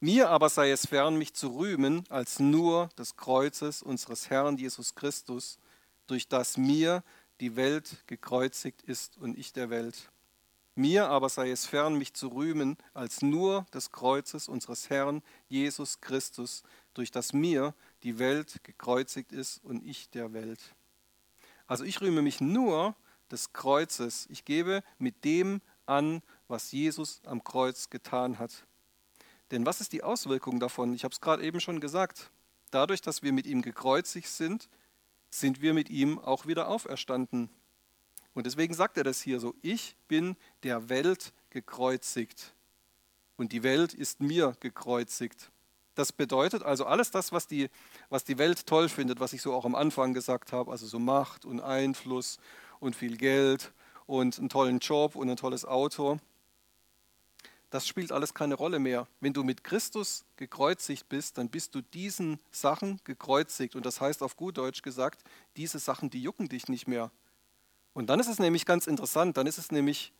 mir 0.00 0.30
aber 0.30 0.48
sei 0.48 0.70
es 0.70 0.86
fern, 0.86 1.16
mich 1.16 1.34
zu 1.34 1.56
rühmen, 1.56 2.04
als 2.08 2.38
nur 2.38 2.88
des 2.98 3.16
Kreuzes 3.16 3.82
unseres 3.82 4.30
Herrn 4.30 4.56
Jesus 4.56 4.94
Christus, 4.94 5.58
durch 6.06 6.28
das 6.28 6.56
mir 6.56 7.02
die 7.40 7.56
Welt 7.56 8.04
gekreuzigt 8.06 8.82
ist 8.82 9.16
und 9.18 9.36
ich 9.38 9.52
der 9.52 9.70
Welt. 9.70 10.10
Mir 10.74 11.08
aber 11.08 11.28
sei 11.28 11.50
es 11.50 11.66
fern, 11.66 11.98
mich 11.98 12.14
zu 12.14 12.28
rühmen, 12.28 12.76
als 12.94 13.20
nur 13.20 13.66
des 13.74 13.90
Kreuzes 13.90 14.48
unseres 14.48 14.90
Herrn 14.90 15.22
Jesus 15.48 16.00
Christus, 16.00 16.62
durch 16.94 17.10
das 17.10 17.32
mir 17.32 17.74
die 18.04 18.20
Welt 18.20 18.62
gekreuzigt 18.62 19.32
ist 19.32 19.64
und 19.64 19.84
ich 19.84 20.08
der 20.10 20.32
Welt. 20.32 20.60
Also 21.66 21.82
ich 21.82 22.00
rühme 22.00 22.22
mich 22.22 22.40
nur 22.40 22.94
des 23.30 23.52
Kreuzes. 23.52 24.26
Ich 24.30 24.44
gebe 24.44 24.84
mit 24.98 25.24
dem 25.24 25.60
an, 25.84 26.22
was 26.46 26.70
Jesus 26.70 27.20
am 27.24 27.42
Kreuz 27.42 27.90
getan 27.90 28.38
hat. 28.38 28.67
Denn 29.50 29.64
was 29.64 29.80
ist 29.80 29.92
die 29.92 30.02
Auswirkung 30.02 30.60
davon? 30.60 30.92
Ich 30.92 31.04
habe 31.04 31.12
es 31.12 31.20
gerade 31.20 31.42
eben 31.42 31.60
schon 31.60 31.80
gesagt. 31.80 32.30
Dadurch, 32.70 33.00
dass 33.00 33.22
wir 33.22 33.32
mit 33.32 33.46
ihm 33.46 33.62
gekreuzigt 33.62 34.28
sind, 34.28 34.68
sind 35.30 35.62
wir 35.62 35.74
mit 35.74 35.90
ihm 35.90 36.18
auch 36.18 36.46
wieder 36.46 36.68
auferstanden. 36.68 37.50
Und 38.34 38.46
deswegen 38.46 38.74
sagt 38.74 38.96
er 38.96 39.04
das 39.04 39.20
hier 39.20 39.40
so, 39.40 39.54
ich 39.62 39.96
bin 40.06 40.36
der 40.62 40.88
Welt 40.88 41.32
gekreuzigt 41.50 42.54
und 43.36 43.52
die 43.52 43.62
Welt 43.62 43.94
ist 43.94 44.20
mir 44.20 44.54
gekreuzigt. 44.60 45.50
Das 45.94 46.12
bedeutet 46.12 46.62
also 46.62 46.86
alles 46.86 47.10
das, 47.10 47.32
was 47.32 47.46
die, 47.46 47.70
was 48.08 48.24
die 48.24 48.38
Welt 48.38 48.66
toll 48.66 48.88
findet, 48.88 49.18
was 49.18 49.32
ich 49.32 49.42
so 49.42 49.52
auch 49.54 49.64
am 49.64 49.74
Anfang 49.74 50.14
gesagt 50.14 50.52
habe, 50.52 50.70
also 50.70 50.86
so 50.86 50.98
Macht 50.98 51.44
und 51.44 51.60
Einfluss 51.60 52.38
und 52.78 52.94
viel 52.94 53.16
Geld 53.16 53.72
und 54.06 54.38
einen 54.38 54.48
tollen 54.48 54.78
Job 54.78 55.16
und 55.16 55.28
ein 55.28 55.36
tolles 55.36 55.64
Auto, 55.64 56.18
das 57.70 57.86
spielt 57.86 58.12
alles 58.12 58.32
keine 58.32 58.54
Rolle 58.54 58.78
mehr. 58.78 59.06
Wenn 59.20 59.32
du 59.32 59.44
mit 59.44 59.62
Christus 59.62 60.24
gekreuzigt 60.36 61.08
bist, 61.08 61.36
dann 61.36 61.50
bist 61.50 61.74
du 61.74 61.82
diesen 61.82 62.38
Sachen 62.50 63.00
gekreuzigt. 63.04 63.76
Und 63.76 63.84
das 63.84 64.00
heißt 64.00 64.22
auf 64.22 64.36
gut 64.36 64.56
Deutsch 64.56 64.82
gesagt, 64.82 65.22
diese 65.56 65.78
Sachen, 65.78 66.08
die 66.08 66.22
jucken 66.22 66.48
dich 66.48 66.68
nicht 66.68 66.88
mehr. 66.88 67.10
Und 67.92 68.06
dann 68.06 68.20
ist 68.20 68.28
es 68.28 68.38
nämlich 68.38 68.64
ganz 68.64 68.86
interessant, 68.86 69.36
dann 69.36 69.46
ist 69.46 69.58
es 69.58 69.70
nämlich 69.70 70.12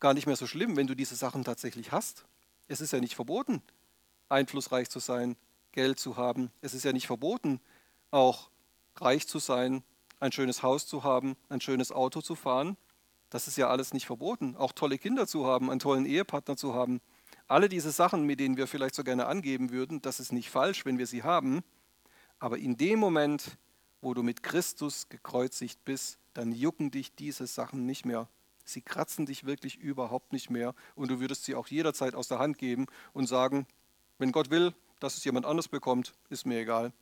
gar 0.00 0.14
nicht 0.14 0.26
mehr 0.26 0.36
so 0.36 0.46
schlimm, 0.46 0.76
wenn 0.76 0.86
du 0.86 0.94
diese 0.94 1.16
Sachen 1.16 1.44
tatsächlich 1.44 1.92
hast. 1.92 2.24
Es 2.68 2.80
ist 2.80 2.92
ja 2.92 3.00
nicht 3.00 3.14
verboten, 3.14 3.62
einflussreich 4.28 4.88
zu 4.88 4.98
sein, 4.98 5.36
Geld 5.72 5.98
zu 5.98 6.16
haben. 6.16 6.50
Es 6.62 6.72
ist 6.72 6.84
ja 6.84 6.92
nicht 6.92 7.06
verboten, 7.06 7.60
auch 8.10 8.50
reich 8.96 9.26
zu 9.28 9.38
sein, 9.38 9.82
ein 10.20 10.32
schönes 10.32 10.62
Haus 10.62 10.86
zu 10.86 11.04
haben, 11.04 11.36
ein 11.48 11.60
schönes 11.60 11.92
Auto 11.92 12.22
zu 12.22 12.34
fahren. 12.34 12.76
Das 13.30 13.48
ist 13.48 13.56
ja 13.56 13.68
alles 13.68 13.92
nicht 13.92 14.06
verboten. 14.06 14.56
Auch 14.56 14.72
tolle 14.72 14.98
Kinder 14.98 15.26
zu 15.26 15.46
haben, 15.46 15.70
einen 15.70 15.80
tollen 15.80 16.06
Ehepartner 16.06 16.56
zu 16.56 16.74
haben. 16.74 17.00
Alle 17.48 17.68
diese 17.68 17.90
Sachen, 17.90 18.24
mit 18.24 18.40
denen 18.40 18.56
wir 18.56 18.66
vielleicht 18.66 18.94
so 18.94 19.04
gerne 19.04 19.26
angeben 19.26 19.70
würden, 19.70 20.02
das 20.02 20.20
ist 20.20 20.32
nicht 20.32 20.50
falsch, 20.50 20.84
wenn 20.84 20.98
wir 20.98 21.06
sie 21.06 21.22
haben. 21.22 21.62
Aber 22.38 22.58
in 22.58 22.76
dem 22.76 22.98
Moment, 22.98 23.56
wo 24.00 24.14
du 24.14 24.22
mit 24.22 24.42
Christus 24.42 25.08
gekreuzigt 25.08 25.84
bist, 25.84 26.18
dann 26.34 26.52
jucken 26.52 26.90
dich 26.90 27.14
diese 27.14 27.46
Sachen 27.46 27.86
nicht 27.86 28.04
mehr. 28.04 28.28
Sie 28.64 28.82
kratzen 28.82 29.26
dich 29.26 29.46
wirklich 29.46 29.76
überhaupt 29.78 30.32
nicht 30.32 30.50
mehr 30.50 30.74
und 30.96 31.10
du 31.10 31.20
würdest 31.20 31.44
sie 31.44 31.54
auch 31.54 31.68
jederzeit 31.68 32.14
aus 32.14 32.28
der 32.28 32.40
Hand 32.40 32.58
geben 32.58 32.86
und 33.12 33.26
sagen, 33.26 33.66
wenn 34.18 34.32
Gott 34.32 34.50
will, 34.50 34.74
dass 34.98 35.16
es 35.16 35.24
jemand 35.24 35.46
anders 35.46 35.68
bekommt, 35.68 36.14
ist 36.30 36.46
mir 36.46 36.58
egal. 36.58 36.92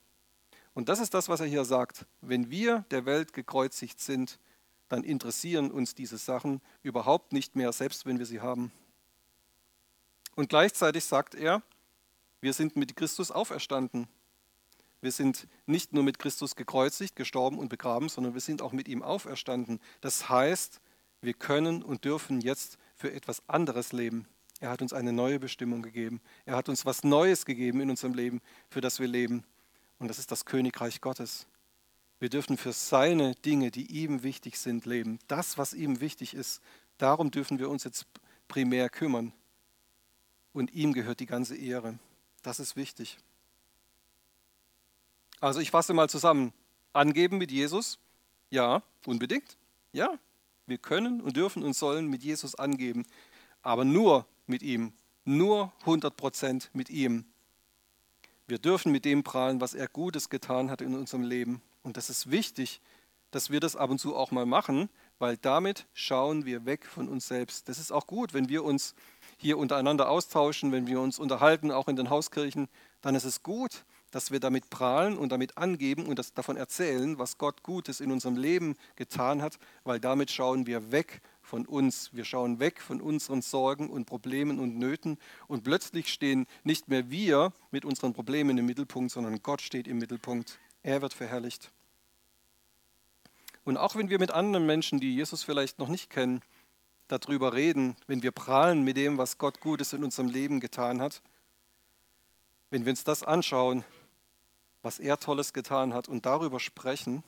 Und 0.73 0.89
das 0.89 0.99
ist 0.99 1.13
das, 1.13 1.27
was 1.27 1.39
er 1.39 1.47
hier 1.47 1.65
sagt. 1.65 2.05
Wenn 2.21 2.51
wir 2.51 2.85
der 2.91 3.05
Welt 3.05 3.33
gekreuzigt 3.33 3.99
sind, 3.99 4.39
dann 4.87 5.03
interessieren 5.03 5.71
uns 5.71 5.95
diese 5.95 6.17
Sachen 6.17 6.61
überhaupt 6.83 7.33
nicht 7.33 7.55
mehr, 7.55 7.71
selbst 7.71 8.05
wenn 8.05 8.19
wir 8.19 8.25
sie 8.25 8.41
haben. 8.41 8.71
Und 10.35 10.49
gleichzeitig 10.49 11.05
sagt 11.05 11.35
er, 11.35 11.63
wir 12.41 12.53
sind 12.53 12.75
mit 12.75 12.95
Christus 12.95 13.31
auferstanden. 13.31 14.07
Wir 15.01 15.11
sind 15.11 15.47
nicht 15.65 15.93
nur 15.93 16.03
mit 16.03 16.19
Christus 16.19 16.55
gekreuzigt, 16.55 17.15
gestorben 17.15 17.59
und 17.59 17.69
begraben, 17.69 18.09
sondern 18.09 18.33
wir 18.33 18.41
sind 18.41 18.61
auch 18.61 18.71
mit 18.71 18.87
ihm 18.87 19.01
auferstanden. 19.01 19.79
Das 20.01 20.29
heißt, 20.29 20.81
wir 21.21 21.33
können 21.33 21.83
und 21.83 22.05
dürfen 22.05 22.41
jetzt 22.41 22.77
für 22.95 23.11
etwas 23.11 23.47
anderes 23.47 23.91
leben. 23.91 24.27
Er 24.59 24.69
hat 24.69 24.81
uns 24.81 24.93
eine 24.93 25.11
neue 25.11 25.39
Bestimmung 25.39 25.81
gegeben. 25.81 26.21
Er 26.45 26.55
hat 26.55 26.69
uns 26.69 26.85
was 26.85 27.03
Neues 27.03 27.45
gegeben 27.45 27.81
in 27.81 27.89
unserem 27.89 28.13
Leben, 28.13 28.41
für 28.69 28.81
das 28.81 28.99
wir 28.99 29.07
leben. 29.07 29.43
Und 29.99 30.07
das 30.07 30.19
ist 30.19 30.31
das 30.31 30.45
Königreich 30.45 31.01
Gottes. 31.01 31.47
Wir 32.19 32.29
dürfen 32.29 32.57
für 32.57 32.73
seine 32.73 33.35
Dinge, 33.35 33.71
die 33.71 33.85
ihm 33.85 34.23
wichtig 34.23 34.57
sind, 34.57 34.85
leben. 34.85 35.19
Das, 35.27 35.57
was 35.57 35.73
ihm 35.73 35.99
wichtig 35.99 36.33
ist, 36.33 36.61
darum 36.97 37.31
dürfen 37.31 37.59
wir 37.59 37.69
uns 37.69 37.83
jetzt 37.83 38.05
primär 38.47 38.89
kümmern. 38.89 39.33
Und 40.53 40.73
ihm 40.73 40.93
gehört 40.93 41.19
die 41.19 41.25
ganze 41.25 41.57
Ehre. 41.57 41.99
Das 42.41 42.59
ist 42.59 42.75
wichtig. 42.75 43.17
Also 45.41 45.59
ich 45.59 45.71
fasse 45.71 45.93
mal 45.93 46.09
zusammen. 46.09 46.53
Angeben 46.93 47.37
mit 47.37 47.51
Jesus? 47.51 47.99
Ja, 48.49 48.81
unbedingt. 49.05 49.57
Ja, 49.91 50.17
wir 50.65 50.77
können 50.77 51.21
und 51.21 51.35
dürfen 51.35 51.63
und 51.63 51.73
sollen 51.73 52.07
mit 52.07 52.23
Jesus 52.23 52.55
angeben, 52.55 53.05
aber 53.61 53.85
nur 53.85 54.25
mit 54.47 54.63
ihm, 54.63 54.93
nur 55.23 55.71
100 55.81 56.15
Prozent 56.15 56.69
mit 56.73 56.89
ihm. 56.89 57.25
Wir 58.47 58.59
dürfen 58.59 58.91
mit 58.91 59.05
dem 59.05 59.23
prahlen, 59.23 59.61
was 59.61 59.73
er 59.73 59.87
Gutes 59.87 60.29
getan 60.29 60.69
hat 60.69 60.81
in 60.81 60.95
unserem 60.95 61.23
Leben. 61.23 61.61
Und 61.85 61.97
das 61.97 62.09
ist 62.09 62.31
wichtig, 62.31 62.81
dass 63.29 63.51
wir 63.51 63.59
das 63.59 63.75
ab 63.75 63.91
und 63.91 63.99
zu 63.99 64.15
auch 64.15 64.31
mal 64.31 64.47
machen, 64.47 64.89
weil 65.19 65.37
damit 65.37 65.85
schauen 65.93 66.45
wir 66.45 66.65
weg 66.65 66.85
von 66.85 67.07
uns 67.07 67.27
selbst. 67.27 67.69
Das 67.69 67.77
ist 67.77 67.91
auch 67.91 68.07
gut, 68.07 68.33
wenn 68.33 68.49
wir 68.49 68.63
uns 68.63 68.95
hier 69.37 69.59
untereinander 69.59 70.09
austauschen, 70.09 70.71
wenn 70.71 70.87
wir 70.87 70.99
uns 70.99 71.19
unterhalten, 71.19 71.71
auch 71.71 71.87
in 71.87 71.95
den 71.95 72.09
Hauskirchen, 72.09 72.69
dann 73.01 73.13
ist 73.13 73.23
es 73.23 73.43
gut, 73.43 73.85
dass 74.09 74.31
wir 74.31 74.39
damit 74.39 74.69
prahlen 74.71 75.15
und 75.17 75.31
damit 75.31 75.57
angeben 75.57 76.07
und 76.07 76.17
das 76.17 76.33
davon 76.33 76.57
erzählen, 76.57 77.19
was 77.19 77.37
Gott 77.37 77.61
Gutes 77.61 77.99
in 77.99 78.11
unserem 78.11 78.35
Leben 78.35 78.75
getan 78.95 79.43
hat, 79.43 79.59
weil 79.83 79.99
damit 79.99 80.31
schauen 80.31 80.65
wir 80.65 80.91
weg 80.91 81.21
von 81.43 81.67
uns. 81.67 82.13
Wir 82.13 82.25
schauen 82.25 82.59
weg 82.59 82.81
von 82.81 82.99
unseren 82.99 83.43
Sorgen 83.43 83.91
und 83.91 84.05
Problemen 84.05 84.59
und 84.59 84.79
Nöten 84.79 85.19
und 85.47 85.63
plötzlich 85.63 86.11
stehen 86.11 86.47
nicht 86.63 86.87
mehr 86.87 87.11
wir 87.11 87.53
mit 87.69 87.85
unseren 87.85 88.13
Problemen 88.13 88.57
im 88.57 88.65
Mittelpunkt, 88.65 89.11
sondern 89.11 89.43
Gott 89.43 89.61
steht 89.61 89.87
im 89.87 89.99
Mittelpunkt. 89.99 90.57
Er 90.81 91.01
wird 91.01 91.13
verherrlicht. 91.13 91.71
Und 93.65 93.77
auch 93.77 93.95
wenn 93.95 94.09
wir 94.09 94.19
mit 94.19 94.31
anderen 94.31 94.65
Menschen, 94.65 94.99
die 94.99 95.13
Jesus 95.13 95.43
vielleicht 95.43 95.79
noch 95.79 95.89
nicht 95.89 96.09
kennen, 96.09 96.41
darüber 97.07 97.53
reden, 97.53 97.97
wenn 98.07 98.23
wir 98.23 98.31
prahlen 98.31 98.83
mit 98.83 98.95
dem, 98.95 99.17
was 99.17 99.37
Gott 99.37 99.59
Gutes 99.59 99.91
in 99.93 100.03
unserem 100.03 100.29
Leben 100.29 100.59
getan 100.59 101.01
hat, 101.01 101.21
wenn 102.69 102.85
wir 102.85 102.91
uns 102.91 103.03
das 103.03 103.23
anschauen, 103.23 103.83
was 104.81 104.99
er 104.99 105.19
Tolles 105.19 105.51
getan 105.51 105.93
hat 105.93 106.07
und 106.07 106.25
darüber 106.25 106.59
sprechen, 106.59 107.23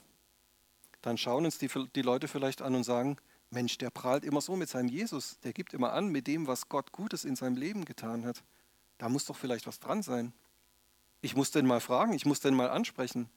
dann 1.01 1.17
schauen 1.17 1.45
uns 1.45 1.57
die, 1.57 1.69
die 1.95 2.01
Leute 2.01 2.27
vielleicht 2.27 2.61
an 2.61 2.75
und 2.75 2.83
sagen, 2.83 3.17
Mensch, 3.49 3.77
der 3.77 3.89
prahlt 3.89 4.23
immer 4.23 4.41
so 4.41 4.55
mit 4.55 4.69
seinem 4.69 4.89
Jesus, 4.89 5.39
der 5.39 5.53
gibt 5.53 5.73
immer 5.73 5.93
an 5.93 6.09
mit 6.09 6.27
dem, 6.27 6.47
was 6.47 6.69
Gott 6.69 6.91
Gutes 6.91 7.23
in 7.23 7.35
seinem 7.35 7.55
Leben 7.55 7.85
getan 7.85 8.25
hat. 8.25 8.43
Da 8.97 9.09
muss 9.09 9.25
doch 9.25 9.37
vielleicht 9.37 9.67
was 9.67 9.79
dran 9.79 10.03
sein. 10.03 10.33
Ich 11.21 11.35
muss 11.35 11.49
den 11.49 11.65
mal 11.65 11.79
fragen, 11.79 12.13
ich 12.13 12.25
muss 12.25 12.41
den 12.41 12.55
mal 12.55 12.69
ansprechen. 12.69 13.29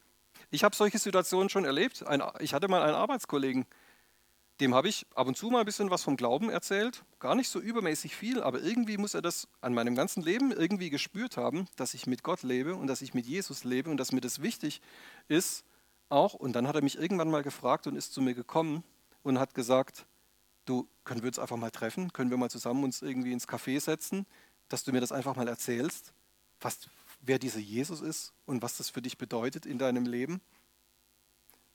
Ich 0.50 0.64
habe 0.64 0.74
solche 0.74 0.98
Situationen 0.98 1.48
schon 1.48 1.64
erlebt. 1.64 2.06
Ein, 2.06 2.22
ich 2.40 2.54
hatte 2.54 2.68
mal 2.68 2.82
einen 2.82 2.94
Arbeitskollegen, 2.94 3.66
dem 4.60 4.74
habe 4.74 4.88
ich 4.88 5.06
ab 5.14 5.26
und 5.26 5.36
zu 5.36 5.48
mal 5.48 5.60
ein 5.60 5.66
bisschen 5.66 5.90
was 5.90 6.02
vom 6.02 6.16
Glauben 6.16 6.50
erzählt. 6.50 7.02
Gar 7.18 7.34
nicht 7.34 7.48
so 7.48 7.60
übermäßig 7.60 8.14
viel, 8.14 8.42
aber 8.42 8.60
irgendwie 8.60 8.98
muss 8.98 9.14
er 9.14 9.22
das 9.22 9.48
an 9.60 9.72
meinem 9.72 9.94
ganzen 9.94 10.22
Leben 10.22 10.52
irgendwie 10.52 10.90
gespürt 10.90 11.36
haben, 11.36 11.66
dass 11.76 11.94
ich 11.94 12.06
mit 12.06 12.22
Gott 12.22 12.42
lebe 12.42 12.74
und 12.74 12.86
dass 12.86 13.02
ich 13.02 13.14
mit 13.14 13.26
Jesus 13.26 13.64
lebe 13.64 13.90
und 13.90 13.96
dass 13.96 14.12
mir 14.12 14.20
das 14.20 14.42
wichtig 14.42 14.80
ist 15.28 15.64
auch. 16.10 16.34
Und 16.34 16.52
dann 16.52 16.68
hat 16.68 16.74
er 16.74 16.82
mich 16.82 16.98
irgendwann 16.98 17.30
mal 17.30 17.42
gefragt 17.42 17.86
und 17.86 17.96
ist 17.96 18.12
zu 18.12 18.20
mir 18.20 18.34
gekommen 18.34 18.84
und 19.22 19.38
hat 19.38 19.54
gesagt, 19.54 20.06
du, 20.66 20.88
können 21.04 21.22
wir 21.22 21.28
uns 21.28 21.38
einfach 21.38 21.56
mal 21.56 21.70
treffen? 21.70 22.12
Können 22.12 22.30
wir 22.30 22.36
mal 22.36 22.50
zusammen 22.50 22.84
uns 22.84 23.02
irgendwie 23.02 23.32
ins 23.32 23.48
Café 23.48 23.80
setzen, 23.80 24.26
dass 24.68 24.84
du 24.84 24.92
mir 24.92 25.00
das 25.00 25.12
einfach 25.12 25.36
mal 25.36 25.48
erzählst, 25.48 26.12
was, 26.60 26.88
wer 27.20 27.38
dieser 27.38 27.60
Jesus 27.60 28.00
ist 28.00 28.32
und 28.46 28.62
was 28.62 28.76
das 28.76 28.90
für 28.90 29.02
dich 29.02 29.18
bedeutet 29.18 29.66
in 29.66 29.78
deinem 29.78 30.06
Leben? 30.06 30.40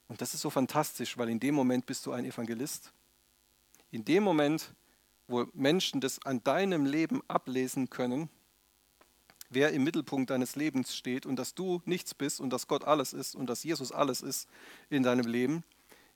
Und 0.07 0.21
das 0.21 0.33
ist 0.33 0.41
so 0.41 0.49
fantastisch, 0.49 1.17
weil 1.17 1.29
in 1.29 1.39
dem 1.39 1.55
Moment 1.55 1.85
bist 1.85 2.05
du 2.05 2.11
ein 2.11 2.25
Evangelist. 2.25 2.93
In 3.91 4.05
dem 4.05 4.23
Moment, 4.23 4.73
wo 5.27 5.47
Menschen 5.53 6.01
das 6.01 6.23
an 6.25 6.43
deinem 6.43 6.85
Leben 6.85 7.21
ablesen 7.27 7.89
können, 7.89 8.29
wer 9.49 9.71
im 9.71 9.83
Mittelpunkt 9.83 10.29
deines 10.29 10.55
Lebens 10.55 10.95
steht 10.95 11.25
und 11.25 11.37
dass 11.37 11.55
du 11.55 11.81
nichts 11.85 12.13
bist 12.13 12.39
und 12.39 12.51
dass 12.51 12.67
Gott 12.67 12.83
alles 12.83 13.13
ist 13.13 13.35
und 13.35 13.47
dass 13.47 13.63
Jesus 13.63 13.91
alles 13.91 14.21
ist 14.21 14.47
in 14.89 15.03
deinem 15.03 15.25
Leben, 15.25 15.63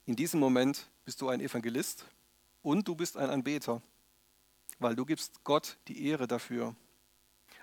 in 0.05 0.15
diesem 0.15 0.39
Moment 0.39 0.89
bist 1.05 1.21
du 1.21 1.29
ein 1.29 1.39
Evangelist 1.39 2.05
und 2.61 2.87
du 2.87 2.95
bist 2.95 3.17
ein 3.17 3.29
Anbeter, 3.29 3.81
weil 4.79 4.95
du 4.95 5.05
gibst 5.05 5.43
Gott 5.43 5.77
die 5.87 6.05
Ehre 6.05 6.27
dafür. 6.27 6.75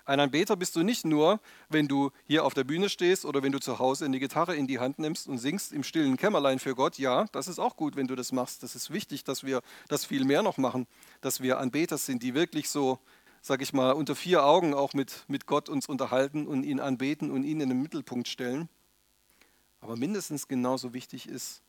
Ein 0.07 0.21
Anbeter 0.21 0.55
bist 0.55 0.73
du 0.77 0.83
nicht 0.83 1.03
nur, 1.03 1.41
wenn 1.67 1.89
du 1.89 2.11
hier 2.23 2.45
auf 2.45 2.53
der 2.53 2.63
Bühne 2.63 2.87
stehst 2.87 3.25
oder 3.25 3.43
wenn 3.43 3.51
du 3.51 3.59
zu 3.59 3.77
Hause 3.77 4.05
eine 4.05 4.19
Gitarre 4.19 4.55
in 4.55 4.65
die 4.65 4.79
Hand 4.79 4.99
nimmst 4.99 5.27
und 5.27 5.37
singst 5.37 5.73
im 5.73 5.83
stillen 5.83 6.15
Kämmerlein 6.15 6.59
für 6.59 6.75
Gott. 6.75 6.97
Ja, 6.97 7.25
das 7.33 7.49
ist 7.49 7.59
auch 7.59 7.75
gut, 7.75 7.97
wenn 7.97 8.07
du 8.07 8.15
das 8.15 8.31
machst. 8.31 8.63
Das 8.63 8.73
ist 8.73 8.89
wichtig, 8.89 9.25
dass 9.25 9.43
wir 9.43 9.61
das 9.89 10.05
viel 10.05 10.23
mehr 10.23 10.43
noch 10.43 10.57
machen, 10.57 10.87
dass 11.19 11.41
wir 11.41 11.59
Anbeter 11.59 11.97
sind, 11.97 12.23
die 12.23 12.33
wirklich 12.33 12.69
so, 12.69 12.99
sag 13.41 13.61
ich 13.61 13.73
mal, 13.73 13.91
unter 13.91 14.15
vier 14.15 14.45
Augen 14.45 14.73
auch 14.73 14.93
mit, 14.93 15.25
mit 15.27 15.45
Gott 15.45 15.67
uns 15.67 15.87
unterhalten 15.87 16.47
und 16.47 16.63
ihn 16.63 16.79
anbeten 16.79 17.29
und 17.29 17.43
ihn 17.43 17.59
in 17.59 17.67
den 17.67 17.81
Mittelpunkt 17.81 18.29
stellen. 18.29 18.69
Aber 19.81 19.97
mindestens 19.97 20.47
genauso 20.47 20.93
wichtig 20.93 21.27
ist, 21.27 21.61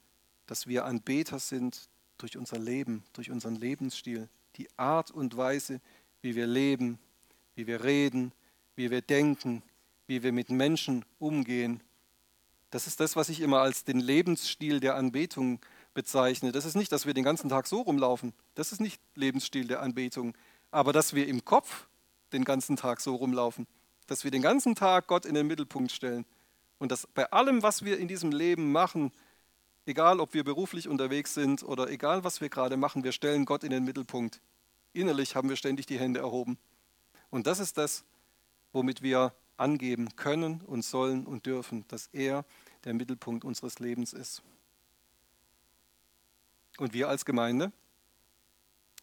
dass 0.47 0.68
wir 0.68 0.84
Anbeter 0.84 1.41
sind 1.41 1.89
durch 2.18 2.36
unser 2.36 2.61
Leben, 2.61 3.03
durch 3.14 3.32
unseren 3.32 3.57
Lebensstil, 3.57 4.28
die 4.55 4.68
Art 4.78 5.11
und 5.11 5.36
Weise, 5.36 5.80
wie 6.22 6.36
wir 6.36 6.47
leben, 6.47 7.01
wie 7.59 7.66
wir 7.66 7.82
reden, 7.82 8.30
wie 8.76 8.88
wir 8.88 9.02
denken, 9.02 9.64
wie 10.06 10.22
wir 10.22 10.32
mit 10.32 10.48
Menschen 10.48 11.04
umgehen. 11.18 11.82
Das 12.70 12.86
ist 12.86 13.00
das, 13.00 13.16
was 13.16 13.28
ich 13.30 13.40
immer 13.40 13.59
als 13.59 13.82
den 13.82 13.98
Lebensstil 13.98 14.78
der 14.78 14.94
Anbetung 14.94 15.59
bezeichne. 15.92 16.52
Das 16.52 16.64
ist 16.64 16.76
nicht, 16.76 16.92
dass 16.92 17.04
wir 17.04 17.14
den 17.14 17.24
ganzen 17.24 17.48
Tag 17.50 17.66
so 17.66 17.80
rumlaufen. 17.80 18.32
Das 18.54 18.70
ist 18.70 18.80
nicht 18.80 19.00
Lebensstil 19.16 19.66
der 19.66 19.82
Anbetung. 19.82 20.36
Aber 20.70 20.92
dass 20.92 21.14
wir 21.14 21.26
im 21.26 21.44
Kopf 21.44 21.88
den 22.32 22.44
ganzen 22.44 22.76
Tag 22.76 23.00
so 23.00 23.16
rumlaufen. 23.16 23.66
Dass 24.06 24.22
wir 24.22 24.30
den 24.30 24.42
ganzen 24.42 24.76
Tag 24.76 25.09
Gott 25.09 25.26
in 25.26 25.34
den 25.34 25.48
Mittelpunkt 25.48 25.90
stellen. 25.90 26.26
Und 26.78 26.92
dass 26.92 27.09
bei 27.09 27.28
allem, 27.32 27.64
was 27.64 27.84
wir 27.84 27.98
in 27.98 28.06
diesem 28.06 28.30
Leben 28.30 28.70
machen, 28.70 29.11
egal 29.84 30.20
ob 30.20 30.32
wir 30.32 30.44
beruflich 30.44 30.86
unterwegs 30.86 31.34
sind 31.34 31.64
oder 31.64 31.90
egal 31.90 32.22
was 32.22 32.40
wir 32.40 32.50
gerade 32.50 32.76
machen, 32.76 33.02
wir 33.02 33.11
stellen 33.11 33.46
Gott 33.46 33.64
in 33.64 33.70
den 33.70 33.84
Mittelpunkt. 33.84 34.40
Innerlich 34.92 35.34
haben 35.34 35.48
wir 35.48 35.56
ständig 35.56 35.86
die 35.86 35.98
Hände 35.98 36.20
erhoben. 36.20 36.56
Und 37.31 37.47
das 37.47 37.59
ist 37.59 37.79
das, 37.79 38.05
womit 38.72 39.03
wir 39.03 39.33
angeben 39.57 40.14
können 40.16 40.61
und 40.62 40.83
sollen 40.85 41.26
und 41.26 41.47
dürfen, 41.47 41.85
dass 41.89 42.09
er 42.12 42.45
der 42.85 42.95
Mittelpunkt 42.95 43.45
unseres 43.45 43.79
Lebens 43.79 44.12
ist. 44.12 44.43
Und 46.79 46.93
wir 46.93 47.09
als 47.09 47.24
Gemeinde, 47.24 47.72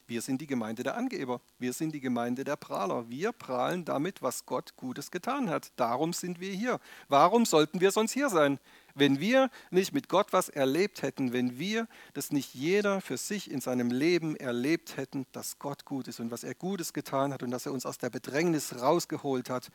wir 0.07 0.21
sind 0.21 0.39
die 0.39 0.47
Gemeinde 0.47 0.83
der 0.83 0.95
Angeber, 0.95 1.41
wir 1.59 1.73
sind 1.73 1.93
die 1.93 1.99
Gemeinde 1.99 2.43
der 2.43 2.55
Prahler. 2.55 3.09
Wir 3.09 3.31
prahlen 3.31 3.83
damit, 3.83 4.21
was 4.21 4.45
Gott 4.45 4.75
Gutes 4.77 5.11
getan 5.11 5.49
hat. 5.49 5.71
Darum 5.75 6.13
sind 6.13 6.39
wir 6.39 6.53
hier. 6.53 6.79
Warum 7.09 7.45
sollten 7.45 7.81
wir 7.81 7.91
sonst 7.91 8.11
hier 8.11 8.29
sein? 8.29 8.59
Wenn 8.97 9.19
wir 9.19 9.51
nicht 9.71 9.93
mit 9.93 10.07
Gott 10.07 10.31
was 10.31 10.47
erlebt 10.47 11.01
hätten, 11.01 11.33
wenn 11.33 11.59
wir 11.59 11.87
das 12.13 12.31
nicht 12.31 12.53
jeder 12.53 13.01
für 13.01 13.17
sich 13.17 13.51
in 13.51 13.59
seinem 13.59 13.91
Leben 13.91 14.37
erlebt 14.37 14.95
hätten, 14.95 15.27
dass 15.33 15.59
Gott 15.59 15.83
gut 15.83 16.07
ist 16.07 16.21
und 16.21 16.31
was 16.31 16.45
er 16.45 16.55
Gutes 16.55 16.93
getan 16.93 17.33
hat 17.33 17.43
und 17.43 17.51
dass 17.51 17.65
er 17.65 17.73
uns 17.73 17.85
aus 17.85 17.97
der 17.97 18.09
Bedrängnis 18.09 18.79
rausgeholt 18.79 19.49
hat, 19.49 19.69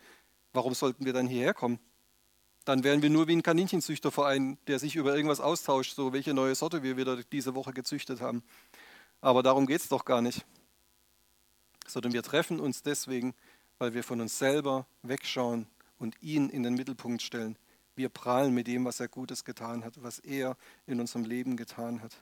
warum 0.54 0.72
sollten 0.72 1.04
wir 1.04 1.12
dann 1.12 1.26
hierher 1.26 1.52
kommen? 1.52 1.78
Dann 2.64 2.82
wären 2.82 3.02
wir 3.02 3.10
nur 3.10 3.28
wie 3.28 3.36
ein 3.36 3.42
Kaninchenzüchterverein, 3.42 4.56
der 4.66 4.78
sich 4.78 4.96
über 4.96 5.14
irgendwas 5.14 5.40
austauscht, 5.40 5.94
so 5.94 6.14
welche 6.14 6.32
neue 6.32 6.54
Sorte 6.54 6.82
wir 6.82 6.96
wieder 6.96 7.22
diese 7.24 7.54
Woche 7.54 7.74
gezüchtet 7.74 8.22
haben. 8.22 8.42
Aber 9.20 9.42
darum 9.42 9.66
geht 9.66 9.82
es 9.82 9.88
doch 9.88 10.06
gar 10.06 10.22
nicht. 10.22 10.46
Sondern 11.86 12.14
wir 12.14 12.22
treffen 12.22 12.58
uns 12.58 12.82
deswegen, 12.82 13.34
weil 13.78 13.92
wir 13.92 14.02
von 14.02 14.20
uns 14.22 14.38
selber 14.38 14.86
wegschauen 15.02 15.66
und 15.98 16.16
ihn 16.22 16.48
in 16.48 16.62
den 16.62 16.74
Mittelpunkt 16.74 17.20
stellen. 17.20 17.58
Wir 17.97 18.09
prahlen 18.09 18.55
mit 18.55 18.66
dem, 18.66 18.84
was 18.84 19.01
er 19.01 19.09
Gutes 19.09 19.45
getan 19.45 19.84
hat, 19.84 20.03
was 20.03 20.18
er 20.20 20.57
in 20.86 21.01
unserem 21.01 21.24
Leben 21.24 21.57
getan 21.57 22.03
hat. 22.03 22.16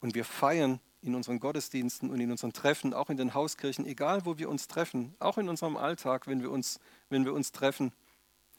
Und 0.00 0.14
wir 0.14 0.24
feiern 0.24 0.80
in 1.02 1.14
unseren 1.14 1.40
Gottesdiensten 1.40 2.10
und 2.10 2.20
in 2.20 2.30
unseren 2.30 2.52
Treffen, 2.52 2.92
auch 2.92 3.10
in 3.10 3.16
den 3.16 3.34
Hauskirchen, 3.34 3.86
egal 3.86 4.24
wo 4.26 4.38
wir 4.38 4.48
uns 4.48 4.66
treffen, 4.66 5.14
auch 5.18 5.38
in 5.38 5.48
unserem 5.48 5.76
Alltag, 5.76 6.26
wenn 6.26 6.42
wir 6.42 6.50
uns, 6.50 6.80
wenn 7.08 7.24
wir 7.24 7.32
uns 7.32 7.52
treffen. 7.52 7.92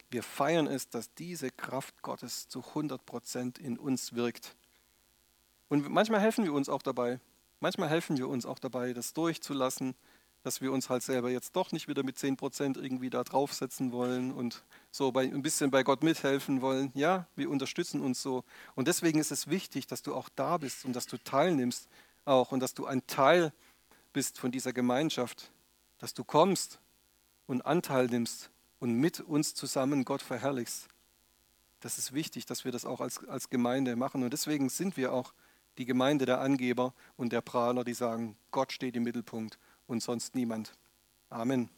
Wir 0.09 0.23
feiern 0.23 0.67
es, 0.67 0.89
dass 0.89 1.13
diese 1.13 1.51
Kraft 1.51 2.01
Gottes 2.01 2.47
zu 2.47 2.63
100 2.63 3.05
Prozent 3.05 3.59
in 3.59 3.77
uns 3.77 4.13
wirkt. 4.13 4.55
Und 5.67 5.89
manchmal 5.89 6.21
helfen 6.21 6.45
wir 6.45 6.53
uns 6.53 6.69
auch 6.69 6.81
dabei. 6.81 7.19
Manchmal 7.59 7.89
helfen 7.89 8.17
wir 8.17 8.29
uns 8.29 8.45
auch 8.45 8.59
dabei, 8.59 8.93
das 8.93 9.13
durchzulassen, 9.13 9.95
dass 10.47 10.61
wir 10.61 10.71
uns 10.71 10.89
halt 10.89 11.03
selber 11.03 11.29
jetzt 11.29 11.57
doch 11.57 11.73
nicht 11.73 11.89
wieder 11.89 12.03
mit 12.03 12.17
10 12.17 12.37
Prozent 12.37 12.77
irgendwie 12.77 13.09
da 13.09 13.25
draufsetzen 13.25 13.91
wollen 13.91 14.31
und 14.31 14.63
so 14.91 15.11
bei, 15.11 15.23
ein 15.23 15.41
bisschen 15.41 15.71
bei 15.71 15.83
Gott 15.83 16.03
mithelfen 16.03 16.61
wollen. 16.61 16.89
Ja, 16.93 17.27
wir 17.35 17.49
unterstützen 17.49 17.99
uns 17.99 18.21
so. 18.21 18.45
Und 18.73 18.87
deswegen 18.87 19.19
ist 19.19 19.29
es 19.29 19.49
wichtig, 19.49 19.87
dass 19.87 20.03
du 20.03 20.15
auch 20.15 20.29
da 20.37 20.55
bist 20.55 20.85
und 20.85 20.95
dass 20.95 21.05
du 21.05 21.17
teilnimmst 21.17 21.89
auch 22.23 22.53
und 22.53 22.61
dass 22.61 22.73
du 22.73 22.85
ein 22.85 23.05
Teil 23.07 23.51
bist 24.13 24.39
von 24.39 24.49
dieser 24.49 24.71
Gemeinschaft, 24.71 25.51
dass 25.97 26.13
du 26.13 26.23
kommst 26.23 26.79
und 27.45 27.65
Anteil 27.65 28.07
nimmst 28.07 28.49
und 28.79 28.93
mit 28.93 29.19
uns 29.19 29.53
zusammen 29.53 30.05
Gott 30.05 30.21
verherrlichst. 30.21 30.87
Das 31.81 31.97
ist 31.97 32.13
wichtig, 32.13 32.45
dass 32.45 32.63
wir 32.63 32.71
das 32.71 32.85
auch 32.85 33.01
als, 33.01 33.21
als 33.27 33.49
Gemeinde 33.49 33.97
machen. 33.97 34.23
Und 34.23 34.31
deswegen 34.31 34.69
sind 34.69 34.95
wir 34.95 35.11
auch 35.11 35.33
die 35.77 35.85
Gemeinde 35.85 36.25
der 36.25 36.39
Angeber 36.39 36.93
und 37.17 37.33
der 37.33 37.41
Prahler, 37.41 37.83
die 37.83 37.93
sagen, 37.93 38.37
Gott 38.51 38.71
steht 38.71 38.95
im 38.95 39.03
Mittelpunkt 39.03 39.59
und 39.87 40.01
sonst 40.03 40.35
niemand. 40.35 40.77
Amen. 41.29 41.69